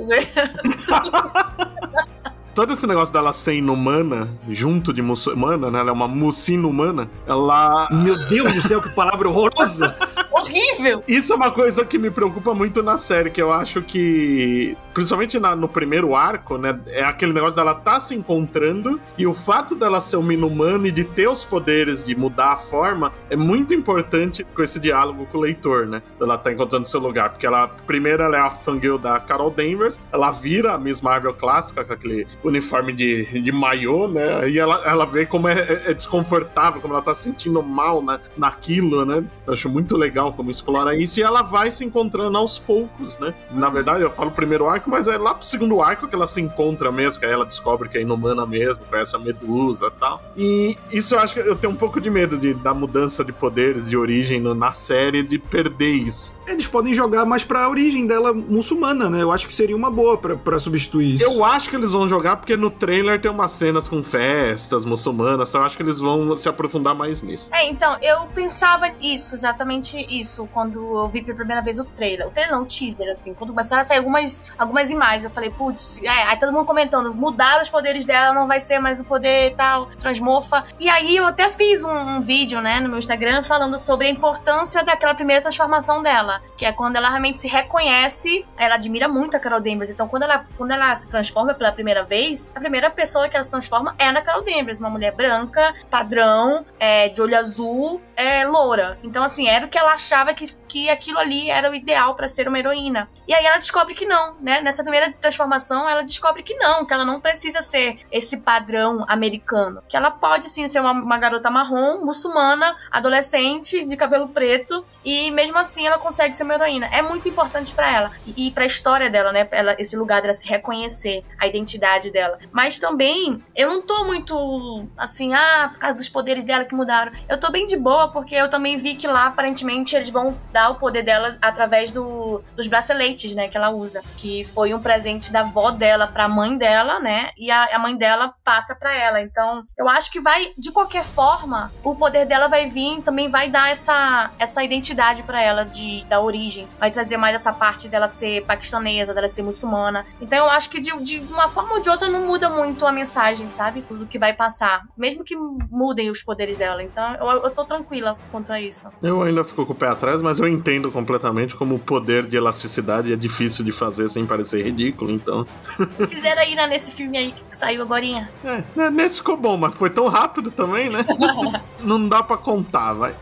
Todo 2.54 2.72
esse 2.74 2.88
negócio 2.88 3.14
dela 3.14 3.34
ser 3.34 3.56
inumana, 3.56 4.30
junto 4.50 4.94
de 4.94 5.02
muçulmana, 5.02 5.70
né? 5.70 5.80
Ela 5.80 5.90
é 5.90 5.94
uma 5.94 6.08
mucina 6.08 6.68
humana. 6.68 7.10
Ela. 7.28 7.88
Meu 7.92 8.16
Deus 8.30 8.54
do 8.54 8.62
céu, 8.62 8.82
que 8.82 8.94
palavra 8.96 9.28
horrorosa! 9.28 9.94
Horrível! 10.32 11.04
Isso 11.06 11.34
é 11.34 11.36
uma 11.36 11.52
coisa 11.52 11.84
que 11.84 11.98
me 11.98 12.10
preocupa 12.10 12.54
muito 12.54 12.82
na 12.82 12.98
série, 12.98 13.30
que 13.30 13.42
eu 13.42 13.52
acho 13.52 13.82
que, 13.82 14.78
principalmente 14.96 15.38
na- 15.40 15.56
no 15.56 15.68
primeiro 15.68 16.16
arco, 16.16 16.58
né, 16.58 16.80
é 16.88 17.04
aquele 17.04 17.34
negócio 17.34 17.56
dela 17.56 17.76
tá 17.76 18.00
se 18.00 18.16
encontrando 18.16 19.00
e 19.18 19.28
o 19.28 19.34
fato 19.34 19.76
dela 19.76 20.02
ser 20.02 20.16
uma 20.18 20.34
inumana 20.34 20.88
e 20.88 20.92
de 20.92 21.04
ter 21.04 21.28
os 21.28 21.44
poderes 21.44 22.04
de 22.04 22.16
mudar 22.16 22.54
a 22.54 22.58
forma 22.58 23.12
é 23.30 23.36
muito 23.36 23.74
importante 23.74 24.44
com 24.56 24.64
esse 24.64 24.80
diálogo 24.80 25.28
com 25.32 25.38
o 25.38 25.42
leitor, 25.42 25.86
né? 25.86 26.02
Ela 26.20 26.38
tá 26.38 26.52
encontrando 26.52 26.88
seu 26.88 27.00
lugar, 27.00 27.30
porque 27.30 27.46
ela, 27.46 27.68
primeiro, 27.86 28.24
ela 28.24 28.38
é 28.38 28.42
a 28.42 28.50
fangirl 28.50 28.98
da 28.98 29.20
Carol 29.20 29.52
Danvers, 29.52 30.00
ela 30.12 30.32
vira 30.32 30.74
a 30.74 30.78
Miss 30.78 31.02
Marvel 31.02 31.34
clássica 31.34 31.84
com 31.84 31.94
aquele 31.94 32.26
uniforme 32.44 32.94
de, 32.94 33.42
de 33.42 33.52
maiô, 33.52 34.08
né? 34.08 34.50
E 34.50 34.58
ela, 34.58 34.82
ela 34.86 35.06
vê 35.06 35.26
como 35.26 35.48
é, 35.50 35.60
é- 35.60 35.92
é 35.92 35.94
desconfortável, 35.94 36.80
como 36.82 36.94
ela 36.94 37.04
tá 37.04 37.14
se 37.14 37.24
sentindo 37.24 37.62
mal 37.62 38.02
na, 38.02 38.20
naquilo, 38.38 39.04
né? 39.06 39.24
Eu 39.46 39.54
acho 39.54 39.68
muito 39.70 39.98
legal 39.98 40.32
como 40.34 40.50
explora 40.50 40.96
isso 40.96 41.20
e 41.20 41.24
ela 41.24 41.42
vai 41.42 41.70
se 41.70 41.84
encontrando 41.84 42.38
aos 42.38 42.58
poucos, 42.58 43.20
né? 43.20 43.34
Na 43.52 43.70
verdade, 43.70 44.02
eu 44.02 44.10
falo 44.10 44.32
primeiro 44.32 44.70
arco, 44.70 44.85
mas 44.90 45.08
é 45.08 45.18
lá 45.18 45.34
pro 45.34 45.46
segundo 45.46 45.82
arco 45.82 46.08
que 46.08 46.16
ela 46.16 46.28
se 46.28 46.42
encontra 46.42 46.92
mesmo, 46.92 47.20
que 47.20 47.26
aí 47.26 47.32
ela 47.32 47.46
descobre 47.46 47.90
que 47.90 47.98
é 47.98 48.02
inumana 48.02 48.46
mesmo, 48.46 48.84
conhece 48.86 49.16
a 49.16 49.20
medusa 49.20 49.88
e 49.88 50.00
tal. 50.00 50.22
E 50.36 50.78
isso 50.92 51.16
eu 51.16 51.20
acho 51.20 51.34
que 51.34 51.40
eu 51.40 51.56
tenho 51.56 51.74
um 51.74 51.76
pouco 51.76 52.00
de 52.02 52.10
medo 52.10 52.38
de, 52.38 52.54
da 52.54 52.74
mudança 52.74 53.24
de 53.24 53.32
poderes 53.32 53.90
de 53.90 53.96
origem 53.98 54.40
no- 54.40 54.54
na 54.56 54.72
série, 54.72 55.24
de 55.24 55.38
perder 55.40 55.92
isso. 55.94 56.34
Eles 56.48 56.68
podem 56.68 56.94
jogar 56.94 57.26
mais 57.26 57.44
pra 57.44 57.68
origem 57.70 58.06
dela 58.06 58.34
muçulmana, 58.34 59.10
né? 59.10 59.22
Eu 59.24 59.32
acho 59.32 59.48
que 59.48 59.54
seria 59.54 59.76
uma 59.76 59.90
boa 59.90 60.18
pra, 60.18 60.36
pra 60.36 60.60
substituir 60.60 61.16
isso. 61.16 61.24
Eu 61.24 61.44
acho 61.44 61.70
que 61.70 61.76
eles 61.76 61.92
vão 61.92 62.08
jogar 62.08 62.36
porque 62.38 62.56
no 62.56 62.70
trailer 62.70 63.20
tem 63.22 63.32
umas 63.32 63.52
cenas 63.52 63.88
com 63.88 64.04
festas 64.04 64.86
muçulmanas, 64.86 65.50
então 65.50 65.62
eu 65.62 65.66
acho 65.66 65.78
que 65.78 65.84
eles 65.84 65.98
vão 66.00 66.36
se 66.36 66.48
aprofundar 66.50 66.94
mais 66.96 67.22
nisso. 67.22 67.50
É, 67.54 67.68
então, 67.68 67.98
eu 68.02 68.26
pensava 68.34 68.90
isso, 69.02 69.34
exatamente 69.36 69.98
isso. 70.10 70.26
isso 70.26 70.48
quando 70.52 70.80
eu 70.98 71.08
vi 71.08 71.22
pela 71.22 71.36
primeira 71.38 71.62
vez 71.62 71.80
o 71.80 71.86
trailer. 71.86 72.28
O 72.28 72.32
trailer 72.32 72.56
não, 72.56 72.64
o 72.64 72.66
teaser, 72.66 73.12
assim. 73.14 73.34
Quando 73.34 73.52
começaram 73.52 73.82
a 73.82 73.84
sair 73.84 74.00
algumas, 74.00 74.44
algumas 74.58 74.75
imagens, 74.90 75.24
eu 75.24 75.30
falei, 75.30 75.50
putz, 75.50 76.02
é, 76.04 76.10
aí 76.10 76.38
todo 76.38 76.52
mundo 76.52 76.66
comentando, 76.66 77.14
mudaram 77.14 77.62
os 77.62 77.70
poderes 77.70 78.06
dela, 78.06 78.34
não 78.34 78.48
vai 78.48 78.62
ser 78.62 78.80
mais 78.80 79.00
o 79.00 79.04
poder 79.04 79.52
e 79.52 79.56
tal, 79.56 79.88
transmorfa. 79.88 80.66
E 80.80 80.90
aí 80.90 81.16
eu 81.16 81.26
até 81.26 81.50
fiz 81.50 81.84
um, 81.84 81.92
um, 81.92 82.22
vídeo, 82.22 82.62
né, 82.62 82.80
no 82.80 82.90
meu 82.90 83.00
Instagram 83.00 83.44
falando 83.44 83.78
sobre 83.78 84.08
a 84.08 84.10
importância 84.10 84.84
daquela 84.84 85.14
primeira 85.14 85.42
transformação 85.42 86.02
dela, 86.02 86.42
que 86.58 86.66
é 86.66 86.72
quando 86.72 86.96
ela 86.96 87.10
realmente 87.10 87.40
se 87.40 87.48
reconhece, 87.48 88.46
ela 88.58 88.76
admira 88.76 89.08
muito 89.08 89.36
a 89.36 89.40
Carol 89.40 89.60
Danvers, 89.60 89.90
então 89.90 90.08
quando 90.08 90.24
ela, 90.24 90.46
quando 90.58 90.72
ela 90.72 90.94
se 90.96 91.10
transforma 91.10 91.54
pela 91.54 91.72
primeira 91.72 92.04
vez, 92.04 92.52
a 92.56 92.60
primeira 92.60 92.90
pessoa 92.90 93.28
que 93.28 93.36
ela 93.36 93.44
se 93.44 93.52
transforma 93.52 93.96
é 93.98 94.12
na 94.12 94.22
Carol 94.22 94.44
Danvers, 94.44 94.80
uma 94.80 94.90
mulher 94.90 95.12
branca, 95.12 95.74
padrão, 95.90 96.66
é, 96.80 97.10
de 97.10 97.22
olho 97.22 97.38
azul, 97.38 98.02
é, 98.16 98.46
loura. 98.46 98.98
Então, 99.04 99.24
assim, 99.24 99.48
era 99.48 99.66
o 99.66 99.70
que 99.70 99.78
ela 99.78 99.94
achava 99.94 100.34
que, 100.34 100.46
que 100.68 100.90
aquilo 100.90 101.20
ali 101.20 101.50
era 101.50 101.70
o 101.70 101.76
ideal 101.76 102.16
para 102.16 102.28
ser 102.28 102.48
uma 102.48 102.60
heroína. 102.60 103.10
E 103.28 103.34
aí 103.34 103.46
ela 103.46 103.58
descobre 103.58 103.94
que 103.94 104.06
não, 104.06 104.36
né? 104.42 104.62
Nessa 104.66 104.82
primeira 104.82 105.12
transformação, 105.12 105.88
ela 105.88 106.02
descobre 106.02 106.42
que 106.42 106.56
não, 106.56 106.84
que 106.88 106.92
ela 106.92 107.06
não 107.06 107.22
precisa 107.22 107.62
ser 107.62 108.00
esse 108.12 108.38
padrão 108.38 109.06
americano. 109.08 109.84
Que 109.88 109.96
ela 109.96 110.10
pode, 110.10 110.50
sim, 110.50 110.68
ser 110.68 110.80
uma, 110.80 110.92
uma 110.92 111.20
garota 111.20 111.52
marrom, 111.52 112.04
muçulmana, 112.04 112.76
adolescente, 112.90 113.86
de 113.86 113.96
cabelo 113.96 114.28
preto, 114.28 114.84
e 115.04 115.30
mesmo 115.30 115.56
assim 115.60 115.86
ela 115.86 116.00
consegue 116.00 116.36
ser 116.36 116.42
uma 116.42 116.56
heroína. 116.56 116.88
É 116.88 117.04
muito 117.04 117.30
importante 117.30 117.76
para 117.76 117.92
ela. 117.92 118.12
E, 118.26 118.48
e 118.48 118.52
pra 118.52 118.66
história 118.66 119.08
dela, 119.08 119.32
né? 119.32 119.48
Ela, 119.52 119.76
esse 119.78 119.96
lugar 119.96 120.20
dela 120.24 120.34
se 120.34 120.50
reconhecer, 120.50 121.24
a 121.40 121.46
identidade 121.46 122.10
dela. 122.10 122.40
Mas 122.52 122.80
também, 122.80 123.44
eu 123.56 123.70
não 123.70 123.84
tô 123.84 124.04
muito 124.06 124.88
assim, 124.98 125.36
ah, 125.36 125.70
por 125.72 125.78
causa 125.78 125.96
dos 125.96 126.10
poderes 126.10 126.44
dela 126.44 126.66
que 126.66 126.74
mudaram. 126.74 127.12
Eu 127.30 127.40
tô 127.40 127.52
bem 127.52 127.68
de 127.68 127.78
boa, 127.78 128.08
porque 128.08 128.34
eu 128.34 128.50
também 128.50 128.78
vi 128.78 128.96
que 128.96 129.06
lá, 129.06 129.28
aparentemente, 129.28 129.96
eles 129.96 130.10
vão 130.10 130.36
dar 130.52 130.70
o 130.70 130.76
poder 130.76 131.04
dela 131.04 131.38
através 131.40 131.92
do, 131.92 132.42
dos 132.56 132.66
braceletes, 132.66 133.36
né, 133.36 133.48
que 133.48 133.56
ela 133.56 133.70
usa. 133.70 134.02
Que 134.18 134.44
foi 134.56 134.74
um 134.74 134.80
presente 134.80 135.34
da 135.34 135.42
avó 135.42 135.70
dela 135.70 136.08
pra 136.08 136.30
mãe 136.30 136.58
dela, 136.58 136.98
né? 136.98 137.32
E 137.38 137.52
a, 137.52 137.76
a 137.76 137.78
mãe 137.78 137.96
dela 137.96 138.34
passa 138.42 138.74
para 138.74 138.96
ela. 138.96 139.22
Então, 139.22 139.66
eu 139.78 139.90
acho 139.90 140.10
que 140.10 140.22
vai, 140.22 140.54
de 140.58 140.72
qualquer 140.72 141.04
forma, 141.04 141.74
o 141.84 141.94
poder 141.94 142.26
dela 142.26 142.48
vai 142.48 142.68
vir, 142.68 143.02
também 143.02 143.28
vai 143.28 143.50
dar 143.50 143.70
essa, 143.70 144.32
essa 144.40 144.64
identidade 144.64 145.24
para 145.24 145.42
ela 145.42 145.66
de, 145.66 146.06
da 146.06 146.22
origem. 146.22 146.70
Vai 146.80 146.90
trazer 146.90 147.18
mais 147.18 147.36
essa 147.36 147.52
parte 147.52 147.90
dela 147.90 148.08
ser 148.08 148.46
paquistanesa, 148.46 149.14
dela 149.14 149.28
ser 149.28 149.44
muçulmana. 149.44 150.06
Então, 150.22 150.38
eu 150.46 150.50
acho 150.50 150.70
que 150.70 150.80
de, 150.80 150.92
de 151.04 151.20
uma 151.20 151.50
forma 151.50 151.74
ou 151.74 151.82
de 151.82 151.90
outra 151.90 152.08
não 152.08 152.26
muda 152.26 152.50
muito 152.50 152.86
a 152.86 152.94
mensagem, 152.94 153.50
sabe? 153.50 153.82
Do 153.82 154.08
que 154.08 154.18
vai 154.18 154.32
passar. 154.32 154.84
Mesmo 154.98 155.26
que 155.26 155.36
mudem 155.36 156.10
os 156.10 156.24
poderes 156.24 156.58
dela. 156.58 156.82
Então, 156.82 157.14
eu, 157.16 157.44
eu 157.44 157.50
tô 157.52 157.66
tranquila 157.66 158.18
quanto 158.32 158.54
a 158.54 158.62
isso. 158.62 158.88
Eu 159.04 159.22
ainda 159.22 159.44
fico 159.44 159.66
com 159.66 159.74
o 159.74 159.76
pé 159.76 159.90
atrás, 159.90 160.22
mas 160.22 160.40
eu 160.40 160.48
entendo 160.48 160.90
completamente 160.92 161.56
como 161.58 161.76
o 161.76 161.80
poder 161.80 162.26
de 162.26 162.38
elasticidade 162.38 163.12
é 163.12 163.18
difícil 163.18 163.66
de 163.66 163.74
fazer 163.74 164.08
sem 164.10 164.26
parecer 164.36 164.64
ridículo, 164.64 165.12
então. 165.12 165.46
Fizeram 166.08 166.42
aí 166.42 166.56
né, 166.56 166.68
nesse 166.68 166.92
filme 166.92 167.18
aí 167.18 167.32
que 167.32 167.56
saiu 167.56 167.82
agora. 167.82 168.06
É, 168.06 168.64
né, 168.76 168.90
nesse 168.90 169.18
ficou 169.18 169.38
bom, 169.38 169.58
mas 169.58 169.74
foi 169.74 169.90
tão 169.90 170.08
rápido 170.08 170.52
também, 170.52 170.90
né? 170.90 171.06
Não 171.80 172.08
dá 172.08 172.22
para 172.22 172.38
contar, 172.38 172.94
vai. 172.94 173.16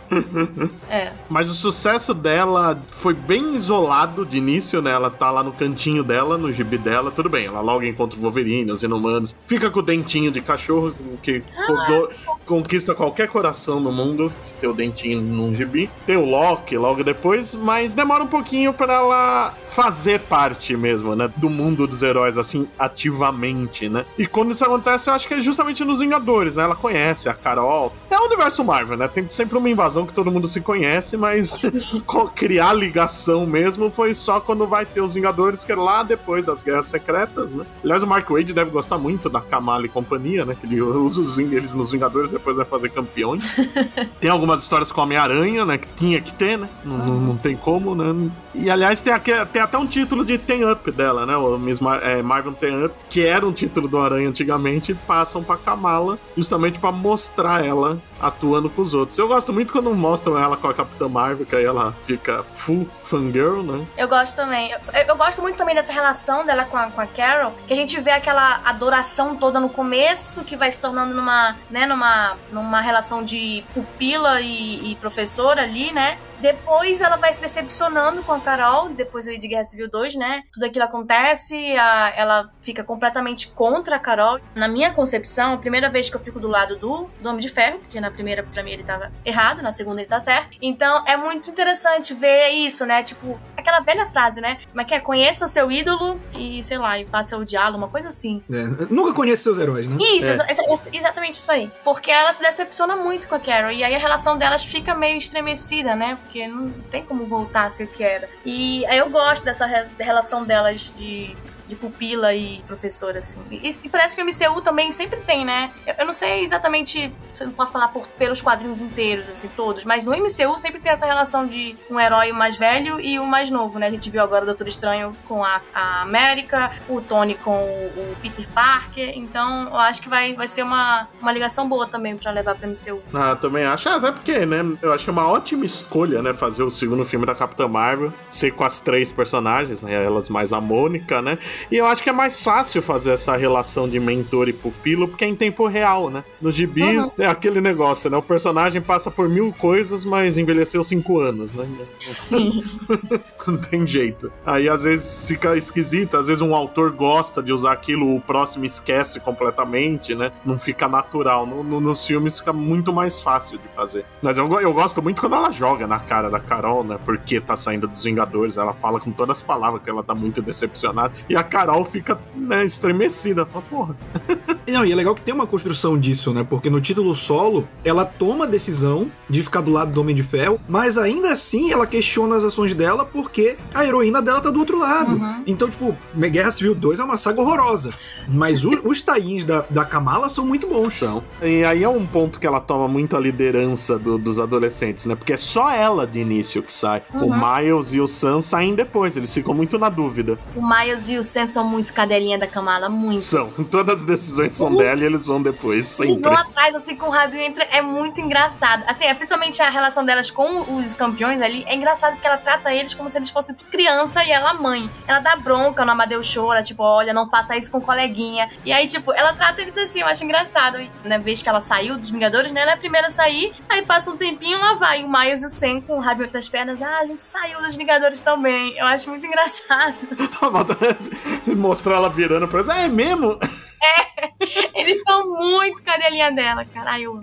É. 0.89 1.11
Mas 1.29 1.49
o 1.49 1.53
sucesso 1.53 2.13
dela 2.13 2.81
foi 2.89 3.13
bem 3.13 3.55
isolado 3.55 4.25
de 4.25 4.37
início, 4.37 4.81
né? 4.81 4.91
Ela 4.91 5.09
tá 5.09 5.29
lá 5.29 5.43
no 5.43 5.51
cantinho 5.51 6.03
dela, 6.03 6.37
no 6.37 6.51
gibi 6.51 6.77
dela, 6.77 7.11
tudo 7.11 7.29
bem. 7.29 7.45
Ela 7.45 7.61
logo 7.61 7.83
encontra 7.83 8.17
o 8.17 8.21
Wolverine, 8.21 8.71
os 8.71 8.83
inumanos. 8.83 9.35
Fica 9.47 9.69
com 9.69 9.79
o 9.79 9.83
dentinho 9.83 10.31
de 10.31 10.41
cachorro, 10.41 10.93
que 11.21 11.43
ah, 11.57 12.07
conquista 12.45 12.95
qualquer 12.95 13.27
coração 13.27 13.79
no 13.79 13.91
mundo, 13.91 14.31
se 14.43 14.55
ter 14.55 14.67
o 14.67 14.73
dentinho 14.73 15.21
num 15.21 15.53
gibi. 15.53 15.89
Tem 16.05 16.17
o 16.17 16.25
Loki 16.25 16.77
logo 16.77 17.03
depois, 17.03 17.55
mas 17.55 17.93
demora 17.93 18.23
um 18.23 18.27
pouquinho 18.27 18.73
para 18.73 18.93
ela 18.93 19.53
fazer 19.69 20.19
parte 20.21 20.75
mesmo, 20.75 21.02
né? 21.15 21.31
Do 21.37 21.49
mundo 21.49 21.85
dos 21.85 22.01
heróis, 22.01 22.37
assim, 22.37 22.67
ativamente, 22.77 23.89
né? 23.89 24.05
E 24.17 24.25
quando 24.25 24.51
isso 24.51 24.63
acontece, 24.63 25.09
eu 25.09 25.13
acho 25.13 25.27
que 25.27 25.33
é 25.35 25.41
justamente 25.41 25.83
nos 25.83 25.99
Vingadores, 25.99 26.55
né? 26.55 26.63
Ela 26.63 26.75
conhece 26.75 27.29
a 27.29 27.33
Carol. 27.33 27.93
É 28.09 28.17
o 28.17 28.25
universo 28.25 28.63
Marvel, 28.63 28.97
né? 28.97 29.07
Tem 29.07 29.27
sempre 29.29 29.57
uma 29.57 29.69
invasão 29.69 30.05
que 30.05 30.13
todo 30.13 30.31
mundo 30.31 30.47
se 30.47 30.61
conhece, 30.61 31.17
mas 31.17 31.61
criar 32.35 32.73
ligação 32.73 33.45
mesmo 33.45 33.91
foi 33.91 34.13
só 34.13 34.39
quando 34.39 34.67
vai 34.67 34.85
ter 34.85 35.01
os 35.01 35.13
Vingadores, 35.13 35.63
que 35.63 35.71
é 35.71 35.75
lá 35.75 36.03
depois 36.03 36.45
das 36.45 36.63
Guerras 36.63 36.87
Secretas, 36.87 37.53
né? 37.53 37.65
Aliás, 37.83 38.03
o 38.03 38.07
Mark 38.07 38.29
Wade 38.29 38.53
deve 38.53 38.71
gostar 38.71 38.97
muito 38.97 39.29
da 39.29 39.41
Kamala 39.41 39.85
e 39.85 39.89
companhia, 39.89 40.45
né? 40.45 40.55
Que 40.59 40.65
ele 40.65 40.81
usa 40.81 41.41
eles 41.41 41.73
nos 41.73 41.91
Vingadores 41.91 42.31
depois 42.31 42.55
vai 42.55 42.65
fazer 42.65 42.89
campeões. 42.89 43.43
tem 44.19 44.29
algumas 44.29 44.61
histórias 44.61 44.91
com 44.91 45.01
Homem-Aranha, 45.01 45.65
né? 45.65 45.77
Que 45.77 45.87
tinha 45.95 46.21
que 46.21 46.33
ter, 46.33 46.57
né? 46.57 46.69
Não, 46.83 46.97
não, 46.97 47.19
não, 47.19 47.37
tem 47.37 47.55
como, 47.55 47.95
né? 47.95 48.31
E 48.53 48.69
aliás, 48.69 49.01
tem, 49.01 49.13
aqui, 49.13 49.31
tem 49.51 49.61
até 49.61 49.77
um 49.77 49.87
título 49.87 50.23
de 50.23 50.37
Ten 50.37 50.69
Up 50.69 50.91
dela, 50.93 51.25
né? 51.25 51.35
O 51.35 51.57
Miss 51.57 51.79
Mar 51.79 52.01
é, 52.03 52.21
Marvel 52.21 52.53
Ten 52.53 52.85
Up, 52.85 52.95
que 53.09 53.25
era 53.25 53.45
um 53.45 53.51
título 53.51 53.87
do 53.87 53.99
Aranha 53.99 54.29
antigamente, 54.29 54.93
passam 54.93 55.43
pra 55.43 55.57
Kamala, 55.57 56.17
justamente 56.35 56.79
para 56.79 56.91
mostrar 56.91 57.65
ela 57.65 58.01
atuando 58.23 58.69
com 58.69 58.81
os 58.81 58.93
outros. 58.93 59.17
Eu 59.17 59.27
gosto 59.27 59.51
muito 59.51 59.73
quando 59.73 59.93
mostram 59.93 60.37
ela 60.37 60.55
com 60.55 60.67
a 60.67 60.73
Capitã 60.73 61.07
Marvel, 61.07 61.45
que 61.45 61.55
aí 61.55 61.65
ela 61.65 61.91
fica 61.91 62.43
full 62.43 62.89
fangirl, 63.03 63.61
né? 63.61 63.85
Eu 63.97 64.07
gosto 64.07 64.35
também. 64.35 64.71
Eu, 64.71 64.79
eu, 65.07 65.15
gosto 65.15 65.41
muito 65.41 65.57
também 65.57 65.75
dessa 65.75 65.91
relação 65.91 66.45
dela 66.45 66.65
com 66.65 66.77
a, 66.77 66.89
com 66.89 67.01
a 67.01 67.05
Carol, 67.05 67.53
que 67.67 67.73
a 67.73 67.75
gente 67.75 67.99
vê 67.99 68.11
aquela 68.11 68.61
adoração 68.65 69.35
toda 69.35 69.59
no 69.59 69.69
começo, 69.69 70.43
que 70.43 70.55
vai 70.55 70.71
se 70.71 70.79
tornando 70.79 71.13
numa, 71.13 71.55
né, 71.69 71.85
numa, 71.85 72.37
numa 72.51 72.81
relação 72.81 73.23
de 73.23 73.63
pupila 73.73 74.41
e, 74.41 74.91
e 74.91 74.95
professora 74.95 75.63
ali, 75.63 75.91
né? 75.91 76.17
Depois 76.43 77.01
ela 77.01 77.15
vai 77.15 77.33
se 77.33 77.39
decepcionando 77.39 78.21
com 78.21 78.33
a 78.33 78.39
Carol, 78.39 78.89
depois 78.89 79.23
de 79.23 79.47
Guerra 79.47 79.63
Civil 79.63 79.89
2, 79.89 80.15
né? 80.15 80.43
Tudo 80.51 80.65
aquilo 80.65 80.83
acontece, 80.83 81.55
a, 81.77 82.11
ela 82.17 82.51
fica 82.59 82.83
completamente 82.83 83.47
contra 83.47 83.95
a 83.95 83.99
Carol. 83.99 84.41
Na 84.53 84.67
minha 84.67 84.91
concepção, 84.91 85.53
a 85.53 85.57
primeira 85.57 85.89
vez 85.89 86.09
que 86.09 86.17
eu 86.17 86.19
fico 86.19 86.41
do 86.41 86.49
lado 86.49 86.75
do, 86.75 87.09
do 87.21 87.29
Homem 87.29 87.39
de 87.39 87.47
Ferro, 87.47 87.79
porque 87.79 88.01
na 88.01 88.11
primeira, 88.13 88.43
pra 88.43 88.63
mim, 88.63 88.71
ele 88.71 88.83
tava 88.83 89.11
errado, 89.25 89.61
na 89.61 89.71
segunda 89.71 90.01
ele 90.01 90.09
tá 90.09 90.19
certo. 90.19 90.53
Então 90.61 91.03
é 91.07 91.17
muito 91.17 91.49
interessante 91.49 92.13
ver 92.13 92.49
isso, 92.49 92.85
né? 92.85 93.03
Tipo, 93.03 93.39
aquela 93.55 93.79
velha 93.79 94.05
frase, 94.05 94.41
né? 94.41 94.59
É 94.75 94.83
que 94.83 94.93
é? 94.93 94.99
Conheça 94.99 95.45
o 95.45 95.47
seu 95.47 95.71
ídolo 95.71 96.19
e, 96.37 96.61
sei 96.63 96.77
lá, 96.77 96.97
e 96.99 97.05
passe 97.05 97.33
a 97.33 97.37
odiá-lo, 97.37 97.77
uma 97.77 97.87
coisa 97.87 98.07
assim. 98.07 98.41
É, 98.51 98.63
nunca 98.89 99.13
conhece 99.13 99.43
seus 99.43 99.57
heróis, 99.57 99.87
né? 99.87 99.97
Isso, 99.99 100.29
é. 100.29 100.97
exatamente 100.97 101.35
isso 101.35 101.51
aí. 101.51 101.71
Porque 101.83 102.11
ela 102.11 102.31
se 102.33 102.41
decepciona 102.41 102.95
muito 102.95 103.27
com 103.27 103.35
a 103.35 103.39
Carol, 103.39 103.71
e 103.71 103.83
aí 103.83 103.95
a 103.95 103.99
relação 103.99 104.37
delas 104.37 104.63
fica 104.63 104.93
meio 104.93 105.17
estremecida, 105.17 105.95
né? 105.95 106.17
porque 106.23 106.47
não 106.47 106.69
tem 106.89 107.03
como 107.03 107.25
voltar 107.25 107.65
a 107.65 107.69
ser 107.69 107.83
o 107.83 107.87
que 107.87 108.03
era. 108.03 108.29
E 108.45 108.83
eu 108.85 109.09
gosto 109.09 109.43
dessa 109.43 109.65
re 109.65 109.85
relação 109.99 110.43
delas 110.43 110.93
de 110.93 111.35
de 111.65 111.75
pupila 111.75 112.33
e 112.33 112.61
professora, 112.67 113.19
assim. 113.19 113.39
E, 113.49 113.69
e, 113.69 113.89
parece 113.89 114.15
que 114.15 114.21
o 114.21 114.25
MCU 114.25 114.61
também 114.61 114.91
sempre 114.91 115.21
tem, 115.21 115.45
né? 115.45 115.71
Eu, 115.85 115.95
eu 115.99 116.05
não 116.05 116.13
sei 116.13 116.41
exatamente, 116.41 117.13
se 117.31 117.43
eu 117.43 117.47
não 117.47 117.53
posso 117.53 117.71
falar 117.71 117.87
por, 117.89 118.07
pelos 118.07 118.41
quadrinhos 118.41 118.81
inteiros, 118.81 119.29
assim, 119.29 119.49
todos, 119.55 119.85
mas 119.85 120.05
no 120.05 120.11
MCU 120.11 120.57
sempre 120.57 120.81
tem 120.81 120.91
essa 120.91 121.05
relação 121.05 121.47
de 121.47 121.75
um 121.89 121.99
herói 121.99 122.31
mais 122.31 122.57
velho 122.57 122.99
e 122.99 123.19
o 123.19 123.25
mais 123.25 123.49
novo, 123.49 123.79
né? 123.79 123.87
A 123.87 123.91
gente 123.91 124.09
viu 124.09 124.21
agora 124.21 124.43
o 124.43 124.45
Doutor 124.45 124.67
Estranho 124.67 125.15
com 125.27 125.43
a, 125.43 125.61
a 125.73 126.01
América, 126.01 126.71
o 126.89 127.01
Tony 127.01 127.35
com 127.35 127.55
o, 127.55 128.11
o, 128.11 128.15
Peter 128.21 128.47
Parker, 128.53 129.13
então 129.15 129.63
eu 129.69 129.77
acho 129.77 130.01
que 130.01 130.09
vai, 130.09 130.33
vai 130.35 130.47
ser 130.47 130.63
uma, 130.63 131.07
uma 131.21 131.31
ligação 131.31 131.67
boa 131.67 131.87
também 131.87 132.15
para 132.15 132.31
levar 132.31 132.55
pra 132.55 132.67
MCU. 132.67 133.01
Ah, 133.13 133.35
também 133.35 133.65
acho, 133.65 133.89
até 133.89 134.11
porque, 134.11 134.45
né? 134.45 134.63
Eu 134.81 134.93
acho 134.93 135.09
uma 135.11 135.27
ótima 135.27 135.65
escolha, 135.65 136.21
né? 136.21 136.33
Fazer 136.33 136.63
o 136.63 136.69
segundo 136.69 137.05
filme 137.05 137.25
da 137.25 137.35
Capitã 137.35 137.67
Marvel, 137.67 138.13
ser 138.29 138.51
com 138.51 138.63
as 138.63 138.79
três 138.79 139.11
personagens, 139.11 139.81
né? 139.81 140.03
Elas 140.03 140.29
mais 140.29 140.51
a 140.53 140.61
Mônica, 140.61 141.21
né? 141.21 141.37
E 141.71 141.77
eu 141.77 141.85
acho 141.85 142.03
que 142.03 142.09
é 142.09 142.13
mais 142.13 142.41
fácil 142.41 142.81
fazer 142.81 143.11
essa 143.11 143.35
relação 143.35 143.87
de 143.87 143.99
mentor 143.99 144.49
e 144.49 144.53
pupilo, 144.53 145.07
porque 145.07 145.25
é 145.25 145.27
em 145.27 145.35
tempo 145.35 145.67
real, 145.67 146.09
né? 146.09 146.23
No 146.41 146.51
gibi 146.51 146.83
uhum. 146.83 147.11
é 147.17 147.25
aquele 147.25 147.61
negócio, 147.61 148.09
né? 148.09 148.17
O 148.17 148.21
personagem 148.21 148.81
passa 148.81 149.09
por 149.09 149.29
mil 149.29 149.53
coisas, 149.53 150.05
mas 150.05 150.37
envelheceu 150.37 150.83
cinco 150.83 151.19
anos, 151.19 151.53
né? 151.53 151.67
Sim. 151.99 152.63
Não 153.47 153.57
tem 153.57 153.85
jeito. 153.85 154.31
Aí 154.45 154.69
às 154.69 154.83
vezes 154.83 155.27
fica 155.27 155.55
esquisito, 155.55 156.17
às 156.17 156.27
vezes 156.27 156.41
um 156.41 156.55
autor 156.55 156.91
gosta 156.91 157.41
de 157.41 157.51
usar 157.51 157.73
aquilo, 157.73 158.15
o 158.15 158.21
próximo 158.21 158.65
esquece 158.65 159.19
completamente, 159.19 160.15
né? 160.15 160.31
Não 160.45 160.57
fica 160.57 160.87
natural. 160.87 161.45
No, 161.45 161.63
no, 161.63 161.79
nos 161.79 162.05
filmes 162.05 162.39
fica 162.39 162.53
muito 162.53 162.93
mais 162.93 163.19
fácil 163.19 163.57
de 163.57 163.67
fazer. 163.69 164.05
Mas 164.21 164.37
eu, 164.37 164.47
eu 164.59 164.73
gosto 164.73 165.01
muito 165.01 165.19
quando 165.19 165.35
ela 165.35 165.51
joga 165.51 165.87
na 165.87 165.99
cara 165.99 166.29
da 166.29 166.39
Carol, 166.39 166.83
né? 166.83 166.97
Porque 167.03 167.39
tá 167.39 167.55
saindo 167.55 167.87
dos 167.87 168.03
Vingadores. 168.03 168.57
Ela 168.57 168.73
fala 168.73 168.99
com 168.99 169.11
todas 169.11 169.37
as 169.37 169.43
palavras 169.43 169.81
que 169.83 169.89
ela 169.89 170.03
tá 170.03 170.15
muito 170.15 170.41
decepcionada. 170.41 171.13
E 171.29 171.35
a 171.35 171.42
a 171.43 171.45
Carol 171.45 171.83
fica 171.83 172.17
né, 172.35 172.65
estremecida. 172.65 173.45
Porra. 173.45 173.95
Não, 174.67 174.85
e 174.85 174.91
é 174.91 174.95
legal 174.95 175.13
que 175.13 175.21
tem 175.21 175.33
uma 175.33 175.45
construção 175.45 175.99
disso, 175.99 176.33
né? 176.33 176.45
Porque 176.49 176.69
no 176.69 176.79
título 176.79 177.13
solo, 177.13 177.67
ela 177.83 178.05
toma 178.05 178.45
a 178.45 178.47
decisão 178.47 179.11
de 179.29 179.43
ficar 179.43 179.61
do 179.61 179.71
lado 179.71 179.91
do 179.91 180.01
Homem 180.01 180.15
de 180.15 180.23
Ferro, 180.23 180.59
mas 180.67 180.97
ainda 180.97 181.31
assim 181.31 181.71
ela 181.71 181.85
questiona 181.85 182.35
as 182.35 182.43
ações 182.43 182.73
dela 182.73 183.05
porque 183.05 183.57
a 183.73 183.85
heroína 183.85 184.21
dela 184.21 184.39
tá 184.39 184.49
do 184.49 184.59
outro 184.59 184.79
lado. 184.79 185.15
Uhum. 185.15 185.43
Então, 185.45 185.69
tipo, 185.69 185.95
Guerra 186.15 186.51
Civil 186.51 186.73
2 186.73 186.99
é 186.99 187.03
uma 187.03 187.17
saga 187.17 187.41
horrorosa. 187.41 187.91
Mas 188.29 188.63
o, 188.63 188.71
os 188.87 189.01
tains 189.01 189.43
da, 189.43 189.65
da 189.69 189.83
Kamala 189.83 190.29
são 190.29 190.45
muito 190.45 190.67
bons. 190.67 190.93
São. 190.93 191.23
E 191.41 191.63
aí 191.65 191.83
é 191.83 191.89
um 191.89 192.05
ponto 192.05 192.39
que 192.39 192.47
ela 192.47 192.59
toma 192.59 192.87
muito 192.87 193.17
a 193.17 193.19
liderança 193.19 193.99
do, 193.99 194.17
dos 194.17 194.39
adolescentes, 194.39 195.05
né? 195.05 195.15
Porque 195.15 195.33
é 195.33 195.37
só 195.37 195.71
ela 195.71 196.07
de 196.07 196.19
início 196.19 196.63
que 196.63 196.71
sai. 196.71 197.03
Uhum. 197.13 197.27
O 197.27 197.33
Miles 197.33 197.93
e 197.93 197.99
o 197.99 198.07
Sam 198.07 198.41
saem 198.41 198.75
depois, 198.75 199.17
eles 199.17 199.33
ficam 199.33 199.53
muito 199.53 199.77
na 199.77 199.89
dúvida. 199.89 200.37
O 200.55 200.61
Miles 200.61 201.09
e 201.09 201.17
o 201.17 201.23
Sam 201.33 201.47
são 201.47 201.63
muito 201.63 201.91
cadelinha 201.91 202.37
da 202.37 202.45
Kamala, 202.45 202.87
muito. 202.87 203.21
São. 203.21 203.49
Todas 203.49 204.01
as 204.01 204.05
decisões 204.05 204.53
são 204.53 204.67
uhum. 204.67 204.77
dela 204.77 205.01
e 205.01 205.05
eles 205.05 205.25
vão 205.25 205.41
depois, 205.41 205.87
sempre. 205.87 206.11
Eles 206.11 206.21
vão 206.21 206.37
atrás, 206.37 206.75
assim, 206.75 206.95
com 206.95 207.07
o 207.07 207.09
rabinho 207.09 207.41
entre. 207.41 207.67
É 207.71 207.81
muito 207.81 208.21
engraçado. 208.21 208.83
Assim, 208.87 209.05
é 209.05 209.13
principalmente 209.15 209.59
a 209.59 209.69
relação 209.69 210.05
delas 210.05 210.29
com 210.29 210.77
os 210.77 210.93
campeões 210.93 211.41
ali. 211.41 211.63
É 211.67 211.73
engraçado 211.73 212.13
porque 212.13 212.27
ela 212.27 212.37
trata 212.37 212.71
eles 212.71 212.93
como 212.93 213.09
se 213.09 213.17
eles 213.17 213.31
fossem 213.31 213.55
criança 213.71 214.23
e 214.23 214.31
ela 214.31 214.53
mãe. 214.53 214.87
Ela 215.07 215.19
dá 215.19 215.35
bronca 215.35 215.83
no 215.83 215.91
Amadeu 215.91 216.21
ela, 216.35 216.61
tipo, 216.61 216.83
olha, 216.83 217.13
não 217.13 217.25
faça 217.25 217.57
isso 217.57 217.71
com 217.71 217.81
coleguinha. 217.81 218.51
E 218.63 218.71
aí, 218.71 218.87
tipo, 218.87 219.11
ela 219.11 219.33
trata 219.33 219.61
eles 219.61 219.75
assim, 219.75 220.01
eu 220.01 220.07
acho 220.07 220.23
engraçado. 220.23 220.79
E, 220.79 220.91
na 221.03 221.17
vez 221.17 221.41
que 221.41 221.49
ela 221.49 221.61
saiu 221.61 221.97
dos 221.97 222.11
Vingadores, 222.11 222.51
né? 222.51 222.61
Ela 222.61 222.71
é 222.71 222.73
a 222.75 222.77
primeira 222.77 223.07
a 223.07 223.09
sair, 223.09 223.53
aí 223.67 223.81
passa 223.81 224.11
um 224.11 224.17
tempinho, 224.17 224.59
lá 224.59 224.75
vai 224.75 225.03
o 225.03 225.11
Miles 225.11 225.41
e 225.41 225.47
o 225.47 225.49
Sam 225.49 225.81
com 225.81 225.97
o 225.97 225.99
rabinho 225.99 226.27
entre 226.27 226.37
as 226.37 226.47
pernas. 226.47 226.81
Ah, 226.81 226.99
a 226.99 227.05
gente 227.05 227.23
saiu 227.23 227.59
dos 227.61 227.75
Vingadores 227.75 228.21
também. 228.21 228.77
Eu 228.77 228.85
acho 228.85 229.09
muito 229.09 229.25
engraçado. 229.25 229.95
Mostrar 231.55 231.95
ela 231.95 232.09
virando 232.09 232.47
pra 232.47 232.59
eles. 232.59 232.69
Ah, 232.69 232.81
é 232.81 232.87
mesmo? 232.87 233.39
É, 233.83 234.79
eles 234.79 235.01
são 235.03 235.35
muito 235.37 235.83
cadelinha 235.83 236.31
dela, 236.31 236.65
caralho. 236.65 237.19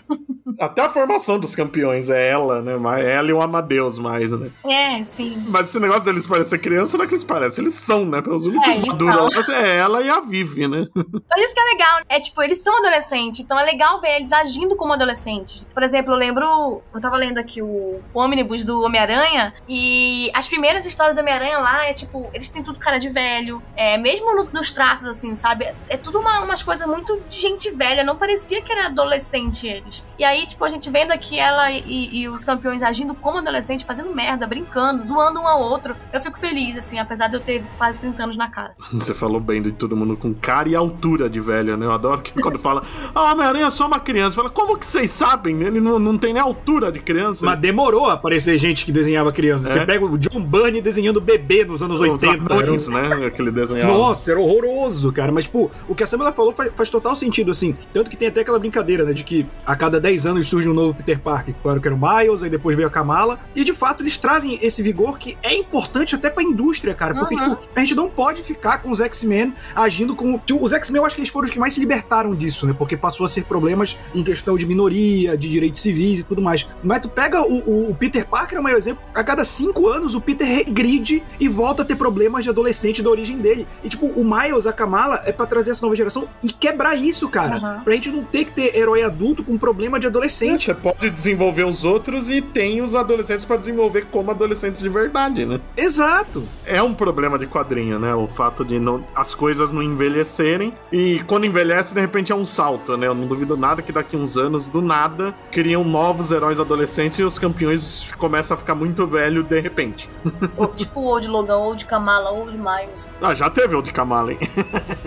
Até 0.61 0.83
a 0.83 0.89
formação 0.91 1.39
dos 1.39 1.55
campeões 1.55 2.11
é 2.11 2.29
ela, 2.29 2.61
né? 2.61 2.73
Ela 2.73 3.31
e 3.31 3.33
o 3.33 3.41
Amadeus 3.41 3.99
mais, 3.99 4.31
né? 4.31 4.51
É, 4.69 5.03
sim. 5.05 5.43
Mas 5.49 5.71
esse 5.71 5.81
negócio 5.81 6.05
deles 6.05 6.27
parecer 6.27 6.59
criança 6.59 6.99
não 6.99 7.05
é 7.05 7.09
que 7.09 7.15
eles 7.15 7.25
parecem, 7.25 7.65
eles 7.65 7.75
são, 7.75 8.05
né? 8.05 8.21
Pelos 8.21 8.45
únicos 8.47 8.69
é, 8.69 8.79
maduros 8.79 9.49
é 9.49 9.79
ela 9.79 10.03
e 10.03 10.11
a 10.11 10.21
Vivi, 10.21 10.69
né? 10.69 10.87
Mas 10.95 11.45
isso 11.45 11.55
que 11.55 11.61
é 11.61 11.65
legal. 11.65 12.01
É 12.09 12.21
tipo, 12.21 12.43
eles 12.43 12.63
são 12.63 12.77
adolescentes, 12.77 13.41
então 13.41 13.59
é 13.59 13.65
legal 13.65 14.01
ver 14.03 14.17
eles 14.17 14.33
agindo 14.33 14.77
como 14.77 14.93
adolescentes. 14.93 15.67
Por 15.73 15.83
exemplo, 15.83 16.13
eu 16.13 16.19
lembro. 16.19 16.83
Eu 16.95 17.01
tava 17.01 17.17
lendo 17.17 17.39
aqui 17.39 17.63
o, 17.63 18.01
o 18.13 18.21
ônibus 18.21 18.63
do 18.63 18.83
Homem-Aranha 18.83 19.55
e 19.67 20.31
as 20.35 20.47
primeiras 20.47 20.85
histórias 20.85 21.17
do 21.17 21.21
Homem-Aranha 21.21 21.59
lá 21.59 21.87
é 21.87 21.95
tipo, 21.95 22.29
eles 22.35 22.49
têm 22.49 22.63
tudo 22.63 22.79
cara 22.79 22.99
de 22.99 23.09
velho. 23.09 23.63
É, 23.75 23.97
mesmo 23.97 24.37
no, 24.37 24.49
nos 24.53 24.71
traços, 24.71 25.07
assim, 25.07 25.35
sabe? 25.35 25.73
É 25.89 25.97
tudo 25.97 26.19
uma, 26.19 26.41
umas 26.41 26.63
coisas 26.63 26.87
muito 26.87 27.19
de 27.27 27.41
gente 27.41 27.71
velha. 27.71 28.05
Não 28.05 28.17
parecia 28.17 28.61
que 28.61 28.71
era 28.71 28.87
adolescente 28.87 29.67
eles. 29.67 30.03
E 30.19 30.25
aí, 30.25 30.47
tipo, 30.51 30.65
a 30.65 30.69
gente 30.69 30.91
vendo 30.91 31.13
aqui 31.13 31.39
ela 31.39 31.71
e, 31.71 32.21
e, 32.21 32.29
os 32.29 32.45
campeões 32.45 32.83
agindo 32.83 33.15
como 33.15 33.39
adolescente, 33.39 33.85
fazendo 33.85 34.15
merda, 34.15 34.47
brincando, 34.47 35.03
zoando 35.03 35.41
um 35.41 35.47
ao 35.47 35.61
outro, 35.61 35.97
eu 36.13 36.21
fico 36.21 36.39
feliz, 36.39 36.77
assim, 36.77 36.99
apesar 36.99 37.29
de 37.29 37.37
eu 37.37 37.41
ter 37.41 37.63
quase 37.79 37.99
30 37.99 38.23
anos 38.23 38.37
na 38.37 38.49
cara. 38.49 38.75
Você 38.93 39.15
falou 39.15 39.41
bem 39.41 39.63
de 39.63 39.73
todo 39.73 39.97
mundo 39.97 40.17
com 40.17 40.35
cara 40.35 40.69
e 40.69 40.75
altura 40.75 41.29
de 41.31 41.41
velha, 41.41 41.77
né? 41.77 41.87
Eu 41.87 41.93
adoro 41.93 42.21
que 42.23 42.33
quando 42.41 42.59
fala, 42.59 42.83
ah, 43.15 43.33
Homem-Aranha 43.33 43.67
é 43.67 43.71
só 43.71 43.87
uma 43.87 44.01
criança. 44.01 44.37
Fala, 44.37 44.51
como 44.51 44.77
que 44.77 44.87
vocês 44.87 45.11
sabem? 45.11 45.63
Ele 45.63 45.81
não, 45.81 45.99
não 45.99 46.19
tem 46.19 46.33
nem 46.33 46.43
altura 46.43 46.93
de 46.93 47.01
criança. 47.01 47.45
Mas 47.45 47.59
demorou 47.59 48.07
a 48.07 48.15
aparecer 48.15 48.59
gente 48.59 48.85
que 48.85 48.93
desenhava 48.93 49.33
criança. 49.33 49.69
É? 49.69 49.73
Você 49.73 49.87
pega 49.87 50.05
o 50.05 50.19
John 50.19 50.43
Byrne 50.43 50.81
desenhando 50.81 51.21
bebê 51.21 51.65
nos 51.65 51.83
anos 51.83 52.01
Os 52.01 52.23
80. 52.23 52.53
Anões, 52.53 52.89
né? 52.89 53.27
Aquele 53.27 53.51
desenhava. 53.51 53.93
Nossa, 53.93 54.31
era 54.31 54.41
horroroso, 54.41 55.13
cara. 55.13 55.33
Mas, 55.33 55.45
tipo, 55.45 55.71
o 55.89 55.95
que 55.95 56.03
a 56.03 56.07
Samela 56.07 56.33
falou 56.33 56.53
faz, 56.53 56.73
faz 56.75 56.91
total 56.91 57.15
sentido, 57.15 57.51
assim. 57.51 57.77
Tanto 57.93 58.11
que 58.11 58.17
tem 58.17 58.29
até 58.29 58.41
aquela 58.41 58.59
brincadeira, 58.59 59.05
né? 59.05 59.13
De 59.13 59.25
que 59.25 59.47
a 59.65 59.77
cada 59.77 60.01
10 60.01 60.27
anos 60.27 60.40
surge 60.45 60.69
um 60.69 60.75
novo 60.75 60.95
Peter 60.95 61.19
Parker, 61.19 61.55
que 61.55 61.63
falaram 61.63 61.81
que 61.81 61.89
era 61.89 61.95
o 61.95 61.99
Miles, 61.99 62.43
aí 62.43 62.51
depois 62.51 62.77
veio 62.77 62.89
a 62.89 62.91
Kamala. 62.91 63.39
E 63.55 63.65
de 63.65 63.73
fato, 63.73 64.03
eles 64.03 64.19
trazem 64.19 64.59
esse 64.63 64.83
vigor 64.83 65.19
que 65.19 65.37
é 65.43 65.55
importante 65.55 66.15
até 66.15 66.31
pra 66.31 66.43
indústria, 66.43 66.95
cara. 66.95 67.15
Porque, 67.15 67.35
uhum. 67.35 67.57
tipo, 67.57 67.69
a 67.75 67.81
gente 67.81 67.95
não 67.95 68.09
pode 68.09 68.43
ficar 68.43 68.79
com 68.79 68.91
os 68.91 69.01
X-Men 69.01 69.55
agindo 69.75 70.15
como. 70.15 70.41
Os 70.61 70.73
X-Men, 70.73 71.01
eu 71.01 71.07
acho 71.07 71.15
que 71.15 71.21
eles 71.21 71.31
foram 71.31 71.47
os 71.47 71.51
que 71.51 71.59
mais 71.59 71.75
se 71.75 71.81
libertaram 71.81 72.35
disso, 72.35 72.67
né? 72.67 72.75
Porque 72.77 72.97
passou 72.97 73.25
a 73.25 73.29
ser 73.29 73.45
problemas 73.45 73.97
em 74.15 74.23
questão 74.23 74.57
de 74.57 74.67
minoria, 74.67 75.37
de 75.37 75.49
direitos 75.49 75.81
civis 75.81 76.21
e 76.21 76.25
tudo 76.25 76.43
mais. 76.43 76.67
Mas 76.83 77.01
tu 77.01 77.09
pega 77.09 77.43
o, 77.43 77.59
o, 77.59 77.91
o 77.91 77.95
Peter 77.95 78.27
Parker, 78.27 78.57
é 78.59 78.61
o 78.61 78.63
maior 78.63 78.79
exemplo. 78.79 79.03
A 79.15 79.23
cada 79.25 79.45
cinco 79.45 79.89
anos, 79.89 80.15
o 80.15 80.21
Peter 80.21 80.47
regride 80.47 81.23
e 81.39 81.49
volta 81.49 81.83
a 81.83 81.85
ter 81.85 81.97
problemas 81.97 82.45
de 82.45 82.51
adolescente 82.51 83.03
da 83.03 83.11
origem 83.11 83.39
dele. 83.39 83.67
E, 83.83 83.89
tipo, 83.89 84.07
o 84.07 84.25
Miles, 84.25 84.67
a 84.67 84.73
Kamala, 84.73 85.23
é 85.25 85.33
para 85.33 85.47
trazer 85.47 85.73
essa 85.73 85.83
nova 85.83 85.97
geração 85.97 86.29
e 86.43 86.53
quebrar 86.53 86.95
isso, 86.95 87.29
cara. 87.29 87.57
Uhum. 87.57 87.85
Pra 87.85 87.95
gente 87.95 88.11
não 88.11 88.25
ter 88.25 88.45
que 88.45 88.53
ter 88.53 88.77
herói 88.77 89.03
adulto 89.03 89.45
com 89.45 89.57
problema 89.59 89.99
de 89.99 90.07
adolescente. 90.07 90.30
Você 90.31 90.75
pode 90.75 91.11
desenvolver 91.11 91.65
os 91.65 91.85
outros 91.85 92.31
e 92.31 92.41
tem 92.41 92.81
os 92.81 92.95
adolescentes 92.95 93.45
para 93.45 93.57
desenvolver 93.57 94.07
como 94.07 94.31
adolescentes 94.31 94.83
de 94.83 94.89
verdade, 94.89 95.45
né? 95.45 95.61
Exato. 95.77 96.45
É 96.65 96.83
um 96.83 96.95
problema 96.95 97.39
de 97.39 97.47
quadrinho, 97.47 97.99
né? 97.99 98.15
O 98.15 98.27
fato 98.27 98.65
de 98.65 98.79
não, 98.79 99.05
as 99.15 99.35
coisas 99.35 99.73
não 99.73 99.83
envelhecerem 99.83 100.73
e 100.93 101.23
quando 101.27 101.47
envelhece, 101.47 101.95
de 101.95 102.01
repente 102.01 102.33
é 102.33 102.35
um 102.35 102.47
salto, 102.47 102.97
né? 102.97 103.07
Eu 103.07 103.15
não 103.15 103.27
duvido 103.27 103.57
nada 103.57 103.83
que 103.83 103.93
daqui 103.93 104.17
uns 104.17 104.37
anos, 104.37 104.69
do 104.69 104.81
nada, 104.81 105.35
criam 105.51 105.85
novos 105.85 106.31
heróis 106.31 106.61
adolescentes 106.61 107.19
e 107.19 107.25
os 107.25 107.39
campeões 107.39 108.13
começam 108.19 108.55
a 108.55 108.59
ficar 108.59 108.75
muito 108.75 109.07
velho 109.07 109.43
de 109.43 109.61
repente. 109.61 110.09
Ou, 110.57 110.67
tipo 110.67 111.01
ou 111.01 111.21
de 111.21 111.29
Logan, 111.29 111.57
ou 111.57 111.75
de 111.75 111.85
Kamala, 111.85 112.31
ou 112.31 112.51
de 112.51 112.59
Miles. 112.59 113.19
Ah, 113.21 113.35
já 113.35 113.49
teve 113.49 113.75
o 113.75 113.83
de 113.83 113.93
Kamala, 113.93 114.33
hein? 114.33 114.39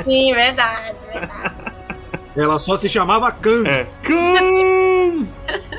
Sim, 0.04 0.34
verdade, 0.34 1.08
verdade. 1.12 1.64
Ela 2.36 2.58
só 2.58 2.76
se 2.76 2.90
chamava 2.90 3.32
Khan. 3.32 3.64
É. 3.68 3.88
Khan! 4.02 4.83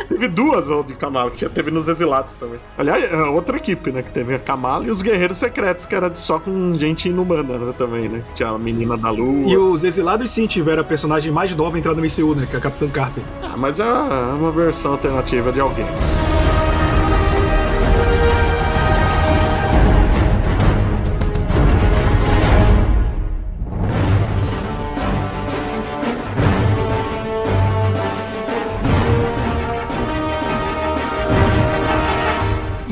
Teve 0.08 0.28
duas 0.28 0.66
de 0.86 0.94
Kamala, 0.94 1.30
que 1.30 1.40
já 1.40 1.48
teve 1.48 1.70
nos 1.70 1.88
Exilados 1.88 2.36
também. 2.36 2.58
Aliás, 2.76 3.04
é 3.04 3.16
outra 3.24 3.56
equipe, 3.56 3.90
né? 3.92 4.02
Que 4.02 4.10
teve 4.10 4.34
a 4.34 4.38
Kamala 4.38 4.84
e 4.86 4.90
os 4.90 5.02
Guerreiros 5.02 5.36
Secretos, 5.36 5.86
que 5.86 5.94
era 5.94 6.14
só 6.14 6.38
com 6.38 6.74
gente 6.74 7.08
inumana 7.08 7.58
né, 7.58 7.74
também, 7.76 8.08
né? 8.08 8.22
Que 8.28 8.34
tinha 8.34 8.48
a 8.48 8.58
Menina 8.58 8.96
da 8.96 9.10
Lua. 9.10 9.42
E 9.48 9.56
os 9.56 9.84
Exilados 9.84 10.30
sim 10.30 10.46
tiveram 10.46 10.82
a 10.82 10.84
personagem 10.84 11.32
mais 11.32 11.54
nova 11.54 11.78
entrando 11.78 11.96
no 11.96 12.02
MCU, 12.02 12.34
né? 12.34 12.46
Que 12.48 12.56
é 12.56 12.58
a 12.58 12.62
Capitã 12.62 12.88
Carter. 12.88 13.24
Ah, 13.42 13.56
mas 13.56 13.80
é 13.80 13.84
uma 13.84 14.50
versão 14.50 14.92
alternativa 14.92 15.52
de 15.52 15.60
alguém. 15.60 15.86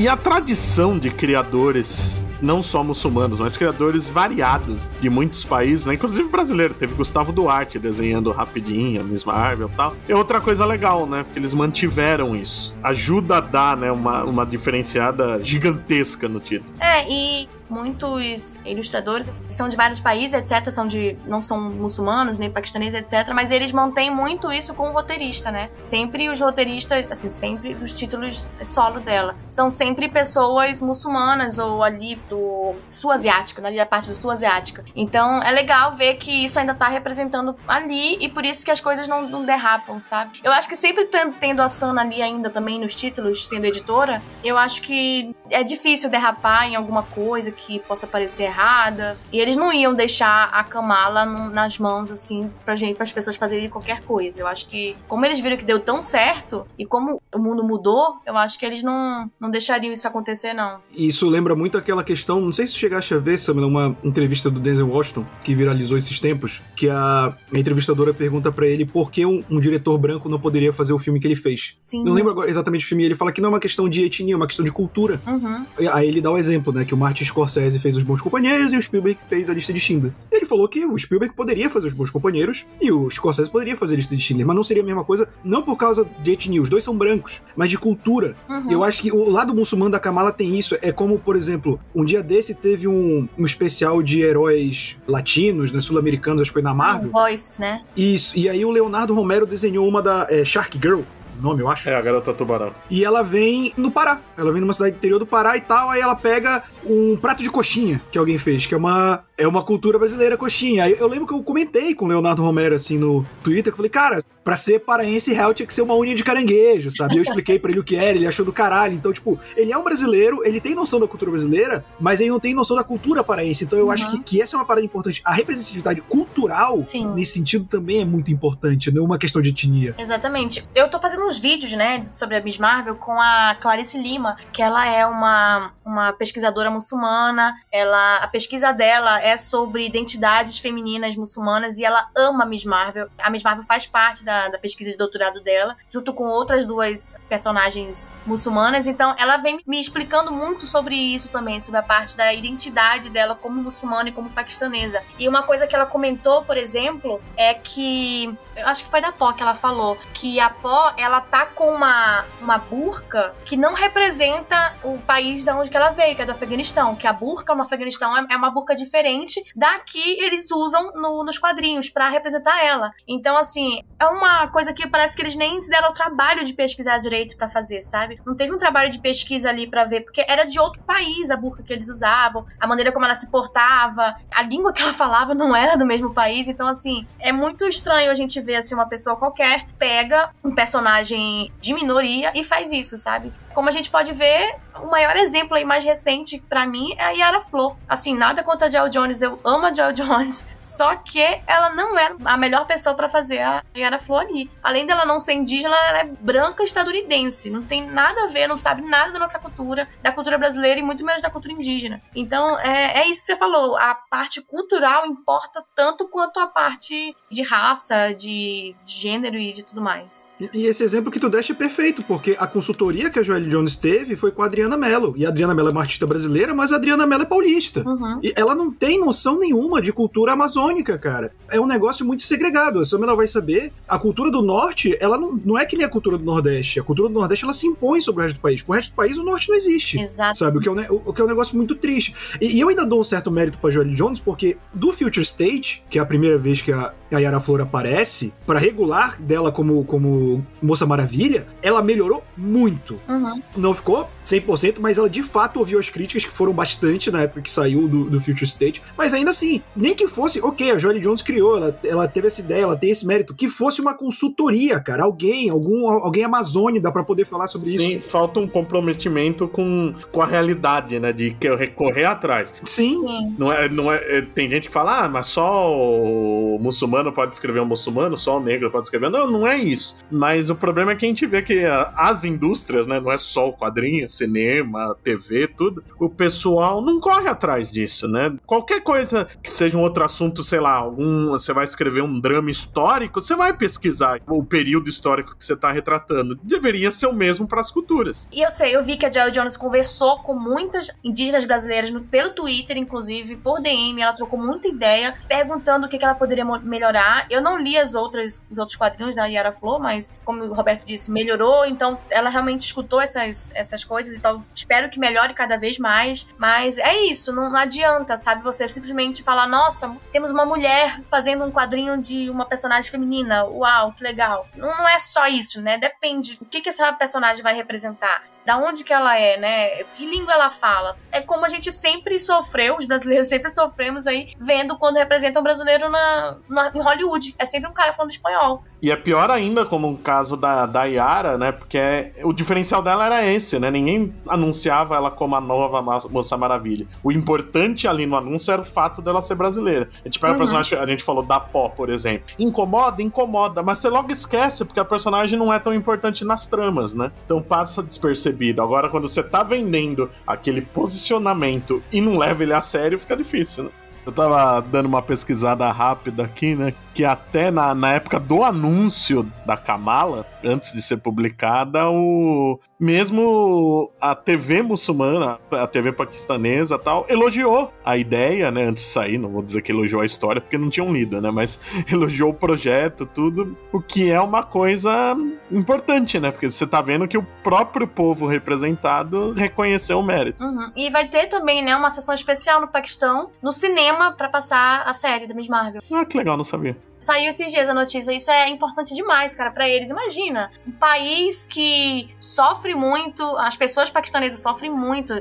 E 0.02 0.08
a 0.08 0.16
tradição 0.16 0.98
de 0.98 1.12
criadores 1.12 2.24
não 2.42 2.60
só 2.60 2.82
muçulmanos, 2.82 3.38
mas 3.38 3.56
criadores 3.56 4.08
variados 4.08 4.90
de 5.00 5.08
muitos 5.08 5.44
países, 5.44 5.86
né? 5.86 5.94
Inclusive 5.94 6.28
brasileiro. 6.28 6.74
Teve 6.74 6.92
Gustavo 6.94 7.30
Duarte 7.30 7.78
desenhando 7.78 8.32
rapidinho, 8.32 9.00
a 9.00 9.04
Miss 9.04 9.24
Marvel 9.24 9.70
e 9.72 9.76
tal. 9.76 9.94
É 10.08 10.16
outra 10.16 10.40
coisa 10.40 10.66
legal, 10.66 11.06
né? 11.06 11.22
Porque 11.22 11.38
eles 11.38 11.54
mantiveram 11.54 12.34
isso. 12.34 12.74
Ajuda 12.82 13.36
a 13.36 13.40
dar, 13.40 13.76
né, 13.76 13.92
uma, 13.92 14.24
uma 14.24 14.44
diferenciada 14.44 15.40
gigantesca 15.40 16.28
no 16.28 16.40
título. 16.40 16.74
É, 16.80 17.08
e 17.08 17.48
muitos 17.72 18.56
ilustradores 18.64 19.32
são 19.48 19.68
de 19.68 19.76
vários 19.76 20.00
países, 20.00 20.32
etc. 20.32 20.70
São 20.70 20.86
de. 20.86 21.16
não 21.26 21.42
são 21.42 21.60
muçulmanos, 21.60 22.38
nem 22.38 22.50
paquistaneses, 22.50 23.12
etc. 23.12 23.32
Mas 23.34 23.50
eles 23.50 23.72
mantêm 23.72 24.14
muito 24.14 24.52
isso 24.52 24.74
com 24.74 24.90
o 24.90 24.92
roteirista, 24.92 25.50
né? 25.50 25.70
Sempre 25.82 26.28
os 26.28 26.40
roteiristas, 26.40 27.10
assim, 27.10 27.30
sempre 27.30 27.74
os 27.74 27.92
títulos 27.92 28.46
solo 28.62 29.00
dela. 29.00 29.34
São 29.48 29.70
sempre 29.70 30.08
pessoas 30.08 30.80
muçulmanas 30.80 31.58
ou 31.58 31.82
ali 31.82 32.16
do 32.28 32.74
sul 32.90 33.10
asiático, 33.10 33.60
né? 33.60 33.68
ali 33.68 33.76
da 33.76 33.86
parte 33.86 34.08
do 34.08 34.14
sul 34.14 34.30
asiática. 34.30 34.84
Então 34.94 35.42
é 35.42 35.50
legal 35.50 35.92
ver 35.92 36.14
que 36.14 36.44
isso 36.44 36.58
ainda 36.58 36.74
tá 36.74 36.88
representando 36.88 37.56
ali 37.66 38.16
e 38.20 38.28
por 38.28 38.44
isso 38.44 38.64
que 38.64 38.70
as 38.70 38.80
coisas 38.80 39.08
não, 39.08 39.28
não 39.28 39.44
derrapam, 39.44 40.00
sabe? 40.00 40.40
Eu 40.44 40.52
acho 40.52 40.68
que 40.68 40.76
sempre 40.76 41.08
tendo 41.40 41.60
a 41.60 41.68
Sana 41.68 42.02
ali 42.02 42.22
ainda 42.22 42.50
também 42.50 42.78
nos 42.78 42.94
títulos, 42.94 43.48
sendo 43.48 43.64
editora, 43.64 44.22
eu 44.44 44.58
acho 44.58 44.82
que 44.82 45.34
é 45.50 45.62
difícil 45.62 46.10
derrapar 46.10 46.66
em 46.66 46.76
alguma 46.76 47.02
coisa 47.02 47.50
que 47.66 47.78
possa 47.80 48.06
parecer 48.06 48.44
errada. 48.44 49.16
E 49.32 49.38
eles 49.38 49.56
não 49.56 49.72
iam 49.72 49.94
deixar 49.94 50.50
a 50.52 50.62
Kamala 50.62 51.24
nas 51.24 51.78
mãos, 51.78 52.10
assim, 52.10 52.50
pra 52.64 52.76
gente, 52.76 53.00
as 53.00 53.12
pessoas 53.12 53.36
fazerem 53.36 53.68
qualquer 53.68 54.02
coisa. 54.02 54.40
Eu 54.40 54.46
acho 54.46 54.68
que, 54.68 54.96
como 55.08 55.24
eles 55.24 55.40
viram 55.40 55.56
que 55.56 55.64
deu 55.64 55.80
tão 55.80 56.02
certo 56.02 56.66
e 56.78 56.84
como 56.84 57.20
o 57.34 57.38
mundo 57.38 57.64
mudou, 57.64 58.16
eu 58.26 58.36
acho 58.36 58.58
que 58.58 58.66
eles 58.66 58.82
não, 58.82 59.30
não 59.40 59.50
deixariam 59.50 59.92
isso 59.92 60.06
acontecer, 60.06 60.52
não. 60.52 60.80
Isso 60.94 61.28
lembra 61.28 61.54
muito 61.54 61.78
aquela 61.78 62.04
questão 62.04 62.40
não 62.40 62.52
sei 62.52 62.66
se 62.66 62.74
chegaste 62.74 63.14
a 63.14 63.18
ver, 63.18 63.38
Sam, 63.38 63.54
uma 63.66 63.96
entrevista 64.02 64.50
do 64.50 64.60
Denzel 64.60 64.88
Washington, 64.88 65.24
que 65.42 65.54
viralizou 65.54 65.96
esses 65.96 66.18
tempos, 66.20 66.60
que 66.76 66.88
a, 66.88 67.34
a 67.52 67.58
entrevistadora 67.58 68.12
pergunta 68.12 68.50
para 68.50 68.66
ele 68.66 68.84
por 68.84 69.10
que 69.10 69.24
um, 69.24 69.42
um, 69.50 69.60
diretor 69.60 69.96
branco 69.98 70.28
não 70.28 70.38
poderia 70.38 70.72
fazer 70.72 70.92
o 70.92 70.98
filme 70.98 71.20
que 71.20 71.26
ele 71.26 71.36
fez. 71.36 71.76
Sim. 71.80 72.04
Não 72.04 72.12
lembro 72.12 72.44
exatamente 72.44 72.84
o 72.84 72.88
filme, 72.88 73.04
ele 73.04 73.14
fala 73.14 73.32
que 73.32 73.40
não 73.40 73.48
é 73.48 73.52
uma 73.52 73.60
questão 73.60 73.88
de 73.88 74.04
etnia, 74.04 74.34
é 74.34 74.36
uma 74.36 74.46
questão 74.46 74.64
de 74.64 74.72
cultura. 74.72 75.20
Uhum. 75.26 75.64
Aí 75.92 76.08
ele 76.08 76.20
dá 76.20 76.30
o 76.30 76.34
um 76.34 76.38
exemplo, 76.38 76.72
né, 76.72 76.84
que 76.84 76.94
o 76.94 76.96
Martin 76.96 77.24
Scorsese 77.24 77.51
fez 77.54 77.96
Os 77.96 78.02
Bons 78.02 78.20
Companheiros 78.20 78.72
e 78.72 78.76
o 78.76 78.82
Spielberg 78.82 79.18
fez 79.28 79.48
A 79.48 79.54
Lista 79.54 79.72
de 79.72 79.80
Schindler. 79.80 80.12
Ele 80.30 80.44
falou 80.44 80.68
que 80.68 80.84
o 80.84 80.96
Spielberg 80.98 81.34
poderia 81.34 81.68
fazer 81.68 81.86
Os 81.86 81.94
Bons 81.94 82.10
Companheiros 82.10 82.66
e 82.80 82.90
o 82.90 83.10
Scorsese 83.10 83.50
poderia 83.50 83.76
fazer 83.76 83.94
A 83.94 83.96
Lista 83.96 84.16
de 84.16 84.22
Schindler, 84.22 84.46
mas 84.46 84.56
não 84.56 84.64
seria 84.64 84.82
a 84.82 84.86
mesma 84.86 85.04
coisa, 85.04 85.28
não 85.44 85.62
por 85.62 85.76
causa 85.76 86.06
de 86.22 86.32
etnia, 86.32 86.60
os 86.62 86.68
dois 86.68 86.84
são 86.84 86.96
brancos, 86.96 87.40
mas 87.56 87.70
de 87.70 87.78
cultura. 87.78 88.36
Uhum. 88.48 88.70
Eu 88.70 88.84
acho 88.84 89.02
que 89.02 89.12
o 89.12 89.28
lado 89.28 89.54
muçulmano 89.54 89.90
da 89.90 90.00
Kamala 90.00 90.32
tem 90.32 90.58
isso, 90.58 90.76
é 90.80 90.92
como, 90.92 91.18
por 91.18 91.36
exemplo, 91.36 91.78
um 91.94 92.04
dia 92.04 92.22
desse 92.22 92.54
teve 92.54 92.86
um, 92.88 93.28
um 93.38 93.44
especial 93.44 94.02
de 94.02 94.20
heróis 94.20 94.96
latinos, 95.06 95.72
né, 95.72 95.80
sul-americanos, 95.80 96.42
acho 96.42 96.50
que 96.50 96.54
foi 96.54 96.62
na 96.62 96.74
Marvel. 96.74 97.10
Voices, 97.10 97.58
né? 97.58 97.82
Isso, 97.96 98.36
e 98.38 98.48
aí 98.48 98.64
o 98.64 98.70
Leonardo 98.70 99.14
Romero 99.14 99.46
desenhou 99.46 99.88
uma 99.88 100.02
da 100.02 100.26
é, 100.30 100.44
Shark 100.44 100.78
Girl, 100.80 101.02
nome, 101.40 101.62
eu 101.62 101.68
acho. 101.68 101.88
É, 101.88 101.94
a 101.94 102.00
Garota 102.00 102.32
Tubarão. 102.32 102.72
E 102.90 103.04
ela 103.04 103.22
vem 103.22 103.72
no 103.76 103.90
Pará. 103.90 104.20
Ela 104.36 104.52
vem 104.52 104.60
numa 104.60 104.72
cidade 104.72 104.96
interior 104.96 105.18
do 105.18 105.26
Pará 105.26 105.56
e 105.56 105.60
tal, 105.60 105.90
aí 105.90 106.00
ela 106.00 106.14
pega 106.14 106.62
um 106.84 107.16
prato 107.16 107.42
de 107.42 107.50
coxinha 107.50 108.00
que 108.10 108.18
alguém 108.18 108.38
fez, 108.38 108.66
que 108.66 108.74
é 108.74 108.76
uma 108.76 109.24
é 109.36 109.46
uma 109.46 109.62
cultura 109.62 109.98
brasileira 109.98 110.36
coxinha. 110.36 110.88
Eu 110.88 111.08
lembro 111.08 111.26
que 111.26 111.34
eu 111.34 111.42
comentei 111.42 111.94
com 111.94 112.04
o 112.04 112.08
Leonardo 112.08 112.42
Romero 112.42 112.74
assim 112.74 112.98
no 112.98 113.24
Twitter, 113.42 113.64
que 113.64 113.70
eu 113.70 113.76
falei, 113.76 113.90
cara, 113.90 114.22
pra 114.44 114.56
ser 114.56 114.80
paraense 114.80 115.32
real 115.32 115.54
tinha 115.54 115.66
que 115.66 115.74
ser 115.74 115.82
uma 115.82 115.96
unha 115.96 116.14
de 116.14 116.24
caranguejo, 116.24 116.90
sabe? 116.90 117.16
Eu 117.16 117.22
expliquei 117.22 117.58
para 117.58 117.70
ele 117.70 117.80
o 117.80 117.84
que 117.84 117.96
era, 117.96 118.16
ele 118.16 118.26
achou 118.26 118.44
do 118.44 118.52
caralho. 118.52 118.94
Então, 118.94 119.12
tipo, 119.12 119.38
ele 119.56 119.72
é 119.72 119.78
um 119.78 119.82
brasileiro, 119.82 120.42
ele 120.44 120.60
tem 120.60 120.74
noção 120.74 121.00
da 121.00 121.06
cultura 121.06 121.30
brasileira, 121.30 121.84
mas 121.98 122.20
ele 122.20 122.30
não 122.30 122.40
tem 122.40 122.54
noção 122.54 122.76
da 122.76 122.84
cultura 122.84 123.22
paraense. 123.24 123.64
Então 123.64 123.78
eu 123.78 123.86
uhum. 123.86 123.92
acho 123.92 124.10
que, 124.10 124.22
que 124.22 124.42
essa 124.42 124.56
é 124.56 124.58
uma 124.58 124.64
parada 124.64 124.84
importante. 124.84 125.22
A 125.24 125.32
representatividade 125.32 126.00
cultural, 126.02 126.84
Sim. 126.84 127.06
nesse 127.14 127.32
sentido, 127.32 127.64
também 127.64 128.00
é 128.00 128.04
muito 128.04 128.32
importante, 128.32 128.90
não 128.90 129.02
é 129.02 129.06
uma 129.06 129.18
questão 129.18 129.40
de 129.40 129.50
etnia. 129.50 129.94
Exatamente. 129.98 130.66
Eu 130.74 130.88
tô 130.88 131.00
fazendo 131.00 131.24
uns 131.24 131.38
vídeos, 131.38 131.72
né, 131.72 132.04
sobre 132.12 132.36
a 132.36 132.42
Miss 132.42 132.58
Marvel 132.58 132.96
com 132.96 133.20
a 133.20 133.56
Clarice 133.60 133.98
Lima, 133.98 134.36
que 134.52 134.62
ela 134.62 134.86
é 134.86 135.06
uma, 135.06 135.72
uma 135.84 136.12
pesquisadora 136.12 136.70
muçulmana. 136.70 137.54
Ela, 137.70 138.18
a 138.18 138.26
pesquisa 138.28 138.72
dela 138.72 139.20
é 139.20 139.31
sobre 139.36 139.86
identidades 139.86 140.58
femininas 140.58 141.16
muçulmanas 141.16 141.78
e 141.78 141.84
ela 141.84 142.08
ama 142.16 142.44
a 142.44 142.46
Miss 142.46 142.64
Marvel. 142.64 143.08
A 143.18 143.30
Miss 143.30 143.42
Marvel 143.42 143.64
faz 143.64 143.86
parte 143.86 144.24
da, 144.24 144.48
da 144.48 144.58
pesquisa 144.58 144.90
de 144.90 144.96
doutorado 144.96 145.40
dela, 145.40 145.76
junto 145.88 146.12
com 146.12 146.24
outras 146.24 146.66
duas 146.66 147.16
personagens 147.28 148.12
muçulmanas. 148.26 148.86
Então, 148.86 149.14
ela 149.18 149.36
vem 149.36 149.60
me 149.66 149.80
explicando 149.80 150.32
muito 150.32 150.66
sobre 150.66 150.94
isso 150.94 151.30
também, 151.30 151.60
sobre 151.60 151.78
a 151.78 151.82
parte 151.82 152.16
da 152.16 152.32
identidade 152.32 153.10
dela 153.10 153.34
como 153.34 153.62
muçulmana 153.62 154.08
e 154.08 154.12
como 154.12 154.30
paquistanesa. 154.30 155.02
E 155.18 155.28
uma 155.28 155.42
coisa 155.42 155.66
que 155.66 155.74
ela 155.74 155.86
comentou, 155.86 156.42
por 156.42 156.56
exemplo, 156.56 157.20
é 157.36 157.54
que 157.54 158.36
eu 158.56 158.66
acho 158.66 158.84
que 158.84 158.90
foi 158.90 159.00
da 159.00 159.12
Pó 159.12 159.32
que 159.32 159.42
ela 159.42 159.54
falou 159.54 159.98
que 160.12 160.38
a 160.38 160.50
Pó 160.50 160.92
ela 160.96 161.20
tá 161.20 161.46
com 161.46 161.70
uma, 161.70 162.24
uma 162.40 162.58
burca 162.58 163.34
que 163.44 163.56
não 163.56 163.74
representa 163.74 164.74
o 164.84 164.98
país 164.98 165.44
de 165.44 165.50
onde 165.50 165.70
que 165.70 165.76
ela 165.76 165.90
veio, 165.90 166.14
que 166.14 166.22
é 166.22 166.26
do 166.26 166.32
Afeganistão. 166.32 166.94
Que 166.94 167.06
a 167.06 167.12
burca 167.12 167.54
no 167.54 167.62
Afeganistão 167.62 168.16
é, 168.16 168.26
é 168.30 168.36
uma 168.36 168.50
burca 168.50 168.74
diferente 168.74 169.42
da 169.54 169.78
que 169.80 170.22
eles 170.22 170.50
usam 170.50 170.92
no, 170.94 171.24
nos 171.24 171.38
quadrinhos 171.38 171.88
para 171.88 172.08
representar 172.08 172.62
ela. 172.64 172.92
Então, 173.08 173.36
assim, 173.36 173.82
é 173.98 174.06
uma 174.06 174.48
coisa 174.48 174.72
que 174.72 174.86
parece 174.86 175.16
que 175.16 175.22
eles 175.22 175.36
nem 175.36 175.60
se 175.60 175.70
deram 175.70 175.90
o 175.90 175.94
trabalho 175.94 176.44
de 176.44 176.52
pesquisar 176.52 176.98
direito 176.98 177.36
para 177.36 177.48
fazer, 177.48 177.80
sabe? 177.80 178.20
Não 178.26 178.34
teve 178.34 178.52
um 178.52 178.58
trabalho 178.58 178.90
de 178.90 178.98
pesquisa 178.98 179.48
ali 179.48 179.66
para 179.66 179.84
ver, 179.84 180.02
porque 180.02 180.24
era 180.28 180.44
de 180.44 180.58
outro 180.58 180.82
país 180.82 181.30
a 181.30 181.36
burca 181.36 181.62
que 181.62 181.72
eles 181.72 181.88
usavam, 181.88 182.46
a 182.60 182.66
maneira 182.66 182.92
como 182.92 183.04
ela 183.04 183.14
se 183.14 183.30
portava, 183.30 184.14
a 184.30 184.42
língua 184.42 184.72
que 184.72 184.82
ela 184.82 184.92
falava 184.92 185.34
não 185.34 185.54
era 185.56 185.76
do 185.76 185.86
mesmo 185.86 186.12
país. 186.12 186.48
Então, 186.48 186.66
assim, 186.66 187.06
é 187.18 187.32
muito 187.32 187.66
estranho 187.66 188.10
a 188.10 188.14
gente 188.14 188.41
ver 188.42 188.56
assim 188.56 188.74
uma 188.74 188.86
pessoa 188.86 189.16
qualquer 189.16 189.66
pega 189.78 190.30
um 190.44 190.54
personagem 190.54 191.50
de 191.60 191.72
minoria 191.72 192.32
e 192.34 192.44
faz 192.44 192.70
isso, 192.70 192.96
sabe? 192.96 193.32
Como 193.54 193.68
a 193.68 193.72
gente 193.72 193.90
pode 193.90 194.12
ver, 194.12 194.56
o 194.80 194.86
maior 194.90 195.16
exemplo 195.16 195.56
aí 195.56 195.64
mais 195.64 195.84
recente 195.84 196.42
para 196.48 196.66
mim 196.66 196.94
é 196.96 197.04
a 197.04 197.10
Yara 197.10 197.40
Flor. 197.40 197.76
Assim, 197.88 198.16
nada 198.16 198.42
contra 198.42 198.68
a 198.68 198.70
Joe 198.70 198.90
Jones, 198.90 199.22
eu 199.22 199.38
amo 199.44 199.66
a 199.66 199.72
Joe 199.72 199.92
Jones, 199.94 200.48
só 200.60 200.96
que 200.96 201.22
ela 201.46 201.70
não 201.70 201.98
é 201.98 202.14
a 202.24 202.36
melhor 202.36 202.66
pessoa 202.66 202.94
para 202.94 203.08
fazer 203.08 203.40
a 203.40 203.62
Yara 203.76 203.98
Flor 203.98 204.22
ali. 204.22 204.50
Além 204.62 204.86
dela 204.86 205.04
não 205.04 205.20
ser 205.20 205.34
indígena, 205.34 205.74
ela 205.88 205.98
é 205.98 206.04
branca 206.04 206.62
estadunidense, 206.62 207.50
não 207.50 207.62
tem 207.62 207.86
nada 207.86 208.24
a 208.24 208.26
ver, 208.26 208.46
não 208.46 208.58
sabe 208.58 208.82
nada 208.82 209.12
da 209.12 209.18
nossa 209.18 209.38
cultura, 209.38 209.88
da 210.02 210.12
cultura 210.12 210.38
brasileira 210.38 210.80
e 210.80 210.82
muito 210.82 211.04
menos 211.04 211.22
da 211.22 211.30
cultura 211.30 211.54
indígena. 211.54 212.02
Então, 212.14 212.58
é, 212.60 213.00
é 213.00 213.06
isso 213.08 213.20
que 213.20 213.26
você 213.26 213.36
falou, 213.36 213.76
a 213.76 213.94
parte 213.94 214.40
cultural 214.42 215.06
importa 215.06 215.64
tanto 215.74 216.08
quanto 216.08 216.40
a 216.40 216.46
parte 216.46 217.14
de 217.30 217.42
raça, 217.42 218.12
de, 218.12 218.74
de 218.84 218.92
gênero 218.92 219.36
e 219.36 219.52
de 219.52 219.62
tudo 219.64 219.80
mais. 219.80 220.28
E 220.52 220.66
esse 220.66 220.82
exemplo 220.82 221.10
que 221.10 221.20
tu 221.20 221.28
deste 221.28 221.52
é 221.52 221.54
perfeito, 221.54 222.02
porque 222.02 222.36
a 222.38 222.46
consultoria 222.46 223.10
que 223.10 223.18
a 223.18 223.22
Joelle 223.42 223.50
Jones 223.50 223.76
teve 223.76 224.16
foi 224.16 224.30
com 224.30 224.42
a 224.42 224.46
Adriana 224.46 224.76
Mello. 224.76 225.14
E 225.16 225.26
a 225.26 225.28
Adriana 225.28 225.54
Mello 225.54 225.68
é 225.68 225.72
uma 225.72 225.80
artista 225.80 226.06
brasileira, 226.06 226.54
mas 226.54 226.72
a 226.72 226.76
Adriana 226.76 227.06
Mello 227.06 227.22
é 227.22 227.26
paulista. 227.26 227.82
Uhum. 227.86 228.20
E 228.22 228.32
ela 228.36 228.54
não 228.54 228.70
tem 228.70 228.98
noção 228.98 229.38
nenhuma 229.38 229.82
de 229.82 229.92
cultura 229.92 230.32
amazônica, 230.32 230.96
cara. 230.98 231.32
É 231.50 231.60
um 231.60 231.66
negócio 231.66 232.06
muito 232.06 232.22
segregado. 232.22 232.78
A 232.78 232.84
Samela 232.84 233.14
vai 233.14 233.26
saber. 233.26 233.72
A 233.88 233.98
cultura 233.98 234.30
do 234.30 234.42
norte, 234.42 234.96
ela 235.00 235.18
não, 235.18 235.32
não 235.44 235.58
é 235.58 235.66
que 235.66 235.76
nem 235.76 235.84
a 235.84 235.88
cultura 235.88 236.16
do 236.16 236.24
nordeste. 236.24 236.80
A 236.80 236.82
cultura 236.82 237.08
do 237.08 237.14
nordeste, 237.14 237.44
ela 237.44 237.52
se 237.52 237.66
impõe 237.66 238.00
sobre 238.00 238.22
o 238.22 238.24
resto 238.24 238.36
do 238.36 238.42
país. 238.42 238.62
Pro 238.62 238.74
resto 238.74 238.92
do 238.92 238.96
país, 238.96 239.18
o 239.18 239.22
norte 239.22 239.48
não 239.48 239.56
existe. 239.56 240.00
Exato. 240.00 240.38
Sabe? 240.38 240.58
O 240.58 240.60
que 240.60 240.68
é 240.68 240.72
um, 240.72 241.00
o 241.04 241.12
que 241.12 241.20
é 241.20 241.24
um 241.24 241.28
negócio 241.28 241.56
muito 241.56 241.74
triste. 241.74 242.14
E, 242.40 242.56
e 242.56 242.60
eu 242.60 242.68
ainda 242.68 242.86
dou 242.86 243.00
um 243.00 243.04
certo 243.04 243.30
mérito 243.30 243.58
pra 243.58 243.70
Joelle 243.70 243.94
Jones, 243.94 244.20
porque 244.20 244.56
do 244.72 244.92
Future 244.92 245.22
State, 245.22 245.84
que 245.88 245.98
é 245.98 246.02
a 246.02 246.06
primeira 246.06 246.38
vez 246.38 246.62
que 246.62 246.72
a, 246.72 246.94
a 247.14 247.18
Yara 247.18 247.40
Flor 247.40 247.60
aparece, 247.60 248.32
para 248.46 248.58
regular 248.58 249.20
dela 249.20 249.50
como, 249.50 249.84
como 249.84 250.46
Moça 250.60 250.86
Maravilha, 250.86 251.46
ela 251.62 251.82
melhorou 251.82 252.22
muito. 252.36 253.00
Uhum. 253.08 253.42
Não 253.56 253.74
ficou 253.74 254.08
100%, 254.24 254.76
mas 254.80 254.98
ela 254.98 255.08
de 255.08 255.22
fato 255.22 255.58
ouviu 255.58 255.78
as 255.78 255.90
críticas, 255.90 256.24
que 256.24 256.30
foram 256.30 256.52
bastante 256.52 257.10
na 257.10 257.22
época 257.22 257.42
que 257.42 257.50
saiu 257.50 257.88
do, 257.88 258.04
do 258.04 258.20
Future 258.20 258.44
State. 258.44 258.82
Mas 258.96 259.14
ainda 259.14 259.30
assim, 259.30 259.62
nem 259.74 259.94
que 259.94 260.06
fosse, 260.06 260.40
ok, 260.40 260.70
a 260.70 260.78
Joelle 260.78 261.00
Jones 261.00 261.22
criou, 261.22 261.56
ela, 261.56 261.78
ela 261.84 262.08
teve 262.08 262.26
essa 262.26 262.40
ideia, 262.40 262.62
ela 262.62 262.76
tem 262.76 262.90
esse 262.90 263.06
mérito, 263.06 263.34
que 263.34 263.48
fosse 263.48 263.80
uma 263.80 263.94
consultoria, 263.94 264.78
cara. 264.78 265.04
Alguém, 265.04 265.50
algum, 265.50 265.88
alguém 265.88 266.24
Amazônia 266.24 266.80
dá 266.80 266.92
para 266.92 267.02
poder 267.02 267.24
falar 267.24 267.46
sobre 267.46 267.66
Sim, 267.66 267.74
isso. 267.74 267.84
Sim, 267.84 268.00
falta 268.00 268.38
um 268.38 268.48
comprometimento 268.48 269.48
com, 269.48 269.94
com 270.10 270.22
a 270.22 270.26
realidade, 270.26 271.00
né? 271.00 271.12
De 271.12 271.36
recorrer 271.40 272.04
atrás. 272.04 272.54
Sim. 272.64 272.92
Sim. 272.92 273.34
Não 273.38 273.52
é, 273.52 273.68
não 273.68 273.92
é, 273.92 274.22
tem 274.22 274.50
gente 274.50 274.68
que 274.68 274.72
fala, 274.72 275.04
ah, 275.04 275.08
mas 275.08 275.26
só 275.26 275.72
o 275.72 276.58
muçulmano 276.60 277.01
pode 277.10 277.34
escrever 277.34 277.60
um 277.60 277.64
muçulmano, 277.64 278.16
só 278.16 278.36
o 278.36 278.40
negro 278.40 278.70
pode 278.70 278.86
escrever. 278.86 279.10
Não, 279.10 279.26
não 279.26 279.46
é 279.46 279.56
isso. 279.56 279.98
Mas 280.10 280.50
o 280.50 280.54
problema 280.54 280.92
é 280.92 280.94
que 280.94 281.06
a 281.06 281.08
gente 281.08 281.26
vê 281.26 281.42
que 281.42 281.64
as 281.96 282.24
indústrias, 282.24 282.86
né? 282.86 283.00
Não 283.00 283.10
é 283.10 283.18
só 283.18 283.48
o 283.48 283.56
quadrinho, 283.56 284.08
cinema, 284.08 284.96
TV, 285.02 285.48
tudo. 285.48 285.82
O 285.98 286.08
pessoal 286.08 286.82
não 286.82 287.00
corre 287.00 287.28
atrás 287.28 287.72
disso, 287.72 288.06
né? 288.06 288.36
Qualquer 288.46 288.82
coisa 288.82 289.26
que 289.42 289.50
seja 289.50 289.76
um 289.76 289.80
outro 289.80 290.04
assunto, 290.04 290.44
sei 290.44 290.60
lá, 290.60 290.72
algum. 290.72 291.30
Você 291.30 291.52
vai 291.52 291.64
escrever 291.64 292.02
um 292.02 292.20
drama 292.20 292.50
histórico, 292.50 293.20
você 293.20 293.34
vai 293.34 293.56
pesquisar 293.56 294.20
o 294.28 294.44
período 294.44 294.88
histórico 294.88 295.36
que 295.36 295.44
você 295.44 295.54
está 295.54 295.72
retratando. 295.72 296.38
Deveria 296.42 296.90
ser 296.90 297.06
o 297.06 297.12
mesmo 297.12 297.46
para 297.46 297.60
as 297.60 297.70
culturas. 297.70 298.28
E 298.30 298.42
eu 298.42 298.50
sei, 298.50 298.76
eu 298.76 298.82
vi 298.82 298.96
que 298.96 299.06
a 299.06 299.10
Joy 299.10 299.30
Jones 299.30 299.56
conversou 299.56 300.18
com 300.18 300.34
muitas 300.34 300.90
indígenas 301.02 301.44
brasileiras 301.44 301.90
no, 301.90 302.00
pelo 302.02 302.30
Twitter, 302.30 302.76
inclusive, 302.76 303.36
por 303.36 303.60
DM. 303.60 304.00
Ela 304.00 304.12
trocou 304.12 304.38
muita 304.38 304.68
ideia, 304.68 305.14
perguntando 305.28 305.86
o 305.86 305.88
que, 305.88 305.98
que 305.98 306.04
ela 306.04 306.14
poderia 306.14 306.44
melhorar. 306.44 306.91
Eu 307.30 307.40
não 307.40 307.58
li 307.58 307.78
as 307.78 307.94
outras, 307.94 308.44
os 308.50 308.58
outros 308.58 308.76
quadrinhos 308.76 309.14
da 309.14 309.26
Yara 309.26 309.52
Flor, 309.52 309.80
mas 309.80 310.18
como 310.24 310.42
o 310.44 310.54
Roberto 310.54 310.84
disse, 310.84 311.10
melhorou. 311.10 311.64
Então 311.64 311.98
ela 312.10 312.28
realmente 312.28 312.62
escutou 312.62 313.00
essas, 313.00 313.52
essas 313.54 313.84
coisas. 313.84 314.16
Então 314.16 314.44
espero 314.54 314.88
que 314.90 314.98
melhore 314.98 315.34
cada 315.34 315.56
vez 315.56 315.78
mais. 315.78 316.26
Mas 316.36 316.78
é 316.78 316.96
isso, 317.04 317.32
não, 317.32 317.50
não 317.50 317.58
adianta, 317.58 318.16
sabe? 318.16 318.42
Você 318.42 318.68
simplesmente 318.68 319.22
falar, 319.22 319.46
nossa, 319.46 319.94
temos 320.12 320.30
uma 320.30 320.44
mulher 320.44 321.00
fazendo 321.10 321.44
um 321.44 321.50
quadrinho 321.50 321.98
de 321.98 322.28
uma 322.30 322.44
personagem 322.44 322.90
feminina. 322.90 323.44
Uau, 323.44 323.92
que 323.92 324.02
legal. 324.02 324.48
Não, 324.56 324.76
não 324.76 324.88
é 324.88 324.98
só 324.98 325.26
isso, 325.26 325.60
né? 325.60 325.78
Depende 325.78 326.38
o 326.40 326.44
que, 326.44 326.60
que 326.60 326.68
essa 326.68 326.92
personagem 326.92 327.42
vai 327.42 327.54
representar 327.54 328.22
da 328.44 328.56
onde 328.58 328.84
que 328.84 328.92
ela 328.92 329.16
é, 329.16 329.36
né? 329.36 329.84
Que 329.84 330.06
língua 330.06 330.32
ela 330.32 330.50
fala. 330.50 330.96
É 331.10 331.20
como 331.20 331.44
a 331.44 331.48
gente 331.48 331.70
sempre 331.70 332.18
sofreu, 332.18 332.76
os 332.76 332.86
brasileiros 332.86 333.28
sempre 333.28 333.50
sofremos 333.50 334.06
aí, 334.06 334.34
vendo 334.38 334.78
quando 334.78 334.96
representa 334.96 335.40
um 335.40 335.42
brasileiro 335.42 335.88
na, 335.88 336.36
na, 336.48 336.72
em 336.74 336.80
Hollywood. 336.80 337.34
É 337.38 337.46
sempre 337.46 337.68
um 337.68 337.72
cara 337.74 337.92
falando 337.92 338.10
espanhol. 338.10 338.64
E 338.82 338.90
é 338.90 338.96
pior 338.96 339.30
ainda, 339.30 339.64
como 339.64 339.88
o 339.92 339.96
caso 339.96 340.36
da, 340.36 340.66
da 340.66 340.82
Yara, 340.82 341.38
né? 341.38 341.52
Porque 341.52 341.78
é, 341.78 342.12
o 342.24 342.32
diferencial 342.32 342.82
dela 342.82 343.06
era 343.06 343.24
esse, 343.24 343.56
né? 343.60 343.70
Ninguém 343.70 344.12
anunciava 344.26 344.96
ela 344.96 345.08
como 345.08 345.36
a 345.36 345.40
nova 345.40 345.80
Moça 346.10 346.36
Maravilha. 346.36 346.84
O 347.00 347.12
importante 347.12 347.86
ali 347.86 348.06
no 348.06 348.16
anúncio 348.16 348.50
era 348.50 348.60
o 348.60 348.64
fato 348.64 349.00
dela 349.00 349.22
ser 349.22 349.36
brasileira. 349.36 349.88
A 350.04 350.08
gente 350.08 350.18
pega 350.18 350.32
uhum. 350.32 350.38
personagem, 350.40 350.76
a 350.76 350.86
gente 350.86 351.04
falou 351.04 351.22
da 351.22 351.38
Pó, 351.38 351.68
por 351.68 351.90
exemplo. 351.90 352.26
Incomoda, 352.36 353.00
incomoda, 353.00 353.62
mas 353.62 353.78
você 353.78 353.88
logo 353.88 354.10
esquece, 354.10 354.64
porque 354.64 354.80
a 354.80 354.84
personagem 354.84 355.38
não 355.38 355.52
é 355.52 355.60
tão 355.60 355.72
importante 355.72 356.24
nas 356.24 356.48
tramas, 356.48 356.92
né? 356.92 357.12
Então 357.24 357.40
passa 357.40 357.84
despercebido. 357.84 358.60
Agora, 358.60 358.88
quando 358.88 359.06
você 359.06 359.22
tá 359.22 359.44
vendendo 359.44 360.10
aquele 360.26 360.60
posicionamento 360.60 361.80
e 361.92 362.00
não 362.00 362.18
leva 362.18 362.42
ele 362.42 362.52
a 362.52 362.60
sério, 362.60 362.98
fica 362.98 363.16
difícil, 363.16 363.62
né? 363.64 363.70
Eu 364.04 364.10
tava 364.10 364.60
dando 364.60 364.86
uma 364.86 365.00
pesquisada 365.00 365.70
rápida 365.70 366.24
aqui, 366.24 366.56
né? 366.56 366.74
Que 366.94 367.04
até 367.04 367.50
na, 367.50 367.74
na 367.74 367.94
época 367.94 368.20
do 368.20 368.44
anúncio 368.44 369.30
da 369.46 369.56
Kamala, 369.56 370.26
antes 370.44 370.72
de 370.72 370.82
ser 370.82 370.98
publicada, 370.98 371.88
o 371.88 372.58
mesmo 372.78 373.92
a 374.00 374.14
TV 374.14 374.60
muçulmana, 374.60 375.38
a 375.52 375.66
TV 375.68 375.92
paquistanesa 375.92 376.76
tal, 376.76 377.06
elogiou 377.08 377.72
a 377.84 377.96
ideia, 377.96 378.50
né? 378.50 378.64
Antes 378.64 378.82
de 378.82 378.88
sair, 378.90 379.18
não 379.18 379.28
vou 379.28 379.40
dizer 379.40 379.62
que 379.62 379.70
elogiou 379.70 380.02
a 380.02 380.04
história, 380.04 380.40
porque 380.40 380.58
não 380.58 380.68
tinham 380.68 380.92
lido, 380.92 381.20
né? 381.20 381.30
Mas 381.30 381.60
elogiou 381.90 382.30
o 382.30 382.34
projeto, 382.34 383.06
tudo. 383.06 383.56
O 383.72 383.80
que 383.80 384.10
é 384.10 384.20
uma 384.20 384.42
coisa 384.42 385.16
importante, 385.50 386.18
né? 386.18 386.32
Porque 386.32 386.50
você 386.50 386.66
tá 386.66 386.82
vendo 386.82 387.06
que 387.06 387.16
o 387.16 387.22
próprio 387.42 387.86
povo 387.86 388.26
representado 388.26 389.32
reconheceu 389.32 390.00
o 390.00 390.02
mérito. 390.02 390.42
Uhum. 390.42 390.72
E 390.74 390.90
vai 390.90 391.06
ter 391.06 391.26
também, 391.26 391.62
né, 391.62 391.76
uma 391.76 391.90
sessão 391.90 392.14
especial 392.14 392.60
no 392.60 392.66
Paquistão, 392.66 393.30
no 393.40 393.52
cinema, 393.52 394.12
para 394.12 394.28
passar 394.28 394.82
a 394.82 394.92
série 394.92 395.28
da 395.28 395.34
Miss 395.34 395.48
Marvel. 395.48 395.80
Ah, 395.92 396.04
que 396.04 396.18
legal, 396.18 396.36
não 396.36 396.44
sabia. 396.44 396.76
Saiu 396.98 397.30
esses 397.30 397.50
dias 397.50 397.68
a 397.68 397.74
notícia. 397.74 398.12
Isso 398.12 398.30
é 398.30 398.48
importante 398.48 398.94
demais, 398.94 399.34
cara, 399.34 399.50
para 399.50 399.68
eles. 399.68 399.90
Imagina, 399.90 400.52
um 400.66 400.70
país 400.70 401.44
que 401.44 402.14
sofre 402.20 402.74
muito, 402.74 403.24
as 403.38 403.56
pessoas 403.56 403.90
paquistanesas 403.90 404.40
sofrem 404.40 404.70
muito 404.70 405.12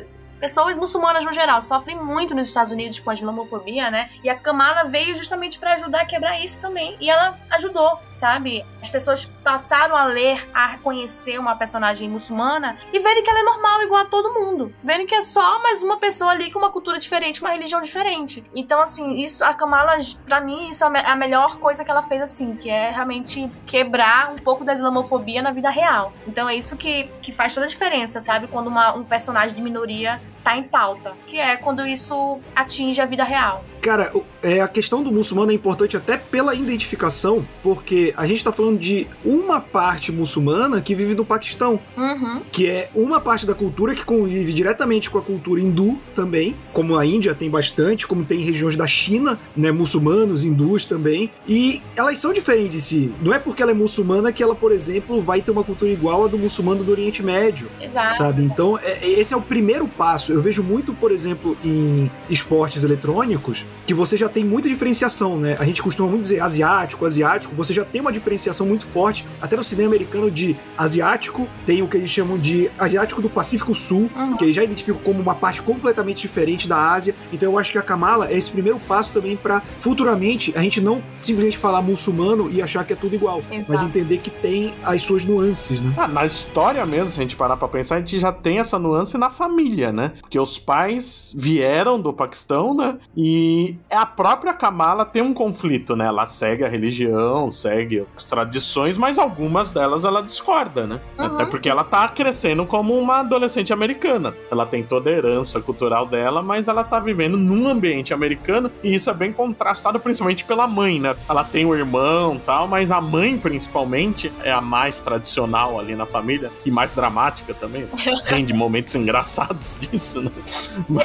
pessoas 0.42 0.76
muçulmanas 0.76 1.24
no 1.24 1.32
geral 1.32 1.62
sofrem 1.62 1.96
muito 1.96 2.34
nos 2.34 2.48
Estados 2.48 2.74
Unidos 2.74 3.00
com 3.00 3.12
a 3.12 3.14
islamofobia, 3.14 3.92
né? 3.92 4.10
E 4.24 4.30
a 4.30 4.36
Kamala 4.36 4.86
veio 4.86 5.14
justamente 5.14 5.60
para 5.60 5.74
ajudar 5.74 6.02
a 6.02 6.06
quebrar 6.06 6.44
isso 6.44 6.60
também. 6.60 6.98
E 7.00 7.10
ela 7.10 7.38
ajudou, 7.52 8.00
sabe? 8.12 8.66
As 8.82 8.90
pessoas 8.90 9.28
passaram 9.44 9.96
a 9.96 10.06
ler, 10.06 10.50
a 10.52 10.80
conhecer 10.80 11.40
uma 11.40 11.56
personagem 11.56 12.10
muçulmana 12.10 12.76
e 12.92 12.98
verem 12.98 13.22
que 13.24 13.30
ela 13.30 13.40
é 13.40 13.44
normal, 13.44 13.84
igual 13.84 14.02
a 14.02 14.06
todo 14.06 14.34
mundo. 14.34 14.74
Verem 14.84 15.06
que 15.06 15.14
é 15.14 15.22
só 15.22 15.62
mais 15.62 15.84
uma 15.84 15.98
pessoa 15.98 16.32
ali 16.32 16.52
com 16.52 16.58
uma 16.58 16.72
cultura 16.72 16.98
diferente, 16.98 17.40
uma 17.40 17.52
religião 17.52 17.80
diferente. 17.80 18.44
Então, 18.56 18.82
assim, 18.82 19.22
isso, 19.22 19.44
a 19.44 19.54
Kamala, 19.54 20.00
pra 20.26 20.42
mim, 20.42 20.70
isso 20.70 20.84
é 20.84 21.06
a 21.06 21.16
melhor 21.16 21.58
coisa 21.58 21.86
que 21.86 21.92
ela 21.92 22.02
fez, 22.02 22.24
assim, 22.24 22.56
que 22.56 22.70
é 22.70 22.90
realmente 22.90 23.52
quebrar 23.68 24.32
um 24.32 24.38
pouco 24.38 24.64
da 24.64 24.74
islamofobia 24.74 25.44
na 25.44 25.52
vida 25.52 25.70
real. 25.70 26.12
Então, 26.26 26.50
é 26.50 26.56
isso 26.56 26.76
que, 26.76 27.04
que 27.22 27.32
faz 27.32 27.54
toda 27.54 27.68
a 27.68 27.70
diferença, 27.70 28.20
sabe? 28.20 28.48
Quando 28.48 28.68
uma, 28.68 28.94
um 28.96 29.04
personagem 29.04 29.56
de 29.56 29.62
minoria 29.62 30.20
tá 30.44 30.58
em 30.58 30.64
pauta, 30.64 31.14
que 31.26 31.40
é 31.40 31.56
quando 31.56 31.86
isso 31.88 32.40
atinge 32.56 33.02
a 33.02 33.06
vida 33.06 33.24
real. 33.24 33.64
Cara, 33.82 34.14
é, 34.44 34.62
a 34.62 34.68
questão 34.68 35.04
do 35.04 35.12
muçulmano 35.12 35.52
é 35.52 35.56
importante 35.56 35.98
até 35.98 36.16
pela 36.16 36.54
identificação, 36.54 37.46
porque 37.64 38.14
a 38.16 38.28
gente 38.28 38.44
tá 38.44 38.52
falando 38.52 38.80
de 38.80 39.08
uma 39.26 39.60
parte 39.60 40.12
muçulmana 40.12 40.82
que 40.82 40.94
vive 40.94 41.16
no 41.16 41.26
Paquistão, 41.26 41.80
uhum. 41.98 42.42
que 42.52 42.68
é 42.68 42.90
uma 42.94 43.20
parte 43.20 43.46
da 43.46 43.56
cultura 43.56 43.96
que 43.96 44.06
convive 44.06 44.54
diretamente 44.54 45.10
com 45.10 45.18
a 45.18 45.22
cultura 45.22 45.60
hindu 45.60 45.98
também, 46.14 46.56
como 46.72 46.96
a 46.96 47.06
Índia 47.06 47.34
tem 47.34 47.50
bastante, 47.50 48.06
como 48.06 48.24
tem 48.24 48.40
regiões 48.42 48.76
da 48.76 48.86
China, 48.86 49.40
né, 49.56 49.72
muçulmanos, 49.72 50.44
hindus 50.44 50.86
também, 50.86 51.32
e 51.48 51.82
elas 51.96 52.20
são 52.20 52.32
diferentes 52.32 52.76
em 52.76 52.82
si. 52.82 53.16
Não 53.22 53.34
é 53.34 53.40
porque 53.40 53.64
ela 53.64 53.72
é 53.72 53.76
muçulmana 53.76 54.32
que 54.32 54.44
ela, 54.44 54.56
por 54.56 54.72
exemplo, 54.72 55.22
vai 55.22 55.42
ter 55.42 55.52
uma 55.52 55.64
cultura 55.64 55.92
igual 55.92 56.26
a 56.26 56.28
do 56.28 56.38
muçulmano 56.38 56.84
do 56.84 56.92
Oriente 56.92 57.24
Médio. 57.24 57.68
Exato. 57.82 58.16
Sabe? 58.16 58.44
Então, 58.44 58.78
é, 58.78 59.10
esse 59.10 59.34
é 59.34 59.38
o 59.38 59.42
primeiro 59.42 59.88
passo. 59.88 60.32
Eu 60.32 60.42
vejo 60.42 60.62
muito, 60.62 60.94
por 60.94 61.12
exemplo, 61.12 61.58
em 61.64 62.10
esportes 62.30 62.84
eletrônicos, 62.84 63.66
que 63.86 63.94
você 63.94 64.16
já 64.16 64.30
tem 64.30 64.44
muita 64.44 64.70
diferenciação, 64.70 65.38
né? 65.38 65.56
A 65.60 65.66
gente 65.66 65.82
costuma 65.82 66.08
muito 66.08 66.22
dizer 66.22 66.40
asiático, 66.40 67.06
asiático, 67.06 67.56
você 67.56 67.74
já 67.74 67.84
tem 67.84 68.02
uma 68.02 68.12
diferenciação 68.12 68.66
muito 68.66 68.86
forte, 68.86 69.28
até 69.42 69.56
no 69.56 69.64
cinema 69.64 69.90
americano 69.90 70.30
de 70.30 70.56
asiático, 70.78 71.48
tem 71.66 71.82
o 71.82 71.88
que 71.88 71.98
eles 71.98 72.10
chamam 72.10 72.38
de 72.38 72.70
asiático 72.78 73.22
do 73.22 73.30
Pacífico 73.30 73.74
Sul, 73.74 74.10
uhum. 74.16 74.38
que 74.38 74.46
eles 74.46 74.56
já 74.56 74.64
identificam 74.64 75.02
como 75.02 75.20
uma 75.20 75.36
parte 75.36 75.62
completamente 75.62 76.22
diferente 76.22 76.68
da 76.68 76.92
Ásia. 76.92 77.16
Então 77.34 77.52
eu 77.52 77.60
acho 77.60 77.72
que 77.72 77.78
a 77.78 77.82
Kamala 77.82 78.30
é 78.30 78.38
esse 78.38 78.52
primeiro 78.52 78.80
passo 78.80 79.14
também 79.14 79.36
para 79.36 79.62
futuramente 79.80 80.54
a 80.56 80.62
gente 80.62 80.80
não 80.80 81.02
simplesmente 81.20 81.58
falar 81.58 81.82
muçulmano 81.82 82.50
e 82.50 82.62
achar 82.62 82.86
que 82.86 82.94
é 82.94 82.96
tudo 82.96 83.16
igual, 83.16 83.44
Exato. 83.52 83.66
mas 83.68 83.84
entender 83.84 84.18
que 84.20 84.30
tem 84.30 84.74
as 84.84 85.02
suas 85.02 85.26
nuances, 85.26 85.82
né? 85.82 85.94
Ah, 85.98 86.08
na 86.08 86.26
história 86.26 86.86
mesmo, 86.86 87.12
se 87.12 87.20
a 87.20 87.24
gente 87.24 87.36
parar 87.36 87.58
pra 87.58 87.68
pensar, 87.68 87.96
a 87.96 88.00
gente 88.00 88.20
já 88.20 88.32
tem 88.32 88.60
essa 88.60 88.80
nuance 88.80 89.18
na 89.18 89.30
família, 89.30 89.92
né? 89.92 90.14
Porque 90.22 90.40
os 90.40 90.58
pais 90.58 91.34
vieram 91.38 92.00
do 92.00 92.14
Paquistão, 92.14 92.74
né? 92.74 92.98
E 93.16 93.61
a 93.90 94.06
própria 94.06 94.54
Kamala 94.54 95.06
tem 95.06 95.22
um 95.22 95.34
conflito, 95.34 95.96
né? 95.96 96.06
Ela 96.06 96.26
segue 96.26 96.64
a 96.64 96.68
religião, 96.68 97.52
segue 97.52 98.06
as 98.16 98.26
tradições, 98.26 98.98
mas 98.98 99.18
algumas 99.18 99.72
delas 99.72 100.06
ela 100.06 100.22
discorda, 100.22 100.88
né? 100.88 101.00
Uhum. 101.18 101.26
Até 101.26 101.46
porque 101.46 101.70
ela 101.70 101.84
tá 101.84 102.08
crescendo 102.08 102.66
como 102.66 102.98
uma 102.98 103.20
adolescente 103.20 103.74
americana. 103.74 104.34
Ela 104.50 104.66
tem 104.66 104.84
toda 104.84 105.10
a 105.10 105.14
herança 105.14 105.60
cultural 105.60 106.06
dela, 106.06 106.42
mas 106.42 106.68
ela 106.68 106.84
tá 106.84 107.00
vivendo 107.00 107.38
num 107.38 107.68
ambiente 107.68 108.14
americano 108.14 108.72
e 108.84 108.94
isso 108.94 109.10
é 109.10 109.14
bem 109.14 109.32
contrastado 109.32 110.00
principalmente 110.00 110.46
pela 110.46 110.68
mãe, 110.68 111.00
né? 111.00 111.16
Ela 111.28 111.44
tem 111.44 111.66
o 111.66 111.76
irmão 111.76 112.40
tal, 112.46 112.68
mas 112.68 112.92
a 112.92 113.02
mãe 113.02 113.38
principalmente 113.38 114.32
é 114.44 114.52
a 114.52 114.62
mais 114.62 115.02
tradicional 115.02 115.80
ali 115.80 115.96
na 115.96 116.06
família 116.06 116.52
e 116.66 116.72
mais 116.72 116.94
dramática 116.94 117.54
também. 117.54 117.88
Tem 118.28 118.46
de 118.46 118.54
momentos 118.54 118.96
engraçados 118.96 119.78
disso, 119.82 120.22
né? 120.22 120.32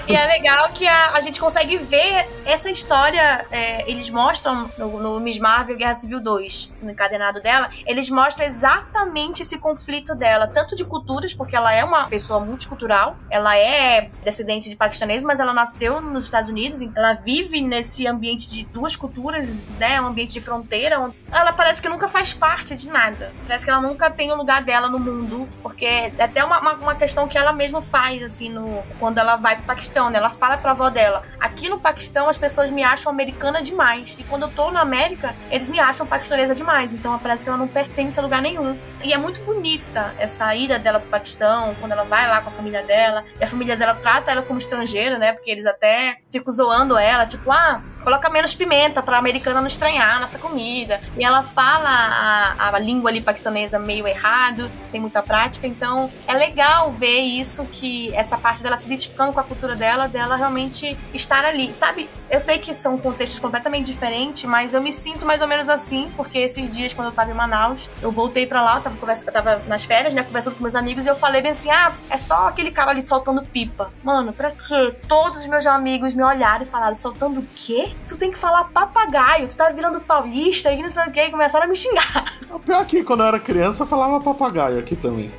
E 0.09 0.15
é 0.15 0.27
legal 0.27 0.71
que 0.73 0.87
a, 0.87 1.13
a 1.15 1.21
gente 1.21 1.41
consegue 1.41 1.77
ver 1.77 2.27
essa 2.47 2.71
história, 2.71 3.45
é, 3.51 3.91
eles 3.91 4.09
mostram 4.09 4.71
no, 4.79 5.01
no 5.01 5.21
Miss 5.21 5.39
Marvel 5.39 5.77
Guerra 5.77 5.95
Civil 5.95 6.21
2, 6.21 6.77
no 6.81 6.93
encadenado 6.93 7.43
dela, 7.43 7.69
eles 7.85 8.09
mostram 8.09 8.47
exatamente 8.47 9.43
esse 9.43 9.59
conflito 9.59 10.15
dela, 10.15 10.47
tanto 10.47 10.77
de 10.77 10.85
culturas, 10.85 11.35
porque 11.35 11.57
ela 11.57 11.73
é 11.73 11.83
uma 11.83 12.07
pessoa 12.07 12.39
multicultural, 12.39 13.17
ela 13.29 13.59
é 13.59 14.11
descendente 14.23 14.71
de 14.71 14.77
paquistanês, 14.77 15.25
mas 15.25 15.41
ela 15.41 15.53
nasceu 15.53 16.01
nos 16.01 16.25
Estados 16.25 16.49
Unidos, 16.49 16.81
ela 16.95 17.15
vive 17.15 17.61
nesse 17.61 18.07
ambiente 18.07 18.49
de 18.49 18.65
duas 18.67 18.95
culturas, 18.95 19.65
né, 19.81 20.01
um 20.01 20.07
ambiente 20.07 20.35
de 20.35 20.41
fronteira, 20.41 21.01
onde 21.01 21.17
ela 21.33 21.53
parece 21.53 21.83
que 21.83 21.89
nunca 21.89 22.07
faz 22.07 22.33
parte 22.33 22.77
de 22.77 22.89
nada, 22.89 23.33
parece 23.45 23.65
que 23.65 23.71
ela 23.73 23.81
nunca 23.81 24.09
tem 24.09 24.31
o 24.31 24.37
lugar 24.37 24.63
dela 24.63 24.89
no 24.89 25.01
mundo, 25.01 25.49
porque 25.65 25.85
é 25.85 26.13
até 26.21 26.45
uma, 26.45 26.61
uma, 26.61 26.75
uma 26.75 26.95
questão 26.95 27.27
que 27.27 27.37
ela 27.37 27.53
mesma 27.53 27.83
faz, 27.83 28.23
assim, 28.23 28.49
no, 28.51 28.85
quando 29.01 29.19
ela 29.19 29.35
vai 29.35 29.57
pro 29.57 29.65
Paquistão, 29.65 30.11
né, 30.11 30.19
ela 30.19 30.31
fala 30.31 30.57
pra 30.57 30.71
avó 30.71 30.89
dela, 30.91 31.25
aqui 31.41 31.69
no 31.69 31.81
Paquistão 31.81 32.29
as 32.37 32.39
pessoas 32.39 32.71
me 32.71 32.85
acham 32.85 33.11
americana 33.11 33.63
demais. 33.63 34.15
E 34.19 34.25
quando 34.25 34.43
eu 34.43 34.49
tô 34.49 34.71
na 34.71 34.81
América, 34.81 35.35
eles 35.51 35.69
me 35.69 35.81
acham 35.81 36.07
paquistanesa 36.07 36.55
demais. 36.55 36.95
Então 36.95 37.19
parece 37.19 37.43
que 37.43 37.49
ela 37.49 37.59
não 37.59 37.67
pertence 37.67 38.19
a 38.21 38.23
lugar 38.23 38.43
nenhum. 38.43 38.79
E 39.03 39.13
é 39.13 39.19
muito 39.19 39.41
bonita 39.41 40.15
essa 40.19 40.55
ida 40.55 40.79
dela 40.79 41.01
pro 41.01 41.09
Paquistão, 41.09 41.75
quando 41.81 41.93
ela 41.93 42.05
vai 42.05 42.29
lá 42.29 42.41
com 42.41 42.49
a 42.49 42.51
família 42.51 42.83
dela. 42.83 43.25
E 43.41 43.45
a 43.45 43.47
família 43.47 43.77
dela 43.77 43.95
trata 43.95 44.31
ela 44.31 44.43
como 44.43 44.59
estrangeira, 44.59 45.19
né? 45.19 45.33
Porque 45.33 45.51
eles 45.51 45.67
até 45.67 46.19
ficam 46.31 46.53
zoando 46.53 46.99
ela, 46.99 47.27
tipo, 47.27 47.51
ah, 47.51 47.83
coloca 48.03 48.29
menos 48.29 48.55
pimenta 48.55 49.03
pra 49.03 49.19
americana 49.19 49.61
não 49.61 49.69
estranhar 49.69 50.21
nossa 50.21 50.39
comida. 50.39 51.01
E 51.19 51.25
ela 51.25 51.43
fala 51.43 51.89
a, 51.89 52.75
a 52.75 52.79
língua 52.79 53.11
ali 53.11 53.21
paquistanesa 53.21 53.79
meio 53.79 54.07
errado, 54.07 54.71
tem 54.91 55.01
muita 55.01 55.23
prática. 55.23 55.67
Então 55.67 56.11
é 56.27 56.35
legal 56.35 56.93
ver 56.93 57.21
isso, 57.21 57.65
que 57.67 58.15
essa 58.15 58.37
parte 58.37 58.63
dela 58.63 58.77
se 58.77 58.87
identificando 58.87 59.33
com 59.33 59.41
a 59.41 59.45
cultura 59.45 59.75
dela, 59.75 60.09
dela 60.09 60.37
realmente 60.37 60.97
estar 61.13 61.45
ali. 61.45 61.73
Sabe, 61.73 62.09
eu 62.31 62.41
sei 62.41 62.59
que 62.59 62.73
são 62.75 62.99
contextos 62.99 63.39
completamente 63.39 63.87
diferentes, 63.87 64.45
mas 64.45 64.75
eu 64.75 64.83
me 64.83 64.93
sinto 64.93 65.25
mais 65.25 65.41
ou 65.41 65.49
menos 65.49 65.69
assim, 65.69 66.11
porque 66.17 66.39
esses 66.39 66.75
dias, 66.75 66.93
quando 66.93 67.09
eu 67.09 67.13
tava 67.13 67.31
em 67.31 67.35
Manaus, 67.35 67.89
eu 68.03 68.11
voltei 68.11 68.47
pra 68.47 68.63
lá, 68.63 68.77
eu 68.77 68.83
tava, 68.83 68.97
conversa, 68.97 69.29
eu 69.29 69.33
tava 69.33 69.63
nas 69.67 69.85
férias, 69.85 70.15
né, 70.15 70.23
conversando 70.23 70.57
com 70.57 70.63
meus 70.63 70.75
amigos, 70.75 71.07
e 71.07 71.09
eu 71.09 71.15
falei 71.15 71.43
bem 71.43 71.53
assim: 71.53 71.71
ah, 71.71 71.93
é 72.11 72.17
só 72.17 72.49
aquele 72.49 72.71
cara 72.71 72.91
ali 72.91 73.03
soltando 73.03 73.43
pipa. 73.43 73.93
Mano, 74.03 74.33
pra 74.33 74.51
quê? 74.51 74.95
Todos 75.07 75.41
os 75.41 75.47
meus 75.47 75.67
amigos 75.67 76.15
me 76.15 76.23
olharam 76.23 76.63
e 76.63 76.67
falaram: 76.67 76.95
soltando 76.95 77.41
o 77.41 77.47
quê? 77.55 77.86
Tu 78.07 78.17
tem 78.17 78.31
que 78.31 78.39
falar 78.39 78.65
papagaio, 78.65 79.49
tu 79.49 79.57
tá 79.57 79.71
virando 79.71 80.01
paulista 80.01 80.73
e 80.73 80.83
não 80.83 80.91
sei 80.91 81.05
o 81.05 81.11
quê, 81.11 81.25
e 81.25 81.31
começaram 81.31 81.67
a 81.67 81.69
me 81.69 81.77
xingar. 81.77 82.25
O 82.51 82.59
pior 82.59 82.83
é 82.83 82.85
que 82.85 83.05
quando 83.05 83.21
eu 83.21 83.27
era 83.27 83.39
criança 83.39 83.83
eu 83.83 83.87
falava 83.87 84.21
papagaio 84.21 84.79
aqui 84.79 84.97
também. 84.97 85.31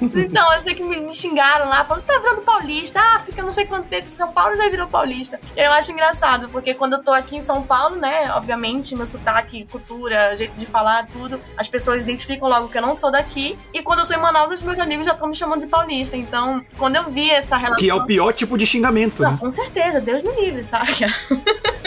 Então, 0.00 0.52
eu 0.54 0.60
sei 0.60 0.74
que 0.74 0.82
me, 0.82 1.12
xingaram 1.12 1.68
lá, 1.68 1.84
falando, 1.84 2.04
tá 2.04 2.18
virando 2.18 2.42
paulista, 2.42 3.00
ah, 3.00 3.18
fica 3.18 3.42
não 3.42 3.50
sei 3.50 3.64
quanto 3.64 3.88
tempo 3.88 4.06
em 4.06 4.10
São 4.10 4.32
Paulo 4.32 4.56
já 4.56 4.68
virou 4.68 4.86
paulista. 4.86 5.40
Eu 5.56 5.72
acho 5.72 5.90
engraçado, 5.90 6.48
porque 6.48 6.74
quando 6.74 6.94
eu 6.94 7.02
tô 7.02 7.12
aqui 7.12 7.36
em 7.36 7.40
São 7.40 7.62
Paulo, 7.62 7.96
né, 7.96 8.32
obviamente, 8.34 8.94
meu 8.94 9.06
sotaque, 9.06 9.66
cultura, 9.66 10.34
jeito 10.36 10.56
de 10.56 10.66
falar, 10.66 11.06
tudo, 11.06 11.40
as 11.56 11.66
pessoas 11.66 12.04
identificam 12.04 12.48
logo 12.48 12.68
que 12.68 12.78
eu 12.78 12.82
não 12.82 12.94
sou 12.94 13.10
daqui. 13.10 13.58
E 13.72 13.82
quando 13.82 14.00
eu 14.00 14.06
tô 14.06 14.14
em 14.14 14.18
Manaus, 14.18 14.50
os 14.50 14.62
meus 14.62 14.78
amigos 14.78 15.06
já 15.06 15.12
estão 15.12 15.28
me 15.28 15.34
chamando 15.34 15.60
de 15.60 15.66
paulista. 15.66 16.16
Então, 16.16 16.64
quando 16.78 16.96
eu 16.96 17.04
vi 17.04 17.30
essa 17.30 17.56
relação. 17.56 17.78
Que 17.78 17.90
é 17.90 17.94
o 17.94 18.06
pior 18.06 18.32
tipo 18.32 18.56
de 18.56 18.66
xingamento. 18.66 19.22
Não, 19.22 19.32
né? 19.32 19.38
com 19.40 19.50
certeza, 19.50 20.00
Deus 20.00 20.22
me 20.22 20.32
livre, 20.40 20.64
sabe? 20.64 20.92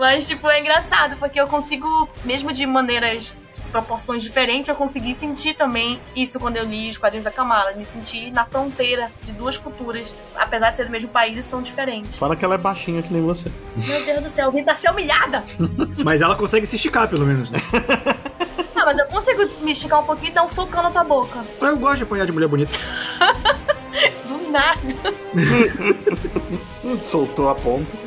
Mas, 0.00 0.26
tipo, 0.26 0.48
é 0.48 0.58
engraçado, 0.58 1.18
porque 1.18 1.38
eu 1.38 1.46
consigo, 1.46 2.08
mesmo 2.24 2.54
de 2.54 2.64
maneiras, 2.64 3.36
proporções 3.70 4.22
diferentes, 4.22 4.70
eu 4.70 4.74
consegui 4.74 5.12
sentir 5.12 5.52
também 5.52 6.00
isso 6.16 6.40
quando 6.40 6.56
eu 6.56 6.64
li 6.64 6.88
os 6.88 6.96
quadrinhos 6.96 7.22
da 7.26 7.30
Kamala. 7.30 7.74
Me 7.74 7.84
senti 7.84 8.30
na 8.30 8.46
fronteira 8.46 9.12
de 9.22 9.34
duas 9.34 9.58
culturas, 9.58 10.16
apesar 10.34 10.70
de 10.70 10.78
ser 10.78 10.84
do 10.86 10.90
mesmo 10.90 11.10
país 11.10 11.36
e 11.36 11.42
são 11.42 11.60
diferentes. 11.60 12.16
Fala 12.16 12.34
que 12.34 12.42
ela 12.42 12.54
é 12.54 12.58
baixinha 12.58 13.02
que 13.02 13.12
nem 13.12 13.20
você. 13.20 13.52
Meu 13.76 14.02
Deus 14.06 14.22
do 14.22 14.30
céu, 14.30 14.50
vim 14.50 14.64
tá 14.64 14.74
ser 14.74 14.90
humilhada! 14.90 15.44
Mas 16.02 16.22
ela 16.22 16.34
consegue 16.34 16.64
se 16.64 16.76
esticar, 16.76 17.06
pelo 17.06 17.26
menos, 17.26 17.50
né? 17.50 17.58
Não, 18.74 18.86
mas 18.86 18.96
eu 18.96 19.06
consigo 19.08 19.42
me 19.62 19.72
esticar 19.72 20.00
um 20.00 20.04
pouquinho 20.04 20.30
e 20.30 20.32
dar 20.32 20.42
um 20.42 20.48
socão 20.48 20.82
na 20.82 20.90
tua 20.90 21.04
boca. 21.04 21.44
Eu 21.60 21.76
gosto 21.76 21.98
de 21.98 22.02
apanhar 22.04 22.24
de 22.24 22.32
mulher 22.32 22.48
bonita. 22.48 22.78
Do 24.26 24.50
nada. 24.50 24.80
Soltou 27.02 27.50
a 27.50 27.54
ponta. 27.54 27.99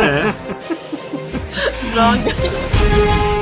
É. 0.00 0.32
Droga. 1.92 3.41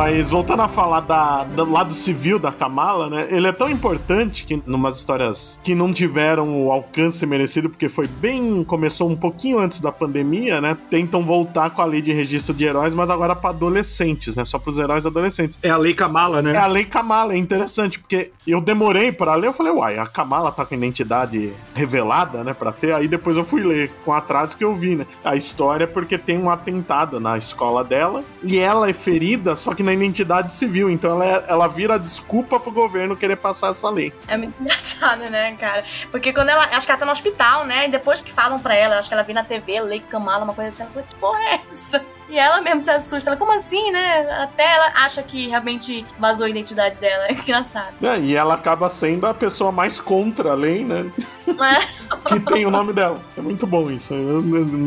Mas 0.00 0.30
voltando 0.30 0.62
a 0.62 0.68
falar 0.68 1.00
da, 1.00 1.44
do 1.44 1.70
lado 1.70 1.92
civil 1.92 2.38
da 2.38 2.50
Kamala, 2.50 3.10
né? 3.10 3.28
Ele 3.30 3.46
é 3.46 3.52
tão 3.52 3.68
importante 3.68 4.46
que, 4.46 4.58
numas 4.64 4.96
histórias 4.96 5.60
que 5.62 5.74
não 5.74 5.92
tiveram 5.92 6.64
o 6.64 6.72
alcance 6.72 7.26
merecido, 7.26 7.68
porque 7.68 7.86
foi 7.86 8.06
bem. 8.06 8.64
começou 8.64 9.10
um 9.10 9.14
pouquinho 9.14 9.58
antes 9.58 9.78
da 9.78 9.92
pandemia, 9.92 10.58
né? 10.58 10.74
Tentam 10.88 11.22
voltar 11.22 11.68
com 11.68 11.82
a 11.82 11.84
lei 11.84 12.00
de 12.00 12.14
registro 12.14 12.54
de 12.54 12.64
heróis, 12.64 12.94
mas 12.94 13.10
agora 13.10 13.36
para 13.36 13.50
adolescentes, 13.50 14.36
né? 14.36 14.44
Só 14.46 14.58
para 14.58 14.70
os 14.70 14.78
heróis 14.78 15.04
adolescentes. 15.04 15.58
É 15.62 15.68
a 15.68 15.76
lei 15.76 15.92
Kamala, 15.92 16.40
né? 16.40 16.54
É 16.54 16.56
a 16.56 16.66
lei 16.66 16.86
Kamala, 16.86 17.34
é 17.34 17.36
interessante, 17.36 17.98
porque 17.98 18.32
eu 18.46 18.62
demorei 18.62 19.12
para 19.12 19.34
ler, 19.34 19.48
eu 19.48 19.52
falei, 19.52 19.70
uai, 19.70 19.98
a 19.98 20.06
Kamala 20.06 20.50
tá 20.50 20.64
com 20.64 20.74
a 20.74 20.78
identidade 20.78 21.52
revelada, 21.74 22.42
né? 22.42 22.54
Pra 22.54 22.72
ter, 22.72 22.94
aí 22.94 23.06
depois 23.06 23.36
eu 23.36 23.44
fui 23.44 23.62
ler 23.62 23.92
com 24.02 24.14
atraso 24.14 24.56
que 24.56 24.64
eu 24.64 24.74
vi, 24.74 24.96
né? 24.96 25.06
A 25.22 25.36
história 25.36 25.86
porque 25.86 26.16
tem 26.16 26.38
um 26.38 26.48
atentado 26.48 27.20
na 27.20 27.36
escola 27.36 27.84
dela 27.84 28.24
e 28.42 28.58
ela 28.58 28.88
é 28.88 28.94
ferida, 28.94 29.54
só 29.54 29.74
que 29.74 29.89
na 29.89 29.89
identidade 29.92 30.54
civil. 30.54 30.90
Então 30.90 31.12
ela, 31.12 31.24
é, 31.24 31.44
ela 31.48 31.68
vira 31.68 31.98
desculpa 31.98 32.58
pro 32.58 32.70
governo 32.70 33.16
querer 33.16 33.36
passar 33.36 33.70
essa 33.70 33.88
lei. 33.88 34.12
É 34.28 34.36
muito 34.36 34.58
engraçado, 34.60 35.22
né, 35.30 35.56
cara? 35.56 35.84
Porque 36.10 36.32
quando 36.32 36.48
ela. 36.48 36.64
Acho 36.72 36.86
que 36.86 36.92
ela 36.92 37.00
tá 37.00 37.06
no 37.06 37.12
hospital, 37.12 37.64
né? 37.64 37.86
E 37.86 37.90
depois 37.90 38.22
que 38.22 38.32
falam 38.32 38.58
pra 38.58 38.74
ela, 38.74 38.98
acho 38.98 39.08
que 39.08 39.14
ela 39.14 39.22
vê 39.22 39.32
na 39.32 39.44
TV, 39.44 39.80
Lei 39.80 40.00
Kamala, 40.00 40.44
uma 40.44 40.54
coisa 40.54 40.70
assim, 40.70 40.82
ela 40.82 41.02
que 41.02 41.14
porra 41.16 41.38
é 41.40 41.60
essa? 41.70 42.04
E 42.30 42.38
ela 42.38 42.60
mesmo 42.60 42.80
se 42.80 42.90
assusta. 42.90 43.30
Ela, 43.30 43.36
como 43.36 43.52
assim, 43.52 43.90
né? 43.90 44.30
Até 44.42 44.64
ela 44.74 44.92
acha 45.04 45.22
que 45.22 45.48
realmente 45.48 46.06
vazou 46.18 46.46
a 46.46 46.48
identidade 46.48 47.00
dela. 47.00 47.26
É 47.30 47.32
engraçado. 47.32 47.94
É, 48.02 48.18
e 48.18 48.36
ela 48.36 48.54
acaba 48.54 48.88
sendo 48.88 49.26
a 49.26 49.32
pessoa 49.32 49.72
mais 49.72 50.00
contra 50.00 50.52
a 50.52 50.54
lei, 50.54 50.84
né? 50.84 51.10
É. 51.50 52.00
que 52.26 52.40
tem 52.40 52.66
o 52.66 52.70
nome 52.70 52.92
dela. 52.92 53.20
É 53.36 53.40
muito 53.40 53.66
bom 53.66 53.90
isso. 53.90 54.14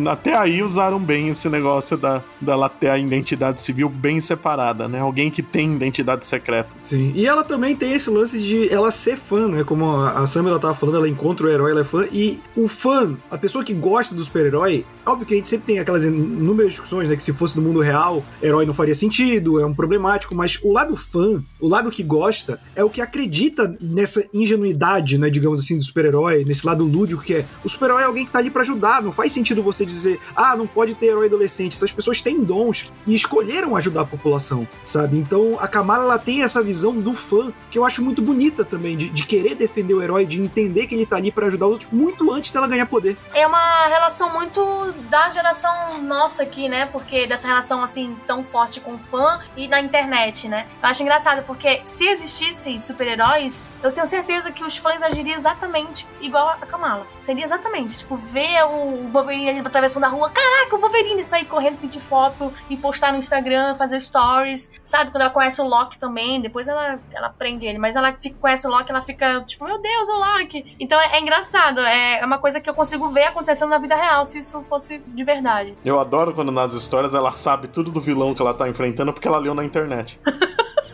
Até 0.09 0.35
aí 0.35 0.61
usaram 0.61 0.99
bem 0.99 1.29
esse 1.29 1.49
negócio 1.49 1.97
da, 1.97 2.21
dela 2.39 2.69
ter 2.69 2.89
a 2.89 2.97
identidade 2.97 3.61
civil 3.61 3.89
bem 3.89 4.19
separada, 4.19 4.87
né? 4.87 4.99
Alguém 4.99 5.29
que 5.29 5.41
tem 5.41 5.73
identidade 5.75 6.25
secreta. 6.25 6.69
Sim. 6.81 7.11
E 7.15 7.25
ela 7.25 7.43
também 7.43 7.75
tem 7.75 7.93
esse 7.93 8.09
lance 8.09 8.39
de 8.39 8.73
ela 8.73 8.91
ser 8.91 9.17
fã, 9.17 9.47
né? 9.47 9.63
Como 9.63 10.01
a 10.01 10.25
Sam 10.27 10.47
ela 10.47 10.59
tava 10.59 10.73
falando, 10.73 10.97
ela 10.97 11.09
encontra 11.09 11.47
o 11.47 11.49
herói, 11.49 11.71
ela 11.71 11.81
é 11.81 11.85
fã. 11.85 12.05
E 12.11 12.41
o 12.55 12.67
fã, 12.67 13.15
a 13.29 13.37
pessoa 13.37 13.63
que 13.63 13.73
gosta 13.73 14.15
do 14.15 14.23
super-herói, 14.23 14.85
óbvio 15.05 15.27
que 15.27 15.33
a 15.33 15.37
gente 15.37 15.47
sempre 15.47 15.67
tem 15.67 15.79
aquelas 15.79 16.03
inúmeras 16.03 16.71
discussões, 16.71 17.09
né? 17.09 17.15
Que 17.15 17.23
se 17.23 17.32
fosse 17.33 17.57
no 17.57 17.63
mundo 17.63 17.79
real, 17.79 18.23
herói 18.41 18.65
não 18.65 18.73
faria 18.73 18.95
sentido, 18.95 19.59
é 19.59 19.65
um 19.65 19.73
problemático, 19.73 20.35
mas 20.35 20.59
o 20.63 20.71
lado 20.71 20.95
fã, 20.95 21.43
o 21.59 21.67
lado 21.67 21.89
que 21.89 22.03
gosta, 22.03 22.59
é 22.75 22.83
o 22.83 22.89
que 22.89 23.01
acredita 23.01 23.75
nessa 23.81 24.23
ingenuidade, 24.33 25.17
né? 25.17 25.29
Digamos 25.29 25.59
assim, 25.59 25.77
do 25.77 25.83
super-herói, 25.83 26.43
nesse 26.45 26.65
lado 26.65 26.83
lúdico 26.83 27.23
que 27.23 27.35
é 27.35 27.45
o 27.63 27.69
super-herói 27.69 28.03
é 28.03 28.05
alguém 28.05 28.25
que 28.25 28.31
tá 28.31 28.39
ali 28.39 28.49
para 28.49 28.61
ajudar. 28.61 29.01
Não 29.01 29.11
faz 29.11 29.33
sentido 29.33 29.63
você 29.63 29.85
dizer, 29.85 30.19
ah, 30.35 30.55
não 30.55 30.67
pode 30.67 30.95
ter 30.95 31.07
herói 31.07 31.27
adolescente. 31.27 31.75
Essas 31.75 31.91
pessoas 31.91 32.21
têm 32.21 32.43
dons 32.43 32.91
e 33.07 33.13
escolheram 33.13 33.75
ajudar 33.75 34.01
a 34.01 34.05
população, 34.05 34.67
sabe? 34.83 35.17
Então 35.17 35.57
a 35.59 35.67
Kamala 35.67 36.03
ela 36.03 36.19
tem 36.19 36.43
essa 36.43 36.61
visão 36.61 36.95
do 36.95 37.13
fã 37.13 37.51
que 37.69 37.77
eu 37.77 37.85
acho 37.85 38.03
muito 38.03 38.21
bonita 38.21 38.63
também, 38.63 38.97
de, 38.97 39.09
de 39.09 39.25
querer 39.25 39.55
defender 39.55 39.93
o 39.93 40.01
herói, 40.01 40.25
de 40.25 40.41
entender 40.41 40.87
que 40.87 40.95
ele 40.95 41.05
tá 41.05 41.17
ali 41.17 41.31
para 41.31 41.47
ajudar 41.47 41.67
os 41.67 41.73
outros 41.73 41.91
muito 41.91 42.31
antes 42.31 42.51
dela 42.51 42.67
ganhar 42.67 42.85
poder. 42.85 43.17
É 43.33 43.45
uma 43.47 43.87
relação 43.87 44.33
muito 44.33 44.93
da 45.09 45.29
geração 45.29 46.01
nossa 46.01 46.43
aqui, 46.43 46.67
né? 46.69 46.85
Porque 46.85 47.22
dessa 47.27 47.47
relação 47.47 47.83
assim 47.83 48.17
tão 48.27 48.45
forte 48.45 48.79
com 48.79 48.95
o 48.95 48.97
fã 48.97 49.39
e 49.55 49.67
na 49.67 49.79
internet, 49.79 50.47
né? 50.47 50.67
Eu 50.81 50.89
acho 50.89 51.01
engraçado 51.01 51.43
porque 51.43 51.81
se 51.85 52.07
existissem 52.07 52.79
super-heróis, 52.79 53.67
eu 53.81 53.91
tenho 53.91 54.07
certeza 54.07 54.51
que 54.51 54.63
os 54.63 54.77
fãs 54.77 55.01
agiriam 55.01 55.35
exatamente 55.35 56.07
igual 56.21 56.49
a 56.49 56.65
Kamala. 56.65 57.05
Seria 57.19 57.43
exatamente, 57.43 57.99
tipo, 57.99 58.15
ver 58.15 58.63
o 58.65 59.09
Wolverine 59.11 59.49
ali 59.49 59.59
atravessando 59.59 60.05
a 60.05 60.07
rua, 60.07 60.29
caraca, 60.29 60.75
o 60.75 60.79
Wolverine 60.79 61.23
sair 61.23 61.45
correndo, 61.45 61.77
pedir 61.77 61.99
foto 61.99 62.53
e 62.69 62.77
postar 62.77 63.11
no 63.11 63.17
Instagram, 63.17 63.75
fazer 63.75 63.99
stories, 63.99 64.79
sabe? 64.83 65.11
Quando 65.11 65.21
ela 65.21 65.31
conhece 65.31 65.61
o 65.61 65.67
Loki 65.67 65.97
também, 65.97 66.41
depois 66.41 66.67
ela, 66.67 66.99
ela 67.11 67.29
prende 67.29 67.65
ele, 67.65 67.77
mas 67.77 67.95
ela 67.95 68.13
fica, 68.13 68.35
conhece 68.39 68.67
o 68.67 68.69
Loki, 68.69 68.91
ela 68.91 69.01
fica 69.01 69.41
tipo, 69.41 69.65
meu 69.65 69.79
Deus, 69.79 70.09
o 70.09 70.17
Loki. 70.17 70.75
Então 70.79 70.99
é, 70.99 71.17
é 71.17 71.19
engraçado, 71.19 71.79
é 71.79 72.21
uma 72.25 72.37
coisa 72.37 72.59
que 72.59 72.69
eu 72.69 72.73
consigo 72.73 73.07
ver 73.09 73.25
acontecendo 73.25 73.69
na 73.69 73.77
vida 73.77 73.95
real, 73.95 74.25
se 74.25 74.39
isso 74.39 74.61
fosse 74.61 74.99
de 74.99 75.23
verdade. 75.23 75.77
Eu 75.83 75.99
adoro 75.99 76.33
quando 76.33 76.51
nas 76.51 76.73
histórias 76.73 77.12
ela 77.13 77.31
sabe 77.31 77.67
tudo 77.67 77.91
do 77.91 78.01
vilão 78.01 78.33
que 78.33 78.41
ela 78.41 78.53
tá 78.53 78.69
enfrentando 78.69 79.13
porque 79.13 79.27
ela 79.27 79.37
leu 79.37 79.53
na 79.53 79.63
internet. 79.63 80.19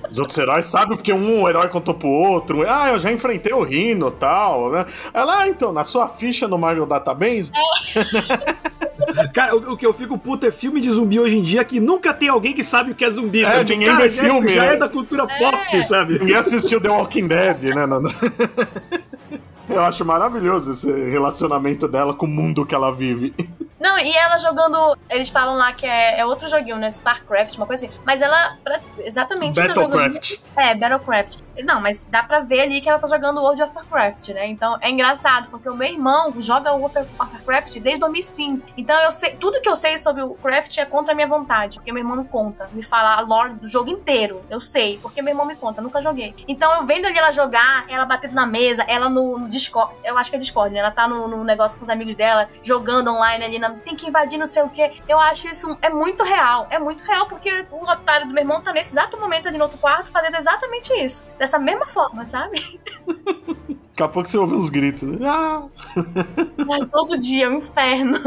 Os 0.09 0.17
outros 0.17 0.37
heróis 0.37 0.65
sabem 0.65 0.97
porque 0.97 1.13
um 1.13 1.47
herói 1.47 1.69
contou 1.69 1.93
pro 1.93 2.09
outro. 2.09 2.67
Ah, 2.67 2.89
eu 2.89 2.99
já 2.99 3.11
enfrentei 3.11 3.53
o 3.53 3.61
Rino 3.61 4.07
e 4.07 4.19
tal, 4.19 4.71
né? 4.71 4.85
Ela, 5.13 5.41
ah, 5.41 5.47
então, 5.47 5.71
na 5.71 5.83
sua 5.83 6.07
ficha 6.07 6.47
no 6.47 6.57
Marvel 6.57 6.85
Database. 6.85 7.51
Cara, 9.33 9.55
o, 9.55 9.73
o, 9.73 9.77
que 9.77 9.85
eu 9.85 9.93
fico 9.93 10.17
puto 10.17 10.45
é 10.45 10.51
filme 10.51 10.81
de 10.81 10.89
zumbi 10.89 11.19
hoje 11.19 11.37
em 11.37 11.41
dia 11.41 11.63
que 11.63 11.79
nunca 11.79 12.13
tem 12.13 12.29
alguém 12.29 12.53
que 12.53 12.63
sabe 12.63 12.91
o 12.91 12.95
que 12.95 13.05
é 13.05 13.09
zumbi. 13.09 13.43
É, 13.43 13.49
sabe? 13.49 13.71
ninguém 13.71 13.87
Cara, 13.87 14.01
vê 14.01 14.09
já, 14.09 14.23
filme. 14.23 14.49
Já 14.49 14.61
né? 14.61 14.73
é 14.73 14.75
da 14.75 14.89
cultura 14.89 15.27
pop, 15.27 15.83
sabe? 15.83 16.19
Ninguém 16.19 16.35
assistiu 16.35 16.81
The 16.81 16.89
Walking 16.89 17.27
Dead, 17.27 17.63
né? 17.75 17.85
Eu 19.69 19.81
acho 19.83 20.03
maravilhoso 20.03 20.71
esse 20.71 20.91
relacionamento 20.91 21.87
dela 21.87 22.13
com 22.13 22.25
o 22.25 22.29
mundo 22.29 22.65
que 22.65 22.73
ela 22.73 22.91
vive. 22.91 23.33
Não, 23.79 23.97
e 23.97 24.11
ela 24.15 24.37
jogando. 24.37 24.97
Eles 25.09 25.29
falam 25.29 25.55
lá 25.55 25.71
que 25.71 25.85
é, 25.85 26.19
é 26.19 26.25
outro 26.25 26.49
joguinho, 26.49 26.77
né? 26.77 26.89
StarCraft, 26.89 27.55
uma 27.55 27.65
coisa 27.65 27.85
assim. 27.85 27.95
Mas 28.05 28.21
ela 28.21 28.57
exatamente 28.99 29.55
Battlecraft. 29.55 30.37
Tá 30.53 30.61
jogando, 30.61 30.69
é, 30.69 30.75
Battlecraft. 30.75 31.39
Não, 31.63 31.81
mas 31.81 32.05
dá 32.09 32.23
pra 32.23 32.39
ver 32.39 32.61
ali 32.61 32.81
que 32.81 32.89
ela 32.89 32.99
tá 32.99 33.07
jogando 33.07 33.41
World 33.41 33.61
of 33.63 33.75
Warcraft, 33.75 34.29
né? 34.29 34.47
Então 34.47 34.77
é 34.81 34.89
engraçado, 34.89 35.49
porque 35.49 35.69
o 35.69 35.75
meu 35.75 35.87
irmão 35.87 36.33
joga 36.39 36.73
World 36.73 36.99
of 36.99 37.09
Warcraft 37.17 37.79
desde 37.79 37.99
2005. 37.99 38.67
Então 38.77 38.99
eu 39.01 39.11
sei. 39.11 39.31
Tudo 39.35 39.61
que 39.61 39.69
eu 39.69 39.75
sei 39.75 39.97
sobre 39.97 40.21
o 40.21 40.35
Craft 40.35 40.77
é 40.77 40.85
contra 40.85 41.13
a 41.13 41.15
minha 41.15 41.27
vontade. 41.27 41.77
Porque 41.77 41.91
meu 41.91 42.01
irmão 42.01 42.17
me 42.17 42.25
conta. 42.25 42.69
Me 42.71 42.83
fala 42.83 43.15
a 43.15 43.21
lore 43.21 43.53
do 43.53 43.67
jogo 43.67 43.89
inteiro. 43.89 44.43
Eu 44.49 44.61
sei. 44.61 44.99
Porque 45.01 45.21
meu 45.21 45.31
irmão 45.31 45.45
me 45.45 45.55
conta. 45.55 45.81
Nunca 45.81 46.01
joguei. 46.01 46.33
Então 46.47 46.73
eu 46.75 46.83
vendo 46.83 47.05
ali 47.05 47.17
ela 47.17 47.31
jogar, 47.31 47.85
ela 47.89 48.05
batendo 48.05 48.35
na 48.35 48.45
mesa, 48.45 48.83
ela 48.87 49.09
no, 49.09 49.37
no 49.37 49.47
Discord. 49.47 49.93
Eu 50.03 50.17
acho 50.17 50.29
que 50.29 50.35
é 50.35 50.39
Discord, 50.39 50.73
né? 50.73 50.79
Ela 50.79 50.91
tá 50.91 51.07
no, 51.07 51.27
no 51.27 51.43
negócio 51.43 51.77
com 51.77 51.83
os 51.83 51.89
amigos 51.89 52.15
dela, 52.15 52.47
jogando 52.61 53.11
online 53.11 53.45
ali 53.45 53.59
na 53.59 53.69
tem 53.71 53.95
que 53.95 54.07
invadir 54.07 54.37
não 54.37 54.47
sei 54.47 54.63
o 54.63 54.69
que. 54.69 55.01
Eu 55.07 55.19
acho 55.19 55.47
isso 55.47 55.77
é 55.81 55.89
muito 55.89 56.23
real. 56.23 56.67
É 56.69 56.79
muito 56.79 57.03
real 57.03 57.27
porque 57.27 57.65
o 57.71 57.83
otário 57.83 58.27
do 58.27 58.33
meu 58.33 58.41
irmão 58.41 58.61
tá 58.61 58.71
nesse 58.71 58.91
exato 58.91 59.19
momento 59.19 59.47
ali 59.47 59.57
no 59.57 59.63
outro 59.63 59.77
quarto 59.77 60.11
fazendo 60.11 60.35
exatamente 60.35 60.93
isso. 60.93 61.25
Dessa 61.37 61.48
mesma 61.57 61.87
forma, 61.87 62.27
sabe? 62.27 62.79
Daqui 63.99 64.03
a 64.03 64.07
pouco 64.07 64.29
você 64.29 64.37
ouve 64.37 64.55
uns 64.55 64.69
gritos. 64.69 65.03
Né? 65.03 65.27
Ah! 65.27 65.63
Todo 66.89 67.17
dia, 67.17 67.47
é 67.47 67.49
um 67.49 67.57
inferno. 67.57 68.17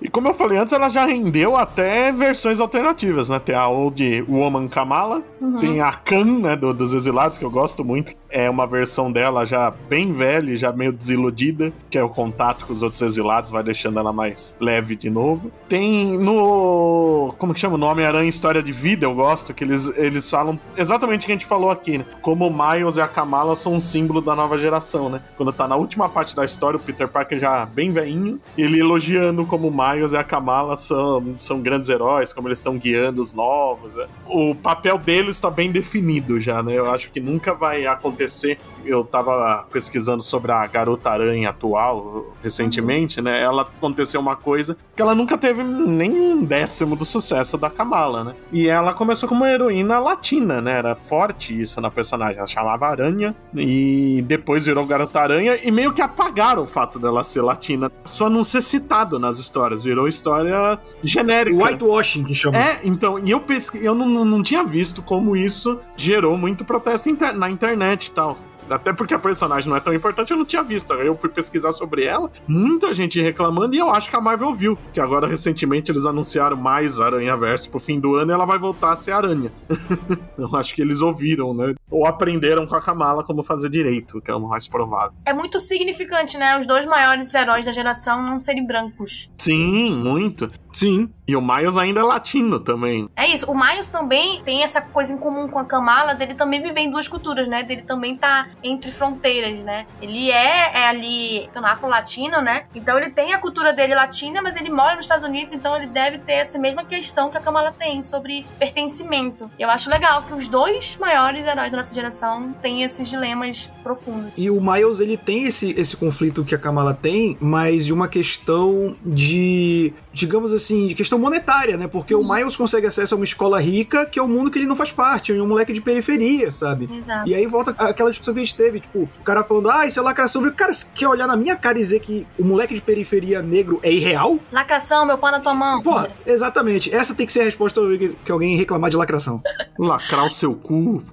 E 0.00 0.08
como 0.08 0.28
eu 0.28 0.34
falei 0.34 0.56
antes, 0.56 0.72
ela 0.72 0.88
já 0.88 1.04
rendeu 1.04 1.56
até 1.56 2.12
versões 2.12 2.60
alternativas, 2.60 3.28
né? 3.28 3.40
Tem 3.40 3.56
a 3.56 3.66
Old 3.66 4.24
Woman 4.28 4.68
Kamala, 4.68 5.24
uhum. 5.40 5.58
tem 5.58 5.80
a 5.80 5.92
Khan, 5.92 6.38
né, 6.40 6.54
do, 6.54 6.72
dos 6.72 6.94
Exilados, 6.94 7.38
que 7.38 7.44
eu 7.44 7.50
gosto 7.50 7.84
muito. 7.84 8.12
É 8.30 8.50
uma 8.50 8.66
versão 8.66 9.10
dela 9.10 9.46
já 9.46 9.70
bem 9.70 10.12
velha, 10.12 10.56
já 10.56 10.72
meio 10.72 10.92
desiludida, 10.92 11.72
que 11.88 11.96
é 11.96 12.02
o 12.02 12.08
contato 12.08 12.66
com 12.66 12.72
os 12.72 12.82
outros 12.82 13.00
exilados, 13.02 13.50
vai 13.50 13.62
deixando 13.62 13.98
ela 13.98 14.12
mais 14.12 14.54
leve 14.60 14.96
de 14.96 15.08
novo. 15.08 15.50
Tem 15.68 16.18
no. 16.18 17.34
Como 17.38 17.54
que 17.54 17.60
chama? 17.60 17.78
No 17.78 17.86
Homem-Aranha 17.86 18.28
História 18.28 18.62
de 18.62 18.72
Vida, 18.72 19.06
eu 19.06 19.14
gosto, 19.14 19.54
que 19.54 19.62
eles, 19.62 19.88
eles 19.96 20.28
falam 20.28 20.58
exatamente 20.76 21.22
o 21.22 21.26
que 21.26 21.32
a 21.32 21.34
gente 21.34 21.46
falou 21.46 21.70
aqui, 21.70 21.98
né? 21.98 22.04
Como 22.20 22.46
o 22.46 22.50
Miles 22.50 22.96
e 22.96 23.00
a 23.00 23.08
Kamala 23.08 23.54
são 23.54 23.74
um 23.74 23.80
símbolo 23.80 24.20
da 24.20 24.34
nova 24.34 24.58
geração, 24.58 25.08
né? 25.08 25.22
Quando 25.36 25.52
tá 25.52 25.68
na 25.68 25.76
última 25.76 26.08
parte 26.08 26.34
da 26.34 26.44
história, 26.44 26.76
o 26.76 26.80
Peter 26.80 27.08
Parker 27.08 27.38
já 27.38 27.64
bem 27.64 27.90
veinho, 27.90 28.40
ele 28.56 28.80
elogiando 28.80 29.46
como 29.46 29.68
o 29.68 29.70
Miles 29.70 30.12
e 30.12 30.16
a 30.16 30.24
Kamala 30.24 30.76
são, 30.76 31.34
são 31.36 31.60
grandes 31.60 31.88
heróis, 31.88 32.32
como 32.32 32.48
eles 32.48 32.58
estão 32.58 32.76
guiando 32.76 33.20
os 33.20 33.32
novos. 33.32 33.94
Né? 33.94 34.06
O 34.26 34.54
papel 34.54 34.98
deles 34.98 35.36
está 35.36 35.50
bem 35.50 35.70
definido 35.70 36.40
já, 36.40 36.62
né? 36.62 36.76
Eu 36.76 36.90
acho 36.92 37.10
que 37.10 37.20
nunca 37.20 37.54
vai 37.54 37.86
acontecer 37.86 38.15
acontecer 38.16 38.58
eu 38.86 39.04
tava 39.04 39.66
pesquisando 39.72 40.22
sobre 40.22 40.52
a 40.52 40.66
Garota 40.66 41.10
Aranha 41.10 41.50
atual 41.50 42.34
recentemente, 42.42 43.20
né? 43.20 43.42
Ela 43.42 43.62
aconteceu 43.62 44.20
uma 44.20 44.36
coisa 44.36 44.76
que 44.94 45.02
ela 45.02 45.14
nunca 45.14 45.36
teve 45.36 45.62
nem 45.62 46.10
um 46.10 46.44
décimo 46.44 46.96
do 46.96 47.04
sucesso 47.04 47.56
da 47.56 47.70
Kamala, 47.70 48.24
né? 48.24 48.34
E 48.52 48.68
ela 48.68 48.92
começou 48.94 49.28
como 49.28 49.42
uma 49.42 49.50
heroína 49.50 49.98
latina, 49.98 50.60
né? 50.60 50.78
Era 50.78 50.94
forte 50.94 51.58
isso 51.60 51.80
na 51.80 51.90
personagem. 51.90 52.38
Ela 52.38 52.46
chamava 52.46 52.86
Aranha 52.86 53.34
e 53.54 54.22
depois 54.26 54.66
virou 54.66 54.86
Garota 54.86 55.20
Aranha 55.20 55.58
e 55.62 55.70
meio 55.70 55.92
que 55.92 56.02
apagaram 56.02 56.62
o 56.62 56.66
fato 56.66 56.98
dela 56.98 57.22
ser 57.22 57.42
latina. 57.42 57.90
Só 58.04 58.28
não 58.28 58.44
ser 58.44 58.62
citado 58.62 59.18
nas 59.18 59.38
histórias. 59.38 59.84
Virou 59.84 60.08
história 60.08 60.78
genérica. 61.02 61.64
Whitewashing, 61.64 62.24
que 62.24 62.34
chama. 62.34 62.58
É, 62.58 62.80
então, 62.84 63.18
e 63.18 63.30
eu 63.30 63.40
pesquei, 63.40 63.86
eu 63.86 63.94
não, 63.94 64.24
não 64.24 64.42
tinha 64.42 64.64
visto 64.64 65.02
como 65.02 65.36
isso 65.36 65.78
gerou 65.96 66.36
muito 66.36 66.64
protesto 66.64 67.08
inter 67.08 67.36
na 67.36 67.50
internet 67.50 68.06
e 68.06 68.10
tal. 68.10 68.38
Até 68.70 68.92
porque 68.92 69.14
a 69.14 69.18
personagem 69.18 69.68
não 69.68 69.76
é 69.76 69.80
tão 69.80 69.94
importante, 69.94 70.30
eu 70.30 70.36
não 70.36 70.44
tinha 70.44 70.62
visto. 70.62 70.92
Eu 70.94 71.14
fui 71.14 71.28
pesquisar 71.28 71.72
sobre 71.72 72.04
ela, 72.04 72.30
muita 72.46 72.92
gente 72.94 73.20
reclamando, 73.20 73.74
e 73.74 73.78
eu 73.78 73.90
acho 73.90 74.10
que 74.10 74.16
a 74.16 74.20
Marvel 74.20 74.52
viu. 74.52 74.78
Que 74.92 75.00
agora, 75.00 75.26
recentemente, 75.26 75.90
eles 75.90 76.06
anunciaram 76.06 76.56
mais 76.56 77.00
Aranha 77.00 77.36
Verso 77.36 77.70
pro 77.70 77.78
fim 77.78 78.00
do 78.00 78.14
ano 78.14 78.32
e 78.32 78.34
ela 78.34 78.44
vai 78.44 78.58
voltar 78.58 78.92
a 78.92 78.96
ser 78.96 79.12
aranha. 79.12 79.52
eu 80.38 80.54
acho 80.56 80.74
que 80.74 80.82
eles 80.82 81.00
ouviram, 81.00 81.54
né? 81.54 81.74
Ou 81.90 82.06
aprenderam 82.06 82.66
com 82.66 82.74
a 82.74 82.80
Kamala 82.80 83.22
como 83.22 83.42
fazer 83.42 83.68
direito, 83.68 84.20
que 84.20 84.30
é 84.30 84.34
o 84.34 84.40
mais 84.40 84.66
provável. 84.66 85.12
É 85.24 85.32
muito 85.32 85.60
significante, 85.60 86.36
né? 86.36 86.58
Os 86.58 86.66
dois 86.66 86.84
maiores 86.84 87.32
heróis 87.34 87.64
da 87.64 87.72
geração 87.72 88.22
não 88.22 88.40
serem 88.40 88.66
brancos. 88.66 89.30
Sim, 89.38 89.94
muito. 89.94 90.50
Sim. 90.72 91.08
E 91.26 91.34
o 91.34 91.40
Miles 91.40 91.76
ainda 91.76 92.00
é 92.00 92.02
latino 92.02 92.60
também. 92.60 93.08
É 93.16 93.26
isso. 93.26 93.50
O 93.50 93.58
Miles 93.58 93.88
também 93.88 94.42
tem 94.42 94.62
essa 94.62 94.80
coisa 94.80 95.12
em 95.12 95.16
comum 95.16 95.48
com 95.48 95.58
a 95.58 95.64
Kamala, 95.64 96.14
dele 96.14 96.34
também 96.34 96.60
viver 96.60 96.80
em 96.80 96.90
duas 96.90 97.08
culturas, 97.08 97.48
né? 97.48 97.62
Dele 97.62 97.82
também 97.82 98.16
tá 98.16 98.48
entre 98.62 98.90
fronteiras, 98.90 99.62
né? 99.62 99.86
Ele 100.00 100.30
é, 100.30 100.72
é 100.74 100.88
ali 100.88 101.48
afro-latino, 101.54 102.40
né? 102.40 102.64
Então 102.74 102.96
ele 102.98 103.10
tem 103.10 103.32
a 103.32 103.38
cultura 103.38 103.72
dele 103.72 103.94
latina, 103.94 104.40
mas 104.42 104.56
ele 104.56 104.70
mora 104.70 104.96
nos 104.96 105.04
Estados 105.04 105.24
Unidos, 105.24 105.52
então 105.52 105.76
ele 105.76 105.86
deve 105.86 106.18
ter 106.18 106.34
essa 106.34 106.58
mesma 106.58 106.84
questão 106.84 107.30
que 107.30 107.36
a 107.36 107.40
Kamala 107.40 107.72
tem 107.72 108.02
sobre 108.02 108.46
pertencimento. 108.58 109.50
Eu 109.58 109.68
acho 109.70 109.90
legal 109.90 110.22
que 110.22 110.34
os 110.34 110.48
dois 110.48 110.96
maiores 110.96 111.46
heróis 111.46 111.70
da 111.70 111.78
nossa 111.78 111.94
geração 111.94 112.52
têm 112.62 112.82
esses 112.82 113.08
dilemas 113.08 113.70
profundos. 113.82 114.32
E 114.36 114.50
o 114.50 114.60
Miles, 114.60 115.00
ele 115.00 115.16
tem 115.16 115.44
esse, 115.44 115.72
esse 115.78 115.96
conflito 115.96 116.44
que 116.44 116.54
a 116.54 116.58
Kamala 116.58 116.94
tem, 116.94 117.36
mas 117.40 117.86
de 117.86 117.92
uma 117.92 118.08
questão 118.08 118.96
de, 119.04 119.92
digamos 120.16 120.50
assim, 120.50 120.86
de 120.86 120.94
questão 120.94 121.18
monetária, 121.18 121.76
né? 121.76 121.86
Porque 121.86 122.14
o 122.14 122.26
Miles 122.26 122.56
consegue 122.56 122.86
acesso 122.86 123.14
a 123.14 123.16
uma 123.16 123.24
escola 123.24 123.60
rica, 123.60 124.06
que 124.06 124.18
é 124.18 124.22
um 124.22 124.28
mundo 124.28 124.50
que 124.50 124.58
ele 124.58 124.66
não 124.66 124.74
faz 124.74 124.90
parte, 124.90 125.36
é 125.36 125.42
um 125.42 125.46
moleque 125.46 125.74
de 125.74 125.80
periferia, 125.82 126.50
sabe? 126.50 126.88
Exato. 126.90 127.28
E 127.28 127.34
aí 127.34 127.46
volta 127.46 127.72
aquela 127.72 128.08
discussão 128.08 128.32
que 128.32 128.40
a 128.40 128.44
gente 128.44 128.56
teve, 128.56 128.80
tipo, 128.80 129.02
o 129.02 129.22
cara 129.22 129.44
falando, 129.44 129.70
ah, 129.70 129.86
isso 129.86 130.00
é 130.00 130.02
lacração. 130.02 130.42
O 130.42 130.52
cara 130.52 130.72
quer 130.94 131.06
olhar 131.06 131.26
na 131.26 131.36
minha 131.36 131.54
cara 131.54 131.76
e 131.76 131.82
dizer 131.82 132.00
que 132.00 132.26
o 132.38 132.44
moleque 132.44 132.74
de 132.74 132.80
periferia 132.80 133.42
negro 133.42 133.78
é 133.82 133.92
irreal? 133.92 134.38
Lacração, 134.50 135.04
meu 135.04 135.18
pau 135.18 135.30
na 135.30 135.40
tua 135.40 135.52
mão. 135.52 135.82
Porra, 135.82 136.08
exatamente. 136.24 136.94
Essa 136.94 137.14
tem 137.14 137.26
que 137.26 137.32
ser 137.32 137.42
a 137.42 137.44
resposta 137.44 137.78
que 138.24 138.32
alguém 138.32 138.56
reclamar 138.56 138.88
de 138.88 138.96
lacração. 138.96 139.42
Lacrar 139.78 140.24
o 140.24 140.30
seu 140.30 140.54
cu. 140.54 141.04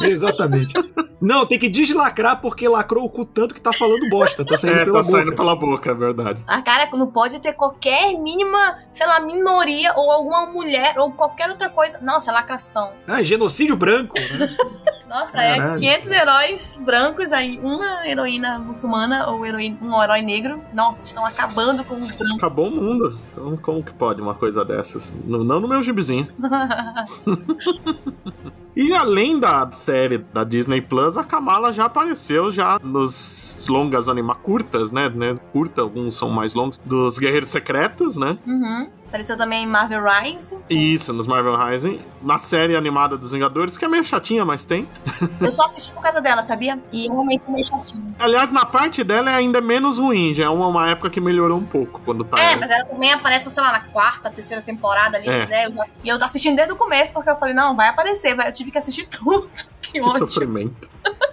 Exatamente. 0.00 0.74
Não, 1.20 1.44
tem 1.44 1.58
que 1.58 1.68
deslacrar 1.68 2.40
porque 2.40 2.66
lacrou 2.66 3.04
o 3.04 3.10
cu 3.10 3.26
tanto 3.26 3.54
que 3.54 3.60
tá 3.60 3.72
falando 3.72 4.08
bosta. 4.08 4.44
Tá 4.44 4.56
saindo 4.56 4.78
é, 4.78 4.84
pela 4.86 5.00
tá 5.00 5.06
boca. 5.06 5.18
saindo 5.18 5.36
pela 5.36 5.54
boca, 5.54 5.90
é 5.90 5.94
verdade. 5.94 6.42
A 6.46 6.62
cara 6.62 6.88
não 6.96 7.06
pode 7.06 7.40
ter 7.40 7.52
qualquer 7.52 8.14
mínima, 8.40 8.78
sei 8.92 9.06
lá, 9.06 9.20
minoria 9.20 9.92
ou 9.96 10.10
alguma 10.10 10.46
mulher 10.46 10.98
ou 10.98 11.12
qualquer 11.12 11.48
outra 11.50 11.68
coisa. 11.68 11.98
Nossa, 12.00 12.32
lacração. 12.32 12.92
Ah, 13.06 13.22
genocídio 13.22 13.76
branco, 13.76 14.14
né? 14.18 14.48
Nossa, 15.10 15.32
Caralho. 15.32 15.74
é 15.74 15.78
500 15.78 16.10
heróis 16.12 16.80
brancos 16.84 17.32
aí, 17.32 17.58
uma 17.60 18.06
heroína 18.06 18.60
muçulmana 18.60 19.28
ou 19.28 19.44
heroína, 19.44 19.76
um 19.82 20.00
herói 20.00 20.22
negro. 20.22 20.62
Nossa, 20.72 21.04
estão 21.04 21.26
acabando 21.26 21.82
com 21.82 21.96
os 21.96 22.12
brancos. 22.12 22.36
Acabou 22.36 22.68
o 22.68 22.70
mundo. 22.70 23.18
Então, 23.32 23.56
como 23.56 23.82
que 23.82 23.92
pode 23.92 24.22
uma 24.22 24.36
coisa 24.36 24.64
dessas? 24.64 25.12
Não, 25.24 25.42
não 25.42 25.58
no 25.58 25.66
meu 25.66 25.82
gibizinho. 25.82 26.28
E 28.76 28.94
além 28.94 29.38
da 29.38 29.70
série 29.72 30.18
da 30.18 30.44
Disney 30.44 30.80
Plus, 30.80 31.18
a 31.18 31.24
Kamala 31.24 31.72
já 31.72 31.86
apareceu 31.86 32.50
já 32.50 32.78
nos 32.82 33.66
longas 33.68 34.08
anima 34.08 34.34
curtas, 34.34 34.92
né? 34.92 35.08
né? 35.08 35.38
Curta, 35.52 35.82
alguns 35.82 36.14
são 36.14 36.30
mais 36.30 36.54
longos, 36.54 36.78
dos 36.84 37.18
Guerreiros 37.18 37.50
Secretos, 37.50 38.16
né? 38.16 38.38
Uhum. 38.46 38.88
Apareceu 39.10 39.36
também 39.36 39.64
em 39.64 39.66
Marvel 39.66 40.04
Rise. 40.04 40.56
Isso, 40.70 41.12
nos 41.12 41.26
Marvel 41.26 41.56
Rising. 41.56 42.00
Na 42.22 42.38
série 42.38 42.76
animada 42.76 43.16
dos 43.18 43.32
Vingadores, 43.32 43.76
que 43.76 43.84
é 43.84 43.88
meio 43.88 44.04
chatinha, 44.04 44.44
mas 44.44 44.64
tem. 44.64 44.88
Eu 45.42 45.50
só 45.50 45.64
assisti 45.66 45.92
por 45.92 46.00
causa 46.00 46.20
dela, 46.20 46.44
sabia? 46.44 46.78
E 46.92 47.08
realmente 47.08 47.48
é 47.48 47.50
meio 47.50 47.64
chatinho. 47.66 48.14
Aliás, 48.20 48.52
na 48.52 48.64
parte 48.64 49.02
dela 49.02 49.28
é 49.28 49.34
ainda 49.34 49.60
menos 49.60 49.98
ruim, 49.98 50.32
já 50.32 50.44
é 50.44 50.48
uma, 50.48 50.68
uma 50.68 50.88
época 50.88 51.10
que 51.10 51.20
melhorou 51.20 51.58
um 51.58 51.64
pouco 51.66 52.00
quando 52.04 52.22
tá. 52.22 52.40
É, 52.40 52.54
mas 52.54 52.70
ela 52.70 52.84
também 52.84 53.12
aparece, 53.12 53.50
sei 53.50 53.60
lá, 53.64 53.72
na 53.72 53.80
quarta, 53.80 54.30
terceira 54.30 54.62
temporada 54.62 55.16
ali, 55.18 55.28
É. 55.28 55.46
né? 55.48 55.66
Eu 55.66 55.72
já- 55.72 55.86
e 56.04 56.08
eu 56.08 56.16
tô 56.16 56.24
assistindo 56.24 56.54
desde 56.54 56.72
o 56.72 56.76
começo, 56.76 57.12
porque 57.12 57.28
eu 57.28 57.34
falei, 57.34 57.52
não, 57.52 57.74
vai 57.74 57.88
aparecer, 57.88 58.32
vai. 58.36 58.46
Eu 58.46 58.52
tive 58.52 58.70
que 58.70 58.78
assistir 58.78 59.06
tudo. 59.10 59.50
Que 59.82 60.00
Que 60.00 60.10
sofrimento. 60.18 60.88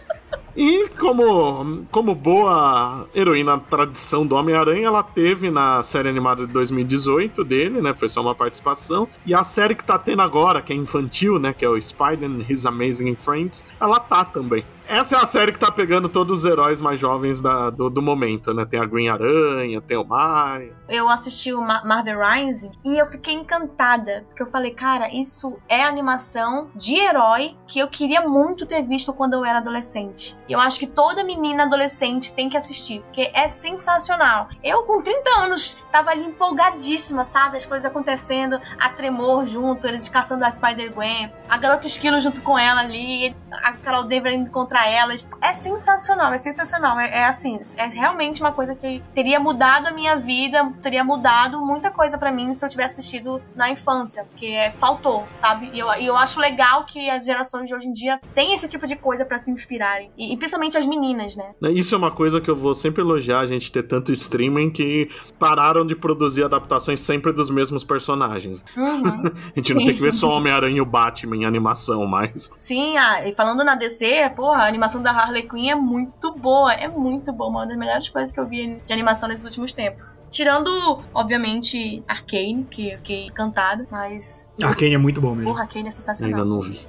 E 0.57 0.89
como, 0.97 1.85
como 1.91 2.15
boa 2.15 3.07
heroína 3.13 3.59
tradição 3.59 4.25
do 4.25 4.35
Homem-Aranha, 4.35 4.87
ela 4.87 5.03
teve 5.03 5.51
na 5.51 5.83
série 5.83 6.09
animada 6.09 6.47
de 6.47 6.51
2018 6.51 7.43
dele, 7.43 7.79
né? 7.79 7.93
Foi 7.93 8.09
só 8.09 8.21
uma 8.21 8.33
participação. 8.33 9.07
E 9.23 9.35
a 9.35 9.43
série 9.43 9.75
que 9.75 9.83
tá 9.83 9.99
tendo 9.99 10.23
agora, 10.23 10.59
que 10.59 10.73
é 10.73 10.75
infantil, 10.75 11.37
né? 11.37 11.53
Que 11.53 11.63
é 11.63 11.69
o 11.69 11.79
Spider 11.79 12.27
and 12.27 12.43
His 12.49 12.65
Amazing 12.65 13.15
Friends, 13.17 13.63
ela 13.79 13.99
tá 13.99 14.25
também. 14.25 14.65
Essa 14.89 15.17
é 15.17 15.19
a 15.21 15.25
série 15.25 15.51
que 15.51 15.59
tá 15.59 15.71
pegando 15.71 16.07
todos 16.07 16.39
os 16.39 16.45
heróis 16.45 16.79
mais 16.79 16.99
jovens 16.99 17.41
da- 17.41 17.69
do, 17.69 17.89
do 17.89 18.01
momento, 18.01 18.53
né? 18.53 18.65
Tem 18.65 18.79
a 18.79 18.85
Green 18.85 19.09
Aranha, 19.09 19.81
tem 19.81 19.97
o 19.97 20.05
Maia. 20.05 20.73
Eu 20.87 21.09
assisti 21.09 21.53
o 21.53 21.61
Ma- 21.61 21.83
Marvel 21.83 22.19
Rise 22.21 22.71
e 22.85 22.97
eu 22.97 23.05
fiquei 23.05 23.33
encantada. 23.33 24.23
Porque 24.29 24.41
eu 24.41 24.47
falei, 24.47 24.71
cara, 24.71 25.13
isso 25.13 25.59
é 25.67 25.83
animação 25.83 26.69
de 26.73 26.95
herói 26.95 27.55
que 27.67 27.79
eu 27.79 27.87
queria 27.87 28.21
muito 28.21 28.65
ter 28.65 28.81
visto 28.81 29.11
quando 29.13 29.33
eu 29.33 29.43
era 29.43 29.57
adolescente. 29.59 30.37
E 30.47 30.53
eu 30.53 30.59
acho 30.59 30.79
que 30.79 30.87
toda 30.87 31.23
menina 31.23 31.63
adolescente 31.63 32.33
tem 32.33 32.47
que 32.47 32.55
assistir, 32.55 33.01
porque 33.01 33.29
é 33.33 33.49
sensacional. 33.49 34.47
Eu, 34.63 34.83
com 34.83 35.01
30 35.01 35.29
anos, 35.39 35.83
tava 35.91 36.11
ali 36.11 36.23
empolgadíssima, 36.23 37.23
sabe? 37.25 37.57
As 37.57 37.65
coisas 37.65 37.85
acontecendo, 37.89 38.59
a 38.79 38.89
Tremor 38.89 39.43
junto, 39.43 39.87
eles 39.87 40.07
caçando 40.07 40.45
a 40.45 40.51
Spider-Gwen, 40.51 41.31
a 41.49 41.57
Garota 41.57 41.87
Esquilo 41.87 42.19
junto 42.21 42.41
com 42.41 42.57
ela 42.57 42.81
ali, 42.81 43.35
a 43.63 43.73
Carol 43.73 44.03
Denver 44.03 44.33
indo 44.33 44.49
contra 44.49 44.89
elas. 44.89 45.27
É 45.41 45.53
sensacional, 45.53 46.33
é 46.33 46.37
sensacional. 46.37 46.99
É, 46.99 47.19
é 47.19 47.25
assim, 47.25 47.59
é 47.77 47.85
realmente 47.87 48.41
uma 48.41 48.51
coisa 48.51 48.75
que 48.75 49.01
teria 49.13 49.39
mudado 49.39 49.87
a 49.87 49.91
minha 49.91 50.15
vida, 50.15 50.71
teria 50.81 51.03
mudado 51.03 51.59
muita 51.59 51.91
coisa 51.91 52.17
pra 52.17 52.31
mim 52.31 52.53
se 52.53 52.65
eu 52.65 52.69
tivesse 52.69 52.99
assistido 52.99 53.41
na 53.55 53.69
infância, 53.69 54.25
porque 54.25 54.47
é, 54.47 54.71
faltou, 54.71 55.27
sabe? 55.33 55.69
E 55.73 55.79
eu, 55.79 55.87
e 55.95 56.05
eu 56.05 56.15
acho 56.15 56.39
legal 56.39 56.85
que 56.85 57.09
as 57.09 57.25
gerações 57.25 57.67
de 57.67 57.75
hoje 57.75 57.87
em 57.87 57.93
dia 57.93 58.19
têm 58.33 58.53
esse 58.53 58.67
tipo 58.67 58.85
de 58.85 58.95
coisa 58.95 59.25
pra 59.25 59.37
se 59.37 59.51
inspirarem. 59.51 60.11
E, 60.17 60.33
e 60.33 60.37
principalmente 60.37 60.77
as 60.77 60.85
meninas, 60.85 61.35
né? 61.35 61.53
Né, 61.61 61.71
Isso 61.71 61.95
é 61.95 61.97
uma 61.97 62.11
coisa 62.11 62.39
que 62.39 62.49
eu 62.49 62.55
vou 62.55 62.73
sempre 62.73 63.01
elogiar, 63.01 63.39
a 63.39 63.45
gente 63.45 63.71
ter 63.71 63.83
tanto 63.83 64.11
streaming 64.11 64.69
que 64.69 65.09
pararam 65.39 65.85
de 65.85 65.95
produzir 65.95 66.43
adaptações 66.43 66.99
sempre 66.99 67.31
dos 67.31 67.49
mesmos 67.49 67.83
personagens. 67.83 68.63
Uhum. 68.75 69.27
A 69.55 69.59
gente 69.59 69.73
não 69.73 69.83
tem 69.83 69.95
que 69.95 70.01
ver 70.01 70.13
só 70.13 70.29
Homem-Aranha 70.37 70.77
e 70.77 70.81
o 70.81 70.85
Batman 70.85 71.37
em 71.37 71.45
animação 71.45 72.05
mais. 72.05 72.51
Sim, 72.57 72.97
ah, 72.97 73.27
e 73.27 73.33
falando 73.33 73.46
na 73.55 73.75
DC, 73.75 74.29
porra, 74.35 74.63
a 74.63 74.67
animação 74.67 75.01
da 75.01 75.11
Harley 75.11 75.43
Quinn 75.47 75.69
é 75.69 75.75
muito 75.75 76.33
boa. 76.33 76.73
É 76.73 76.87
muito 76.87 77.31
boa. 77.31 77.49
Uma 77.49 77.65
das 77.65 77.77
melhores 77.77 78.09
coisas 78.09 78.31
que 78.31 78.39
eu 78.39 78.45
vi 78.47 78.81
de 78.85 78.93
animação 78.93 79.29
nesses 79.29 79.45
últimos 79.45 79.73
tempos. 79.73 80.21
Tirando, 80.29 81.01
obviamente, 81.13 82.03
Arcane, 82.07 82.65
que 82.69 82.91
eu 82.91 82.97
fiquei 82.97 83.25
encantada, 83.27 83.87
mas. 83.91 84.47
Arcane 84.61 84.95
é 84.95 84.97
muito 84.97 85.21
bom 85.21 85.33
mesmo. 85.33 85.51
Porra, 85.51 85.63
Arcane 85.63 85.83
é 85.83 85.87
Ainda 85.87 85.95
sensacional. 85.95 86.45
não 86.45 86.61
vi. 86.61 86.79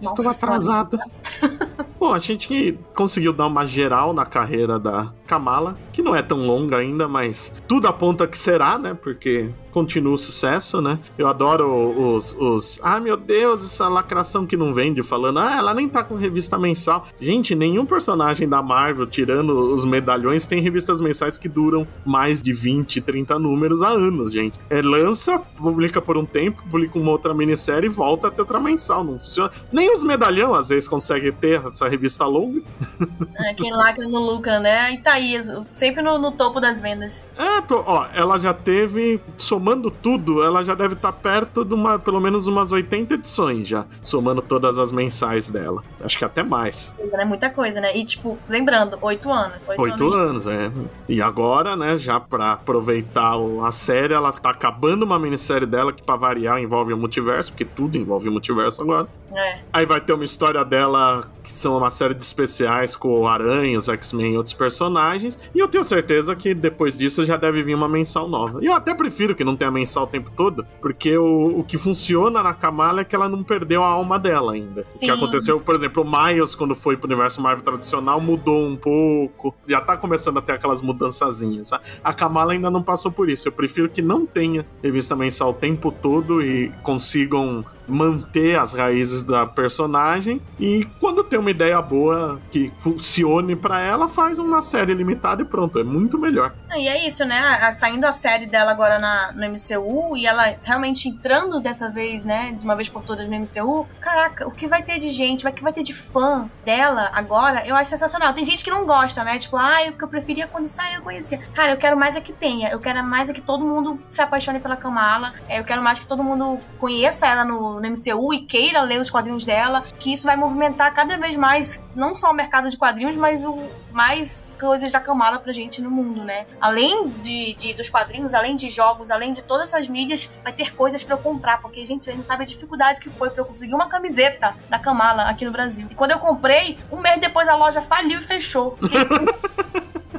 Estou 0.00 0.28
atrasado. 0.28 0.98
Bom, 1.98 2.12
a 2.12 2.18
gente 2.18 2.76
conseguiu 2.96 3.32
dar 3.32 3.46
uma 3.46 3.64
geral 3.64 4.12
na 4.12 4.26
carreira 4.26 4.76
da 4.76 5.12
Kamala, 5.24 5.78
que 5.92 6.02
não 6.02 6.16
é 6.16 6.22
tão 6.22 6.38
longa 6.38 6.78
ainda, 6.78 7.06
mas 7.06 7.52
tudo 7.68 7.86
aponta 7.86 8.26
que 8.26 8.36
será, 8.36 8.76
né? 8.76 8.92
Porque 8.92 9.52
continua 9.72 10.14
o 10.14 10.18
sucesso, 10.18 10.80
né? 10.80 10.98
Eu 11.16 11.26
adoro 11.26 12.14
os, 12.14 12.36
os. 12.38 12.80
Ah, 12.82 13.00
meu 13.00 13.16
Deus, 13.16 13.64
essa 13.64 13.88
lacração 13.88 14.46
que 14.46 14.56
não 14.56 14.72
vende, 14.72 15.02
falando, 15.02 15.38
ah, 15.38 15.56
ela 15.56 15.74
nem 15.74 15.88
tá 15.88 16.04
com 16.04 16.14
revista 16.14 16.58
mensal. 16.58 17.06
Gente, 17.20 17.54
nenhum 17.54 17.84
personagem 17.84 18.48
da 18.48 18.62
Marvel, 18.62 19.06
tirando 19.06 19.50
os 19.72 19.84
medalhões, 19.84 20.46
tem 20.46 20.60
revistas 20.60 21.00
mensais 21.00 21.38
que 21.38 21.48
duram 21.48 21.86
mais 22.04 22.42
de 22.42 22.52
20, 22.52 23.00
30 23.00 23.38
números 23.38 23.82
há 23.82 23.88
anos, 23.88 24.32
gente. 24.32 24.58
É, 24.68 24.82
lança, 24.82 25.38
publica 25.38 26.00
por 26.00 26.16
um 26.16 26.24
tempo, 26.24 26.62
publica 26.70 26.98
uma 26.98 27.10
outra 27.10 27.32
minissérie 27.34 27.86
e 27.86 27.92
volta 27.92 28.28
a 28.28 28.30
ter 28.30 28.42
outra 28.42 28.60
mensal. 28.60 29.02
Não 29.02 29.18
funciona. 29.18 29.50
Nem 29.72 29.92
os 29.92 30.04
medalhão, 30.04 30.54
às 30.54 30.68
vezes, 30.68 30.86
conseguem 30.88 31.32
ter 31.32 31.64
essa 31.66 31.88
revista 31.88 32.26
longa. 32.26 32.62
É, 33.34 33.54
quem 33.54 33.72
lacra 33.72 34.06
não 34.06 34.20
lucra, 34.20 34.60
né? 34.60 34.92
E 34.92 34.98
tá 34.98 35.14
aí 35.14 35.36
sempre 35.72 36.02
no, 36.02 36.18
no 36.18 36.32
topo 36.32 36.60
das 36.60 36.80
vendas. 36.80 37.28
É, 37.36 37.62
ó, 37.70 38.06
ela 38.14 38.38
já 38.38 38.52
teve, 38.52 39.20
somando 39.62 39.92
tudo, 39.92 40.42
ela 40.42 40.64
já 40.64 40.74
deve 40.74 40.94
estar 40.94 41.12
tá 41.12 41.16
perto 41.16 41.64
de 41.64 41.72
uma, 41.72 41.96
pelo 41.96 42.20
menos 42.20 42.48
umas 42.48 42.72
80 42.72 43.14
edições 43.14 43.68
já, 43.68 43.86
somando 44.02 44.42
todas 44.42 44.76
as 44.76 44.90
mensais 44.90 45.48
dela. 45.48 45.84
Acho 46.00 46.18
que 46.18 46.24
até 46.24 46.42
mais. 46.42 46.92
É 47.12 47.24
muita 47.24 47.48
coisa, 47.48 47.80
né? 47.80 47.96
E, 47.96 48.04
tipo, 48.04 48.36
lembrando, 48.48 48.98
oito 49.00 49.30
anos. 49.30 49.56
Oito 49.78 50.12
anos, 50.12 50.46
anos, 50.46 50.46
é. 50.48 50.72
E 51.08 51.22
agora, 51.22 51.76
né, 51.76 51.96
já 51.96 52.18
pra 52.18 52.52
aproveitar 52.52 53.34
a 53.64 53.70
série, 53.70 54.12
ela 54.12 54.32
tá 54.32 54.50
acabando 54.50 55.04
uma 55.04 55.18
minissérie 55.18 55.66
dela 55.66 55.92
que, 55.92 56.02
pra 56.02 56.16
variar, 56.16 56.60
envolve 56.60 56.92
o 56.92 56.96
multiverso, 56.96 57.52
porque 57.52 57.64
tudo 57.64 57.96
envolve 57.96 58.28
o 58.28 58.32
multiverso 58.32 58.82
agora. 58.82 59.06
É. 59.34 59.58
Aí 59.72 59.86
vai 59.86 60.00
ter 60.00 60.12
uma 60.12 60.24
história 60.24 60.64
dela 60.64 61.22
que 61.42 61.50
são 61.52 61.76
uma 61.76 61.90
série 61.90 62.14
de 62.14 62.22
especiais 62.22 62.96
com 62.96 63.20
o 63.20 63.26
Aranha, 63.26 63.76
os 63.76 63.88
X-Men 63.88 64.34
e 64.34 64.36
outros 64.36 64.54
personagens. 64.54 65.38
E 65.54 65.58
eu 65.58 65.68
tenho 65.68 65.84
certeza 65.84 66.34
que 66.34 66.54
depois 66.54 66.96
disso 66.96 67.24
já 67.24 67.36
deve 67.36 67.62
vir 67.62 67.74
uma 67.74 67.88
mensal 67.88 68.28
nova. 68.28 68.58
E 68.62 68.66
eu 68.66 68.72
até 68.72 68.94
prefiro 68.94 69.34
que 69.34 69.44
não 69.44 69.56
tenha 69.56 69.70
mensal 69.70 70.04
o 70.04 70.06
tempo 70.06 70.30
todo, 70.30 70.66
porque 70.80 71.16
o, 71.16 71.60
o 71.60 71.64
que 71.64 71.76
funciona 71.76 72.42
na 72.42 72.54
Kamala 72.54 73.00
é 73.00 73.04
que 73.04 73.14
ela 73.14 73.28
não 73.28 73.42
perdeu 73.42 73.82
a 73.82 73.88
alma 73.88 74.18
dela 74.18 74.52
ainda. 74.52 74.84
Sim. 74.86 74.98
O 74.98 75.00
que 75.00 75.10
aconteceu, 75.10 75.60
por 75.60 75.74
exemplo, 75.74 76.02
o 76.02 76.06
Miles, 76.06 76.54
quando 76.54 76.74
foi 76.74 76.96
pro 76.96 77.06
universo 77.06 77.40
Marvel 77.40 77.64
tradicional, 77.64 78.20
mudou 78.20 78.62
um 78.64 78.76
pouco. 78.76 79.54
Já 79.66 79.80
tá 79.80 79.96
começando 79.96 80.38
a 80.38 80.42
ter 80.42 80.52
aquelas 80.52 80.80
mudançazinhas. 80.80 81.70
A 82.02 82.12
Kamala 82.12 82.52
ainda 82.52 82.70
não 82.70 82.82
passou 82.82 83.10
por 83.10 83.28
isso. 83.28 83.48
Eu 83.48 83.52
prefiro 83.52 83.88
que 83.88 84.00
não 84.00 84.24
tenha 84.24 84.64
revista 84.82 85.16
mensal 85.16 85.50
o 85.50 85.54
tempo 85.54 85.90
todo 85.90 86.42
e 86.42 86.72
consigam 86.82 87.64
manter 87.92 88.58
as 88.58 88.72
raízes 88.72 89.22
da 89.22 89.46
personagem 89.46 90.40
e 90.58 90.84
quando 90.98 91.22
tem 91.22 91.38
uma 91.38 91.50
ideia 91.50 91.80
boa 91.80 92.40
que 92.50 92.72
funcione 92.76 93.54
para 93.54 93.80
ela, 93.80 94.08
faz 94.08 94.38
uma 94.38 94.62
série 94.62 94.94
limitada 94.94 95.42
e 95.42 95.44
pronto, 95.44 95.78
é 95.78 95.84
muito 95.84 96.18
melhor. 96.18 96.52
E 96.74 96.88
é 96.88 97.06
isso, 97.06 97.24
né? 97.24 97.40
Saindo 97.72 98.04
a 98.06 98.12
série 98.12 98.46
dela 98.46 98.70
agora 98.70 98.98
na, 98.98 99.32
no 99.32 99.46
MCU 99.50 100.16
e 100.16 100.26
ela 100.26 100.54
realmente 100.62 101.08
entrando 101.08 101.60
dessa 101.60 101.90
vez, 101.90 102.24
né, 102.24 102.52
de 102.52 102.64
uma 102.64 102.74
vez 102.74 102.88
por 102.88 103.02
todas 103.02 103.28
no 103.28 103.36
MCU, 103.36 103.86
caraca, 104.00 104.46
o 104.46 104.50
que 104.50 104.66
vai 104.66 104.82
ter 104.82 104.98
de 104.98 105.10
gente, 105.10 105.46
o 105.46 105.52
que 105.52 105.62
vai 105.62 105.72
ter 105.72 105.82
de 105.82 105.92
fã 105.92 106.50
dela 106.64 107.10
agora, 107.12 107.66
eu 107.66 107.76
acho 107.76 107.90
sensacional. 107.90 108.32
Tem 108.32 108.44
gente 108.44 108.64
que 108.64 108.70
não 108.70 108.86
gosta, 108.86 109.22
né? 109.22 109.38
Tipo, 109.38 109.56
ah, 109.56 109.78
o 109.88 109.92
que 109.92 110.04
eu 110.04 110.08
preferia 110.08 110.46
quando 110.46 110.66
saiu 110.66 110.96
eu 110.96 111.02
conhecia. 111.02 111.38
Cara, 111.54 111.72
eu 111.72 111.76
quero 111.76 111.96
mais 111.96 112.16
é 112.16 112.20
que 112.20 112.32
tenha, 112.32 112.70
eu 112.70 112.80
quero 112.80 113.02
mais 113.04 113.28
é 113.28 113.32
que 113.32 113.40
todo 113.40 113.64
mundo 113.64 114.00
se 114.08 114.22
apaixone 114.22 114.60
pela 114.60 114.76
Kamala, 114.76 115.34
é, 115.48 115.58
eu 115.58 115.64
quero 115.64 115.82
mais 115.82 115.98
que 115.98 116.06
todo 116.06 116.22
mundo 116.22 116.60
conheça 116.78 117.26
ela 117.26 117.44
no 117.44 117.80
no 117.82 117.90
MCU 117.90 118.32
e 118.32 118.40
queira 118.40 118.80
ler 118.82 119.00
os 119.00 119.10
quadrinhos 119.10 119.44
dela, 119.44 119.82
que 119.98 120.12
isso 120.12 120.24
vai 120.24 120.36
movimentar 120.36 120.92
cada 120.94 121.16
vez 121.18 121.36
mais, 121.36 121.84
não 121.94 122.14
só 122.14 122.30
o 122.30 122.34
mercado 122.34 122.70
de 122.70 122.76
quadrinhos, 122.76 123.16
mas 123.16 123.44
o 123.44 123.58
mais 123.90 124.46
coisas 124.58 124.90
da 124.90 125.00
Kamala 125.00 125.38
pra 125.38 125.52
gente 125.52 125.82
no 125.82 125.90
mundo, 125.90 126.24
né? 126.24 126.46
Além 126.60 127.08
de, 127.08 127.54
de, 127.54 127.74
dos 127.74 127.90
quadrinhos, 127.90 128.32
além 128.32 128.56
de 128.56 128.70
jogos, 128.70 129.10
além 129.10 129.32
de 129.32 129.42
todas 129.42 129.68
essas 129.68 129.88
mídias, 129.88 130.30
vai 130.42 130.52
ter 130.52 130.74
coisas 130.74 131.04
para 131.04 131.14
eu 131.14 131.18
comprar, 131.18 131.60
porque, 131.60 131.84
gente, 131.84 132.08
a 132.08 132.12
gente 132.12 132.26
sabe 132.26 132.44
a 132.44 132.46
dificuldade 132.46 133.00
que 133.00 133.10
foi 133.10 133.28
para 133.28 133.42
eu 133.42 133.44
conseguir 133.44 133.74
uma 133.74 133.88
camiseta 133.88 134.54
da 134.70 134.78
Kamala 134.78 135.24
aqui 135.24 135.44
no 135.44 135.50
Brasil. 135.50 135.88
E 135.90 135.94
quando 135.94 136.12
eu 136.12 136.18
comprei, 136.18 136.78
um 136.90 137.00
mês 137.00 137.20
depois 137.20 137.48
a 137.48 137.54
loja 137.54 137.82
faliu 137.82 138.20
e 138.20 138.22
fechou. 138.22 138.74
Fiquei... 138.76 139.00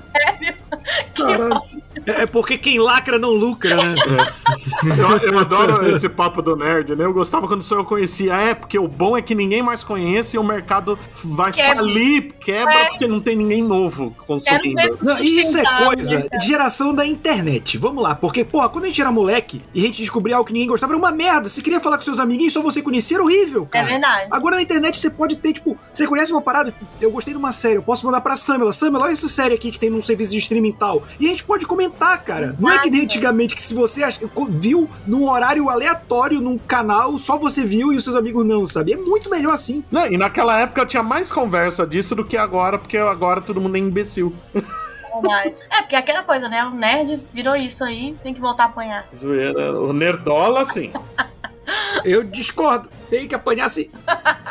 Sério? 0.14 0.56
Que 1.14 1.24
é, 1.24 1.93
é 2.06 2.26
porque 2.26 2.58
quem 2.58 2.80
lacra 2.80 3.18
não 3.18 3.32
lucra, 3.32 3.76
né? 3.76 3.96
É. 4.30 4.44
Eu, 4.84 5.34
eu, 5.34 5.40
adoro 5.40 5.90
esse 5.90 6.08
papo 6.08 6.42
do 6.42 6.56
nerd, 6.56 6.96
né? 6.96 7.06
Eu 7.06 7.14
gostava 7.14 7.48
quando 7.48 7.62
só 7.62 7.76
eu 7.76 7.86
conhecia. 7.86 8.34
É, 8.34 8.54
porque 8.54 8.78
o 8.78 8.88
bom 8.88 9.18
é 9.18 9.22
que 9.22 9.34
ninguém 9.34 9.62
mais 9.62 9.84
conhece 9.84 10.36
e 10.36 10.40
o 10.40 10.44
mercado 10.44 10.98
vai 11.24 11.52
quebra. 11.52 11.78
falir, 11.78 12.34
quebra, 12.40 12.74
é. 12.74 12.86
porque 12.90 13.08
não 13.08 13.20
tem 13.20 13.36
ninguém 13.36 13.64
novo 13.64 14.16
consumindo. 14.26 14.98
Não, 15.02 15.20
isso 15.20 15.58
é 15.58 15.64
coisa 15.86 16.20
né, 16.20 16.28
de 16.40 16.48
geração 16.48 16.94
da 16.94 17.06
internet. 17.06 17.78
Vamos 17.78 18.04
lá, 18.04 18.14
porque, 18.14 18.44
porra, 18.44 18.70
quando 18.70 18.86
a 18.86 18.88
gente 18.88 19.02
era 19.02 19.12
moleque 19.12 19.62
e 19.74 19.82
a 19.82 19.84
gente 19.84 20.02
descobria 20.02 20.36
algo 20.36 20.48
que 20.48 20.54
ninguém 20.54 20.68
gostava, 20.68 20.94
era 20.94 21.00
uma 21.00 21.12
merda. 21.12 21.50
Você 21.50 21.62
queria 21.62 21.80
falar 21.80 21.98
com 21.98 22.04
seus 22.04 22.20
amiguinhos, 22.20 22.54
só 22.54 22.62
você 22.62 22.82
conhecia, 22.82 23.18
era 23.18 23.24
horrível, 23.24 23.66
cara. 23.66 23.88
É 23.88 23.90
verdade. 23.92 24.28
Agora 24.32 24.56
na 24.58 24.62
internet 24.62 24.98
você 24.98 25.10
pode 25.10 25.38
ter, 25.38 25.54
tipo, 25.54 25.78
você 25.94 26.08
conhece 26.08 26.32
uma 26.32 26.42
parada, 26.42 26.74
eu 27.00 27.12
gostei 27.12 27.34
de 27.34 27.38
uma 27.38 27.52
série, 27.52 27.76
eu 27.76 27.84
posso 27.84 28.06
mandar 28.06 28.22
pra 28.22 28.36
Samela. 28.36 28.74
Samela, 28.74 29.06
olha 29.06 29.14
essa 29.14 29.28
série 29.28 29.54
aqui 29.54 29.72
que 29.72 29.80
tem 29.80 29.90
num 29.90 30.02
serviço 30.02 30.32
de 30.32 30.38
streaming 30.38 30.72
tal. 30.72 31.04
E 31.20 31.28
a 31.28 31.30
gente 31.30 31.44
pode 31.44 31.66
comentar 31.66 32.24
cara. 32.24 32.46
Exato. 32.46 32.62
Não 32.62 32.72
é 32.72 32.80
que 32.80 32.90
nem 32.90 33.04
antigamente 33.04 33.56
que 33.56 33.62
se 33.62 33.74
você 33.74 34.02
viu 34.50 34.90
num 35.06 35.30
horário 35.30 35.70
aleatório 35.70 36.42
num 36.42 36.58
canal, 36.58 37.18
só 37.18 37.38
você 37.38 37.64
viu 37.64 37.94
e 37.94 37.96
os 37.96 38.04
seus 38.04 38.16
amigos 38.16 38.46
não, 38.46 38.66
sabe? 38.66 38.94
É 38.94 38.98
muito 38.98 39.30
melhor 39.30 39.54
assim. 39.54 39.84
Não, 39.92 40.08
e 40.08 40.18
naquela 40.18 40.60
época 40.60 40.86
tinha 40.86 41.04
mais 41.04 41.32
conversa 41.32 41.86
disso 41.86 42.16
do 42.16 42.26
que 42.26 42.38
agora, 42.38 42.78
porque 42.78 42.98
agora 42.98 43.42
todo 43.42 43.62
mundo 43.62 43.76
é 43.76 43.80
imbecil. 43.80 44.36
É, 45.70 45.82
porque 45.82 45.96
aquela 45.96 46.24
coisa, 46.24 46.50
né? 46.50 46.66
O 46.66 46.72
nerd 46.72 47.20
virou 47.32 47.56
isso 47.56 47.84
aí, 47.84 48.18
tem 48.24 48.34
que 48.34 48.42
voltar 48.42 48.64
a 48.64 48.66
apanhar. 48.68 49.08
O 49.80 49.94
nerdola, 49.94 50.66
sim. 50.66 50.92
Eu 52.04 52.24
discordo. 52.24 52.90
Tem 53.10 53.28
que 53.28 53.36
apanhar 53.36 53.70
sim. 53.70 53.90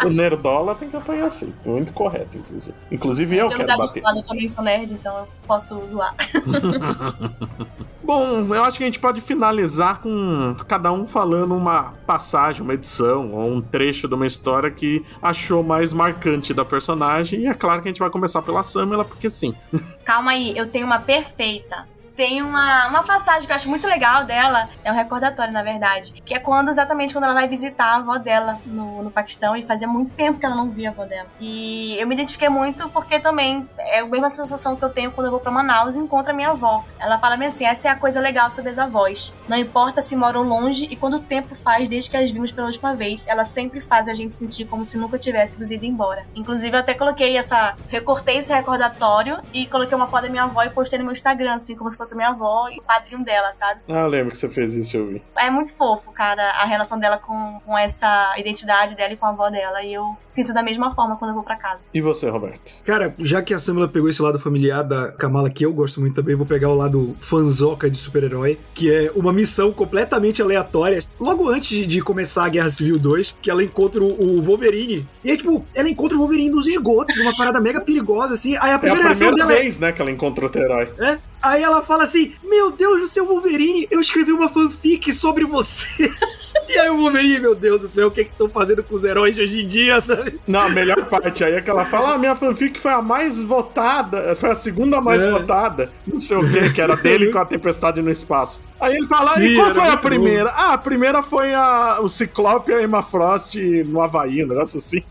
O 0.05 0.09
nerdola 0.09 0.75
tem 0.75 0.89
que 0.89 0.97
apanhar 0.97 1.31
sim. 1.31 1.53
Muito 1.67 1.93
correto, 1.93 2.37
inclusive. 2.37 2.75
Inclusive 2.91 3.37
eu, 3.37 3.51
eu 3.51 3.57
quero 3.57 3.77
bater. 3.77 4.03
eu 4.05 4.25
também 4.25 4.49
sou 4.49 4.63
nerd, 4.63 4.95
então 4.95 5.19
eu 5.19 5.29
posso 5.47 5.85
zoar. 5.87 6.15
Bom, 8.05 8.55
eu 8.55 8.65
acho 8.65 8.79
que 8.79 8.85
a 8.85 8.87
gente 8.87 8.99
pode 8.99 9.21
finalizar 9.21 10.01
com 10.01 10.57
cada 10.67 10.93
um 10.93 11.07
falando 11.07 11.55
uma 11.55 11.95
passagem, 12.07 12.63
uma 12.63 12.75
edição 12.75 13.33
ou 13.33 13.49
um 13.49 13.61
trecho 13.61 14.09
de 14.09 14.15
uma 14.15 14.27
história 14.27 14.71
que 14.71 15.05
achou 15.21 15.63
mais 15.63 15.93
marcante 15.93 16.53
da 16.53 16.65
personagem. 16.65 17.41
E 17.41 17.47
é 17.47 17.55
claro 17.55 17.81
que 17.81 17.89
a 17.89 17.91
gente 17.91 18.01
vai 18.01 18.11
começar 18.11 18.43
pela 18.43 18.63
Samela, 18.63 19.05
porque 19.05 19.31
sim. 19.31 19.55
Calma 20.05 20.33
aí, 20.33 20.57
eu 20.57 20.69
tenho 20.69 20.87
uma 20.87 20.99
perfeita 20.99 21.87
tem 22.17 22.43
uma, 22.43 22.89
uma 22.89 23.03
passagem 23.03 23.47
que 23.47 23.53
eu 23.53 23.57
acho 23.57 23.69
muito 23.69 23.87
legal 23.87 24.25
dela, 24.25 24.69
é 24.85 24.93
um 24.93 24.95
recordatório, 24.95 25.53
na 25.53 25.63
verdade, 25.63 26.13
que 26.25 26.35
é 26.35 26.39
quando 26.39 26.69
exatamente 26.69 27.13
quando 27.13 27.25
ela 27.25 27.35
vai 27.35 27.49
visitar 27.49 27.87
a 27.87 27.95
avó 27.97 28.19
dela 28.19 28.61
no, 28.67 29.03
no 29.03 29.11
Paquistão 29.11 29.57
e 29.57 29.63
fazia 29.63 29.89
muito 29.89 30.13
tempo 30.13 30.39
que 30.39 30.47
ela 30.47 30.55
não 30.55 30.71
via 30.71 30.91
a 30.91 30.93
avó 30.93 31.05
dela. 31.05 31.29
E 31.41 31.97
eu 31.99 32.07
me 32.07 32.15
identifiquei 32.15 32.49
muito 32.49 32.89
porque 32.91 33.19
também 33.19 33.69
é 33.79 34.01
a 34.01 34.07
mesma 34.07 34.31
sensação 34.31 34.77
que 34.77 34.85
eu 34.85 34.91
tenho 34.91 35.11
quando 35.11 35.27
eu 35.27 35.31
vou 35.31 35.41
para 35.41 35.51
Manaus 35.51 35.95
e 35.95 35.99
encontro 35.99 36.33
a 36.33 36.35
minha 36.35 36.51
avó. 36.51 36.85
Ela 36.99 37.19
fala 37.19 37.37
bem 37.37 37.49
assim: 37.49 37.65
essa 37.65 37.89
é 37.89 37.91
a 37.91 37.97
coisa 37.97 38.21
legal 38.21 38.51
sobre 38.51 38.71
as 38.71 38.79
avós. 38.79 39.35
Não 39.49 39.57
importa 39.57 40.03
se 40.03 40.15
moram 40.17 40.43
longe 40.43 40.87
e 40.91 40.97
quando 40.97 41.15
o 41.15 41.21
tempo 41.21 41.55
faz 41.55 41.89
desde 41.89 42.11
que 42.11 42.17
as 42.17 42.31
vimos 42.31 42.53
pela 42.53 42.67
última 42.67 42.95
vez, 42.95 43.27
ela 43.27 43.45
sempre 43.45 43.81
faz 43.81 44.09
a 44.09 44.15
gente 44.15 44.33
sentir 44.33 44.65
como 44.67 44.85
se 44.85 44.99
nunca 44.99 45.19
tivéssemos 45.19 45.71
ido 45.71 45.85
embora. 45.87 46.27
Inclusive, 46.35 46.77
eu 46.77 46.81
até 46.81 46.95
coloquei 46.95 47.37
essa. 47.37 47.77
recortei 47.89 48.39
esse 48.39 48.53
recordatório 48.53 49.41
e 49.53 49.67
coloquei 49.67 49.97
uma 49.97 50.07
foto 50.07 50.23
da 50.23 50.29
minha 50.29 50.45
avó 50.45 50.63
e 50.63 50.71
postei 50.71 50.99
no 50.99 51.05
meu 51.05 51.13
Instagram, 51.13 51.55
assim, 51.55 51.77
como 51.77 51.91
se 51.91 51.97
fosse 52.03 52.15
minha 52.17 52.29
avó 52.29 52.69
e 52.69 52.79
o 52.79 52.83
padrinho 52.83 53.25
dela, 53.25 53.53
sabe? 53.53 53.81
Ah, 53.89 54.01
eu 54.01 54.09
lembro 54.09 54.31
que 54.31 54.37
você 54.37 54.49
fez 54.49 54.75
isso, 54.75 54.97
eu 54.97 55.07
vi. 55.07 55.23
É 55.37 55.51
muito 55.51 55.73
fofo, 55.75 56.13
cara, 56.13 56.43
a 56.61 56.65
relação 56.65 56.99
dela 56.99 57.17
com, 57.17 57.61
com 57.65 57.79
essa 57.79 58.35
identidade 58.37 58.97
dela 58.97 59.13
e 59.13 59.17
com 59.17 59.27
a 59.27 59.31
avó 59.31 59.49
dela. 59.49 59.83
E 59.83 59.93
eu 59.93 60.17
sinto 60.29 60.53
da 60.53 60.63
mesma 60.63 60.91
forma 60.93 61.17
quando 61.17 61.31
eu 61.31 61.35
vou 61.35 61.45
pra 61.45 61.57
casa. 61.57 61.81
E 61.95 62.01
você, 62.01 62.29
Roberto? 62.29 62.75
Cara, 62.85 63.15
já 63.19 63.41
que 63.41 63.55
a 63.55 63.59
Samela 63.59 63.89
pegou 63.89 64.09
esse 64.09 64.21
lado 64.21 64.39
familiar 64.39 64.83
da 64.83 65.13
Kamala, 65.13 65.49
que 65.51 65.65
eu 65.65 65.73
gosto 65.73 66.01
muito 66.01 66.15
também, 66.15 66.35
vou 66.35 66.47
pegar 66.47 66.69
o 66.69 66.75
lado 66.75 67.17
fanzoca 67.21 67.89
de 67.89 67.97
super-herói, 67.97 68.59
que 68.75 68.93
é 68.93 69.11
uma 69.15 69.33
missão 69.33 69.73
completamente 69.73 70.43
aleatória. 70.43 71.03
Logo 71.21 71.49
antes 71.49 71.87
de 71.87 72.01
começar 72.03 72.47
a 72.47 72.49
Guerra 72.49 72.69
Civil 72.69 72.99
2, 72.99 73.37
que 73.41 73.51
ela 73.51 73.63
encontra 73.63 74.03
o 74.03 74.43
Wolverine. 74.43 75.09
E 75.25 75.31
é 75.31 75.37
tipo, 75.37 75.65
ela 75.75 75.89
encontra 75.89 76.17
o 76.17 76.21
Wolverine 76.21 76.51
nos 76.51 76.67
esgotos, 76.67 77.17
uma 77.19 77.37
parada 77.37 77.61
mega 77.61 77.81
perigosa, 77.81 78.35
assim. 78.35 78.57
Aí 78.57 78.73
a 78.73 78.79
primeira, 78.79 79.09
é 79.09 79.13
a 79.13 79.15
primeira 79.15 79.37
dela 79.37 79.53
é 79.53 79.61
vez, 79.61 79.79
né, 79.79 79.93
que 79.93 80.03
ela 80.03 80.11
encontra 80.11 80.45
outro 80.45 80.63
herói. 80.63 80.89
É, 80.99 81.19
Aí 81.43 81.63
ela 81.63 81.83
fala 81.83 82.05
assim: 82.05 82.33
Meu 82.43 82.71
Deus, 82.71 83.03
o 83.03 83.09
seu 83.09 83.27
Wolverine, 83.27 83.89
eu 83.91 84.01
escrevi 84.01 84.33
uma 84.33 84.49
fanfic 84.49 85.13
sobre 85.13 85.45
você. 85.45 86.13
E 86.69 86.79
aí 86.79 86.89
o 86.89 86.97
Wolverine, 86.97 87.41
meu 87.41 87.55
Deus 87.55 87.81
do 87.81 87.89
céu, 87.89 88.09
o 88.09 88.11
que 88.11 88.23
é 88.23 88.25
que 88.25 88.31
estão 88.31 88.49
fazendo 88.49 88.83
com 88.83 88.95
os 88.95 89.05
heróis 89.05 89.35
de 89.35 89.43
hoje 89.43 89.63
em 89.63 89.67
dia, 89.67 90.01
sabe? 90.01 90.41
Não, 90.47 90.61
a 90.61 90.69
melhor 90.71 91.05
parte 91.07 91.45
aí 91.45 91.55
é 91.55 91.61
que 91.61 91.69
ela 91.69 91.85
fala: 91.85 92.15
ah, 92.15 92.19
minha 92.19 92.35
fanfic 92.35 92.79
foi 92.79 92.93
a 92.93 93.03
mais 93.03 93.43
votada, 93.43 94.35
foi 94.35 94.51
a 94.51 94.55
segunda 94.55 94.99
mais 94.99 95.21
é. 95.21 95.31
votada, 95.31 95.93
não 96.07 96.17
sei 96.17 96.37
o 96.37 96.51
que, 96.51 96.73
que 96.73 96.81
era 96.81 96.97
dele 96.97 97.31
com 97.31 97.39
a 97.39 97.45
tempestade 97.45 98.01
no 98.01 98.11
espaço. 98.11 98.63
Aí 98.81 98.95
ele 98.97 99.07
fala: 99.07 99.27
Sim, 99.27 99.45
e 99.45 99.57
qual 99.57 99.75
foi 99.75 99.89
a 99.89 99.97
primeira? 99.99 100.51
Bom. 100.51 100.57
Ah, 100.57 100.73
a 100.73 100.79
primeira 100.79 101.23
foi 101.23 101.53
a, 101.53 101.99
o 102.01 102.09
Ciclope 102.09 102.71
e 102.71 102.75
a 102.75 102.83
Emma 102.83 103.03
Frost 103.03 103.55
no 103.85 104.01
Havaí, 104.01 104.43
um 104.43 104.49
negócio 104.49 104.79
assim. 104.79 105.03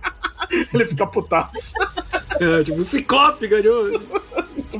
ele 0.73 0.85
fica 0.85 1.05
putaço. 1.05 1.73
É, 2.39 2.63
tipo, 2.63 2.79
o 2.79 2.83
Ciclope 2.83 3.47
ganhou 3.47 4.01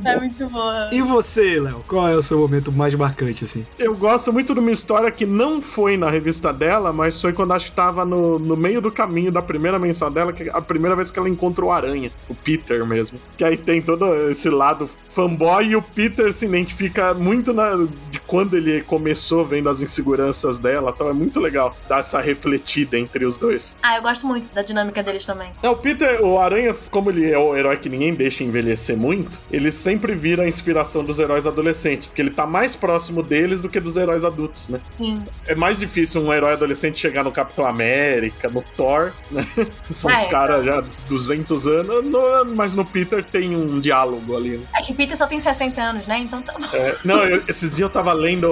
muito 0.00 0.08
É 0.08 0.16
muito 0.18 0.46
boa. 0.48 0.88
E 0.92 1.02
você, 1.02 1.60
Léo? 1.60 1.84
Qual 1.86 2.08
é 2.08 2.16
o 2.16 2.22
seu 2.22 2.38
momento 2.38 2.72
mais 2.72 2.94
marcante, 2.94 3.44
assim? 3.44 3.66
Eu 3.78 3.94
gosto 3.94 4.32
muito 4.32 4.54
de 4.54 4.60
uma 4.60 4.70
história 4.70 5.10
que 5.10 5.26
não 5.26 5.60
foi 5.60 5.96
na 5.96 6.10
revista 6.10 6.52
dela, 6.52 6.92
mas 6.92 7.20
foi 7.20 7.32
quando 7.32 7.52
acho 7.52 7.70
que 7.70 7.76
tava 7.76 8.04
no, 8.04 8.38
no 8.38 8.56
meio 8.56 8.80
do 8.80 8.90
caminho 8.90 9.30
da 9.30 9.42
primeira 9.42 9.78
menção 9.78 10.10
dela, 10.10 10.32
que 10.32 10.44
é 10.44 10.50
a 10.52 10.60
primeira 10.60 10.96
vez 10.96 11.10
que 11.10 11.18
ela 11.18 11.28
encontra 11.28 11.64
o 11.64 11.70
Aranha, 11.70 12.10
o 12.28 12.34
Peter 12.34 12.84
mesmo. 12.86 13.18
Que 13.36 13.44
aí 13.44 13.56
tem 13.56 13.80
todo 13.80 14.30
esse 14.30 14.48
lado 14.50 14.88
fanboy 15.12 15.66
e 15.68 15.76
o 15.76 15.82
Peter 15.82 16.32
se 16.32 16.46
identifica 16.46 17.12
muito 17.14 17.52
na, 17.52 17.70
de 18.10 18.18
quando 18.26 18.56
ele 18.56 18.80
começou 18.82 19.44
vendo 19.44 19.68
as 19.68 19.82
inseguranças 19.82 20.58
dela, 20.58 20.92
então 20.94 21.08
é 21.08 21.12
muito 21.12 21.38
legal 21.38 21.76
dar 21.88 21.98
essa 22.00 22.20
refletida 22.20 22.98
entre 22.98 23.24
os 23.24 23.36
dois. 23.36 23.76
Ah, 23.82 23.96
eu 23.96 24.02
gosto 24.02 24.26
muito 24.26 24.50
da 24.52 24.62
dinâmica 24.62 25.02
deles 25.02 25.26
também. 25.26 25.50
É, 25.62 25.68
o 25.68 25.76
Peter, 25.76 26.20
o 26.24 26.38
Aranha, 26.38 26.74
como 26.90 27.10
ele 27.10 27.30
é 27.30 27.38
o 27.38 27.54
herói 27.56 27.76
que 27.76 27.88
ninguém 27.88 28.14
deixa 28.14 28.42
envelhecer 28.42 28.96
muito, 28.96 29.38
ele 29.50 29.70
sempre 29.70 30.14
vira 30.14 30.42
a 30.44 30.48
inspiração 30.48 31.04
dos 31.04 31.18
heróis 31.18 31.46
adolescentes, 31.46 32.06
porque 32.06 32.22
ele 32.22 32.30
tá 32.30 32.46
mais 32.46 32.74
próximo 32.74 33.22
deles 33.22 33.60
do 33.60 33.68
que 33.68 33.78
dos 33.80 33.96
heróis 33.96 34.24
adultos, 34.24 34.68
né? 34.68 34.80
Sim. 34.96 35.22
É 35.46 35.54
mais 35.54 35.78
difícil 35.78 36.22
um 36.22 36.32
herói 36.32 36.52
adolescente 36.54 36.98
chegar 36.98 37.22
no 37.22 37.30
Capitão 37.32 37.66
América, 37.66 38.48
no 38.48 38.62
Thor, 38.76 39.12
né? 39.30 39.46
São 39.90 40.10
Ah, 40.10 40.14
os 40.14 40.24
é. 40.24 40.28
caras 40.28 40.64
já 40.64 40.82
200 41.08 41.66
anos, 41.66 42.04
no- 42.04 42.44
mas 42.54 42.74
no 42.74 42.84
Peter 42.84 43.22
tem 43.24 43.54
um 43.54 43.78
diálogo 43.80 44.36
ali. 44.36 44.56
né? 44.58 44.64
É 44.74 44.82
que 44.82 44.94
Peter 45.02 45.16
só 45.16 45.26
tem 45.26 45.40
60 45.40 45.82
anos, 45.82 46.06
né? 46.06 46.18
Então 46.18 46.40
tá 46.40 46.52
bom. 46.56 46.64
É, 46.72 46.96
não, 47.04 47.24
eu- 47.24 47.42
esses 47.48 47.70
dias 47.74 47.80
eu 47.80 47.90
tava 47.90 48.12
lendo 48.12 48.48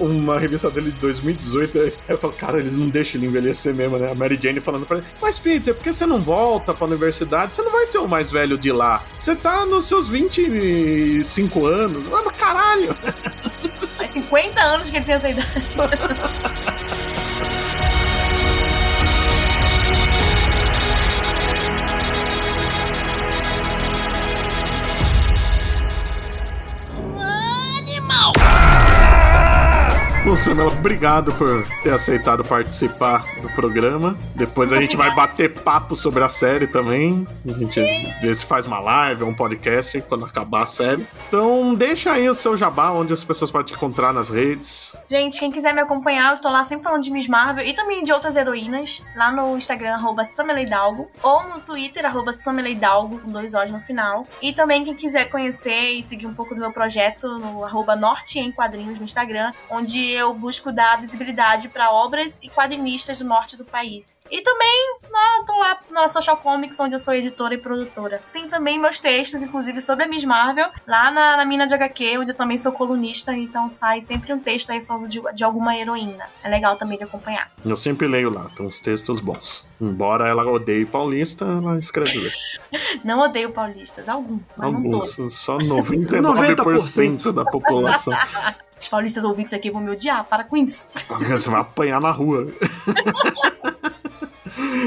uma 0.00 0.36
revista 0.36 0.68
dele 0.68 0.90
de 0.90 0.98
2018, 0.98 1.78
aí 1.80 1.92
eu 2.08 2.18
falo, 2.18 2.32
cara, 2.32 2.58
eles 2.58 2.74
não 2.74 2.88
deixam 2.88 3.20
ele 3.20 3.28
envelhecer 3.28 3.72
mesmo, 3.72 3.96
né? 3.96 4.10
A 4.10 4.14
Mary 4.14 4.36
Jane 4.40 4.58
falando 4.58 4.84
pra 4.84 4.96
ele, 4.98 5.06
mas 5.22 5.38
Peter, 5.38 5.72
por 5.74 5.84
que 5.84 5.92
você 5.92 6.04
não 6.04 6.20
volta 6.20 6.74
pra 6.74 6.86
universidade? 6.86 7.54
Você 7.54 7.62
não 7.62 7.70
vai 7.70 7.86
ser 7.86 7.98
o 7.98 8.08
mais 8.08 8.32
velho 8.32 8.58
de 8.58 8.72
lá. 8.72 9.04
Você 9.18 9.36
tá 9.36 9.64
nos 9.64 9.84
seus 9.86 10.08
25 10.08 11.66
anos. 11.66 12.04
Ah, 12.12 12.32
caralho! 12.32 12.92
Faz 13.96 14.10
50 14.10 14.60
anos 14.60 14.90
que 14.90 14.96
ele 14.96 15.04
tem 15.04 15.14
essa 15.14 15.28
idade. 15.30 15.46
Samuel, 30.46 30.68
obrigado 30.68 31.32
por 31.32 31.66
ter 31.82 31.92
aceitado 31.92 32.44
participar 32.44 33.26
do 33.42 33.48
programa. 33.50 34.16
Depois 34.36 34.72
a 34.72 34.78
gente 34.80 34.96
vai 34.96 35.12
bater 35.12 35.52
papo 35.52 35.96
sobre 35.96 36.22
a 36.22 36.28
série 36.28 36.68
também. 36.68 37.26
A 37.44 37.50
gente 37.50 37.80
vê 38.22 38.32
se 38.32 38.46
faz 38.46 38.64
uma 38.64 38.78
live 38.78 39.24
ou 39.24 39.30
um 39.30 39.34
podcast 39.34 40.00
quando 40.02 40.24
acabar 40.24 40.62
a 40.62 40.66
série. 40.66 41.04
Então, 41.26 41.74
deixa 41.74 42.12
aí 42.12 42.28
o 42.28 42.34
seu 42.34 42.56
jabá, 42.56 42.92
onde 42.92 43.12
as 43.12 43.24
pessoas 43.24 43.50
podem 43.50 43.66
te 43.66 43.74
encontrar 43.74 44.12
nas 44.12 44.30
redes. 44.30 44.94
Gente, 45.10 45.40
quem 45.40 45.50
quiser 45.50 45.74
me 45.74 45.80
acompanhar, 45.80 46.36
eu 46.36 46.40
tô 46.40 46.48
lá 46.48 46.64
sempre 46.64 46.84
falando 46.84 47.02
de 47.02 47.10
Miss 47.10 47.26
Marvel 47.26 47.66
e 47.66 47.72
também 47.72 48.04
de 48.04 48.12
outras 48.12 48.36
heroínas, 48.36 49.02
lá 49.16 49.32
no 49.32 49.56
Instagram, 49.56 49.94
arroba 49.94 50.22
ou 51.24 51.42
no 51.48 51.58
Twitter, 51.58 52.06
arroba 52.06 52.30
com 52.32 53.32
dois 53.32 53.52
O's 53.52 53.70
no 53.72 53.80
final. 53.80 54.24
E 54.40 54.52
também 54.52 54.84
quem 54.84 54.94
quiser 54.94 55.28
conhecer 55.28 55.94
e 55.94 56.04
seguir 56.04 56.28
um 56.28 56.34
pouco 56.34 56.54
do 56.54 56.60
meu 56.60 56.70
projeto 56.70 57.36
no 57.36 57.64
arroba 57.64 57.96
Norte 57.96 58.38
em 58.38 58.52
Quadrinhos 58.52 59.00
no 59.00 59.04
Instagram, 59.04 59.50
onde 59.68 60.12
eu 60.12 60.35
busco 60.36 60.70
dar 60.72 61.00
visibilidade 61.00 61.68
para 61.68 61.90
obras 61.90 62.40
e 62.42 62.48
quadrinistas 62.48 63.18
do 63.18 63.24
norte 63.24 63.56
do 63.56 63.64
país. 63.64 64.18
E 64.30 64.42
também, 64.42 64.94
né, 65.02 65.38
eu 65.40 65.44
tô 65.44 65.58
lá 65.58 65.78
na 65.90 66.08
Social 66.08 66.36
Comics, 66.36 66.78
onde 66.80 66.94
eu 66.94 66.98
sou 66.98 67.14
editora 67.14 67.54
e 67.54 67.58
produtora. 67.58 68.22
Tem 68.32 68.48
também 68.48 68.78
meus 68.78 69.00
textos, 69.00 69.42
inclusive, 69.42 69.80
sobre 69.80 70.04
a 70.04 70.08
Miss 70.08 70.24
Marvel, 70.24 70.68
lá 70.86 71.10
na, 71.10 71.36
na 71.36 71.44
Mina 71.44 71.66
de 71.66 71.74
HQ, 71.74 72.18
onde 72.18 72.30
eu 72.32 72.36
também 72.36 72.58
sou 72.58 72.72
colunista, 72.72 73.34
então 73.34 73.68
sai 73.68 74.00
sempre 74.00 74.32
um 74.32 74.38
texto 74.38 74.70
aí 74.70 74.82
falando 74.82 75.08
de, 75.08 75.20
de 75.34 75.44
alguma 75.44 75.76
heroína. 75.76 76.26
É 76.42 76.48
legal 76.48 76.76
também 76.76 76.96
de 76.96 77.04
acompanhar. 77.04 77.50
Eu 77.64 77.76
sempre 77.76 78.06
leio 78.06 78.30
lá, 78.30 78.46
tem 78.56 78.66
uns 78.66 78.80
textos 78.80 79.20
bons. 79.20 79.66
Embora 79.80 80.28
ela 80.28 80.44
odeie 80.50 80.86
paulista, 80.86 81.44
ela 81.44 81.78
escreve. 81.78 82.30
Não 83.04 83.20
odeio 83.20 83.50
paulistas, 83.52 84.08
algum, 84.08 84.38
mas 84.56 84.72
não 84.72 84.76
Alguns, 84.76 85.16
todos. 85.16 85.38
só 85.38 85.58
99% 85.58 87.32
da 87.32 87.44
população. 87.44 88.14
Os 88.80 88.88
paulistas 88.88 89.24
ouvintes 89.24 89.52
aqui 89.52 89.70
vão 89.70 89.80
me 89.80 89.90
odiar, 89.90 90.24
para 90.24 90.44
com 90.44 90.56
isso. 90.56 90.88
Você 91.28 91.50
vai 91.50 91.60
apanhar 91.60 92.00
na 92.00 92.10
rua. 92.10 92.46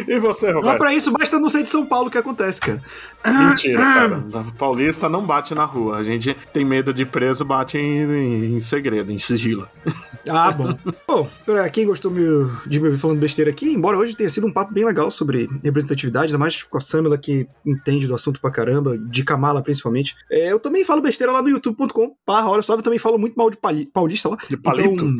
E 0.07 0.19
você, 0.19 0.47
Mas 0.47 0.55
Roberto? 0.55 0.77
pra 0.77 0.93
isso 0.93 1.11
basta 1.11 1.39
não 1.39 1.49
ser 1.49 1.63
de 1.63 1.69
São 1.69 1.85
Paulo 1.85 2.09
que 2.09 2.17
acontece, 2.17 2.61
cara. 2.61 2.81
Mentira, 3.25 3.77
cara. 3.77 4.23
Paulista 4.57 5.09
não 5.09 5.25
bate 5.25 5.53
na 5.53 5.65
rua. 5.65 5.97
A 5.97 6.03
gente 6.03 6.35
tem 6.53 6.63
medo 6.63 6.93
de 6.93 7.05
preso, 7.05 7.43
bate 7.43 7.77
em, 7.77 8.55
em 8.55 8.59
segredo, 8.59 9.11
em 9.11 9.17
sigilo. 9.17 9.67
Ah, 10.27 10.51
bom. 10.51 10.77
bom, 11.07 11.29
pra 11.45 11.69
quem 11.69 11.85
gostou 11.85 12.11
de 12.65 12.79
me 12.79 12.87
ouvir 12.87 12.97
falando 12.97 13.19
besteira 13.19 13.51
aqui, 13.51 13.71
embora 13.73 13.97
hoje 13.97 14.15
tenha 14.15 14.29
sido 14.29 14.47
um 14.47 14.53
papo 14.53 14.73
bem 14.73 14.85
legal 14.85 15.11
sobre 15.11 15.49
representatividade, 15.63 16.27
ainda 16.27 16.37
mais 16.37 16.63
com 16.63 16.77
a 16.77 16.81
Samela 16.81 17.17
que 17.17 17.47
entende 17.65 18.07
do 18.07 18.15
assunto 18.15 18.39
pra 18.39 18.51
caramba, 18.51 18.97
de 18.97 19.23
Kamala 19.23 19.61
principalmente, 19.61 20.15
é, 20.31 20.51
eu 20.51 20.59
também 20.59 20.83
falo 20.83 21.01
besteira 21.01 21.31
lá 21.31 21.41
no 21.41 21.49
youtube.com 21.49 22.15
barra 22.25 22.49
hora 22.49 22.61
suave, 22.61 22.79
eu 22.79 22.83
também 22.83 22.99
falo 22.99 23.17
muito 23.17 23.35
mal 23.35 23.49
de 23.49 23.57
paulista 23.91 24.29
lá. 24.29 24.37
De 24.47 24.57
palito? 24.57 24.89
Então, 24.89 25.17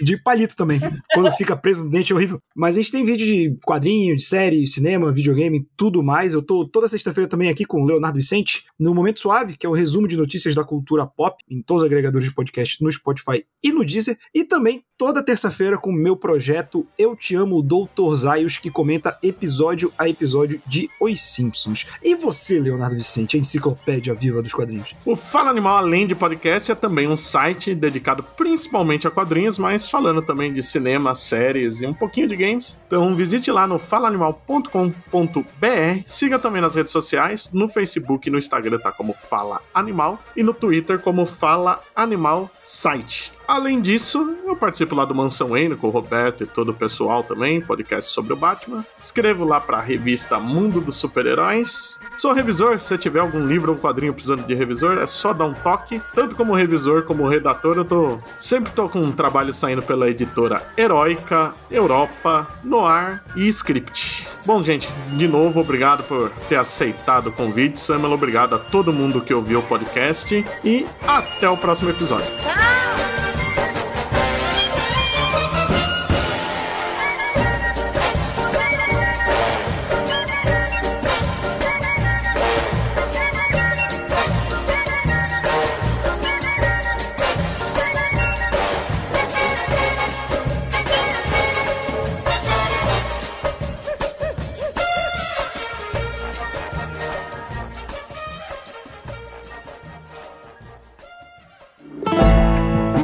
de 0.00 0.16
palito 0.16 0.56
também. 0.56 0.80
Quando 1.14 1.30
fica 1.32 1.56
preso 1.56 1.84
no 1.84 1.90
dente 1.90 2.12
é 2.12 2.16
horrível. 2.16 2.40
Mas 2.54 2.76
a 2.76 2.82
gente 2.82 2.92
tem 2.92 3.04
vídeo 3.04 3.26
de 3.26 3.56
quadrinho, 3.64 4.09
de 4.16 4.22
série, 4.22 4.66
cinema, 4.66 5.12
videogame, 5.12 5.66
tudo 5.76 6.02
mais. 6.02 6.34
Eu 6.34 6.42
tô 6.42 6.66
toda 6.66 6.88
sexta-feira 6.88 7.28
também 7.28 7.48
aqui 7.48 7.64
com 7.64 7.82
o 7.82 7.84
Leonardo 7.84 8.18
Vicente, 8.18 8.64
no 8.78 8.94
Momento 8.94 9.20
Suave, 9.20 9.56
que 9.56 9.66
é 9.66 9.68
o 9.68 9.72
resumo 9.72 10.08
de 10.08 10.16
notícias 10.16 10.54
da 10.54 10.64
cultura 10.64 11.06
pop, 11.06 11.36
em 11.48 11.62
todos 11.62 11.82
os 11.82 11.86
agregadores 11.86 12.28
de 12.28 12.34
podcast, 12.34 12.82
no 12.82 12.90
Spotify 12.90 13.44
e 13.62 13.72
no 13.72 13.84
Deezer. 13.84 14.18
E 14.34 14.44
também 14.44 14.82
toda 14.96 15.24
terça-feira 15.24 15.78
com 15.78 15.90
o 15.90 15.94
meu 15.94 16.14
projeto 16.14 16.86
Eu 16.98 17.16
Te 17.16 17.34
Amo, 17.34 17.62
Doutor 17.62 18.14
Zaios, 18.14 18.58
que 18.58 18.70
comenta 18.70 19.18
episódio 19.22 19.92
a 19.96 20.08
episódio 20.08 20.60
de 20.66 20.90
Os 21.00 21.20
Simpsons. 21.20 21.86
E 22.02 22.14
você, 22.14 22.58
Leonardo 22.58 22.96
Vicente, 22.96 23.36
a 23.36 23.40
enciclopédia 23.40 24.14
viva 24.14 24.42
dos 24.42 24.52
quadrinhos? 24.52 24.94
O 25.06 25.16
Fala 25.16 25.50
Animal, 25.50 25.78
além 25.78 26.06
de 26.06 26.14
podcast, 26.14 26.70
é 26.70 26.74
também 26.74 27.08
um 27.08 27.16
site 27.16 27.74
dedicado 27.74 28.22
principalmente 28.36 29.08
a 29.08 29.10
quadrinhos, 29.10 29.56
mas 29.58 29.88
falando 29.88 30.20
também 30.20 30.52
de 30.52 30.62
cinema, 30.62 31.14
séries 31.14 31.80
e 31.80 31.86
um 31.86 31.94
pouquinho 31.94 32.28
de 32.28 32.36
games. 32.36 32.76
Então 32.86 33.14
visite 33.14 33.50
lá 33.50 33.66
no 33.66 33.78
falaanimal.com.br. 33.90 36.02
Siga 36.06 36.38
também 36.38 36.62
nas 36.62 36.76
redes 36.76 36.92
sociais. 36.92 37.50
No 37.52 37.66
Facebook 37.66 38.28
e 38.28 38.30
no 38.30 38.38
Instagram 38.38 38.78
tá 38.78 38.92
como 38.92 39.12
Fala 39.12 39.60
Animal. 39.74 40.18
E 40.36 40.42
no 40.42 40.54
Twitter 40.54 41.00
como 41.00 41.26
Fala 41.26 41.80
Animal 41.94 42.48
Site. 42.62 43.32
Além 43.50 43.80
disso, 43.80 44.36
eu 44.46 44.54
participo 44.54 44.94
lá 44.94 45.04
do 45.04 45.12
Mansão 45.12 45.48
Wayne 45.48 45.74
com 45.74 45.88
o 45.88 45.90
Roberto 45.90 46.44
e 46.44 46.46
todo 46.46 46.70
o 46.70 46.74
pessoal 46.74 47.24
também, 47.24 47.60
podcast 47.60 48.08
sobre 48.08 48.32
o 48.32 48.36
Batman. 48.36 48.86
Escrevo 48.96 49.44
lá 49.44 49.60
pra 49.60 49.80
revista 49.80 50.38
Mundo 50.38 50.80
dos 50.80 50.94
Super-Heróis. 50.94 51.98
Sou 52.16 52.32
revisor, 52.32 52.78
se 52.78 52.96
tiver 52.96 53.18
algum 53.18 53.44
livro 53.44 53.72
ou 53.72 53.78
quadrinho 53.78 54.14
precisando 54.14 54.46
de 54.46 54.54
revisor, 54.54 54.98
é 54.98 55.06
só 55.06 55.32
dar 55.32 55.46
um 55.46 55.52
toque. 55.52 56.00
Tanto 56.14 56.36
como 56.36 56.54
revisor 56.54 57.02
como 57.02 57.26
redator, 57.26 57.76
eu 57.76 57.84
tô 57.84 58.20
sempre 58.38 58.70
tô 58.70 58.88
com 58.88 59.00
um 59.00 59.10
trabalho 59.10 59.52
saindo 59.52 59.82
pela 59.82 60.08
editora 60.08 60.62
Heróica, 60.78 61.52
Europa, 61.68 62.46
Noir 62.62 63.20
e 63.34 63.48
Script. 63.48 64.28
Bom, 64.46 64.62
gente, 64.62 64.88
de 65.14 65.26
novo, 65.26 65.58
obrigado 65.58 66.04
por 66.04 66.30
ter 66.48 66.54
aceitado 66.54 67.30
o 67.30 67.32
convite. 67.32 67.80
Samuel, 67.80 68.12
obrigado 68.12 68.54
a 68.54 68.60
todo 68.60 68.92
mundo 68.92 69.20
que 69.20 69.34
ouviu 69.34 69.58
o 69.58 69.64
podcast 69.64 70.46
e 70.64 70.86
até 71.04 71.50
o 71.50 71.56
próximo 71.56 71.90
episódio. 71.90 72.30
Tchau! 72.38 73.39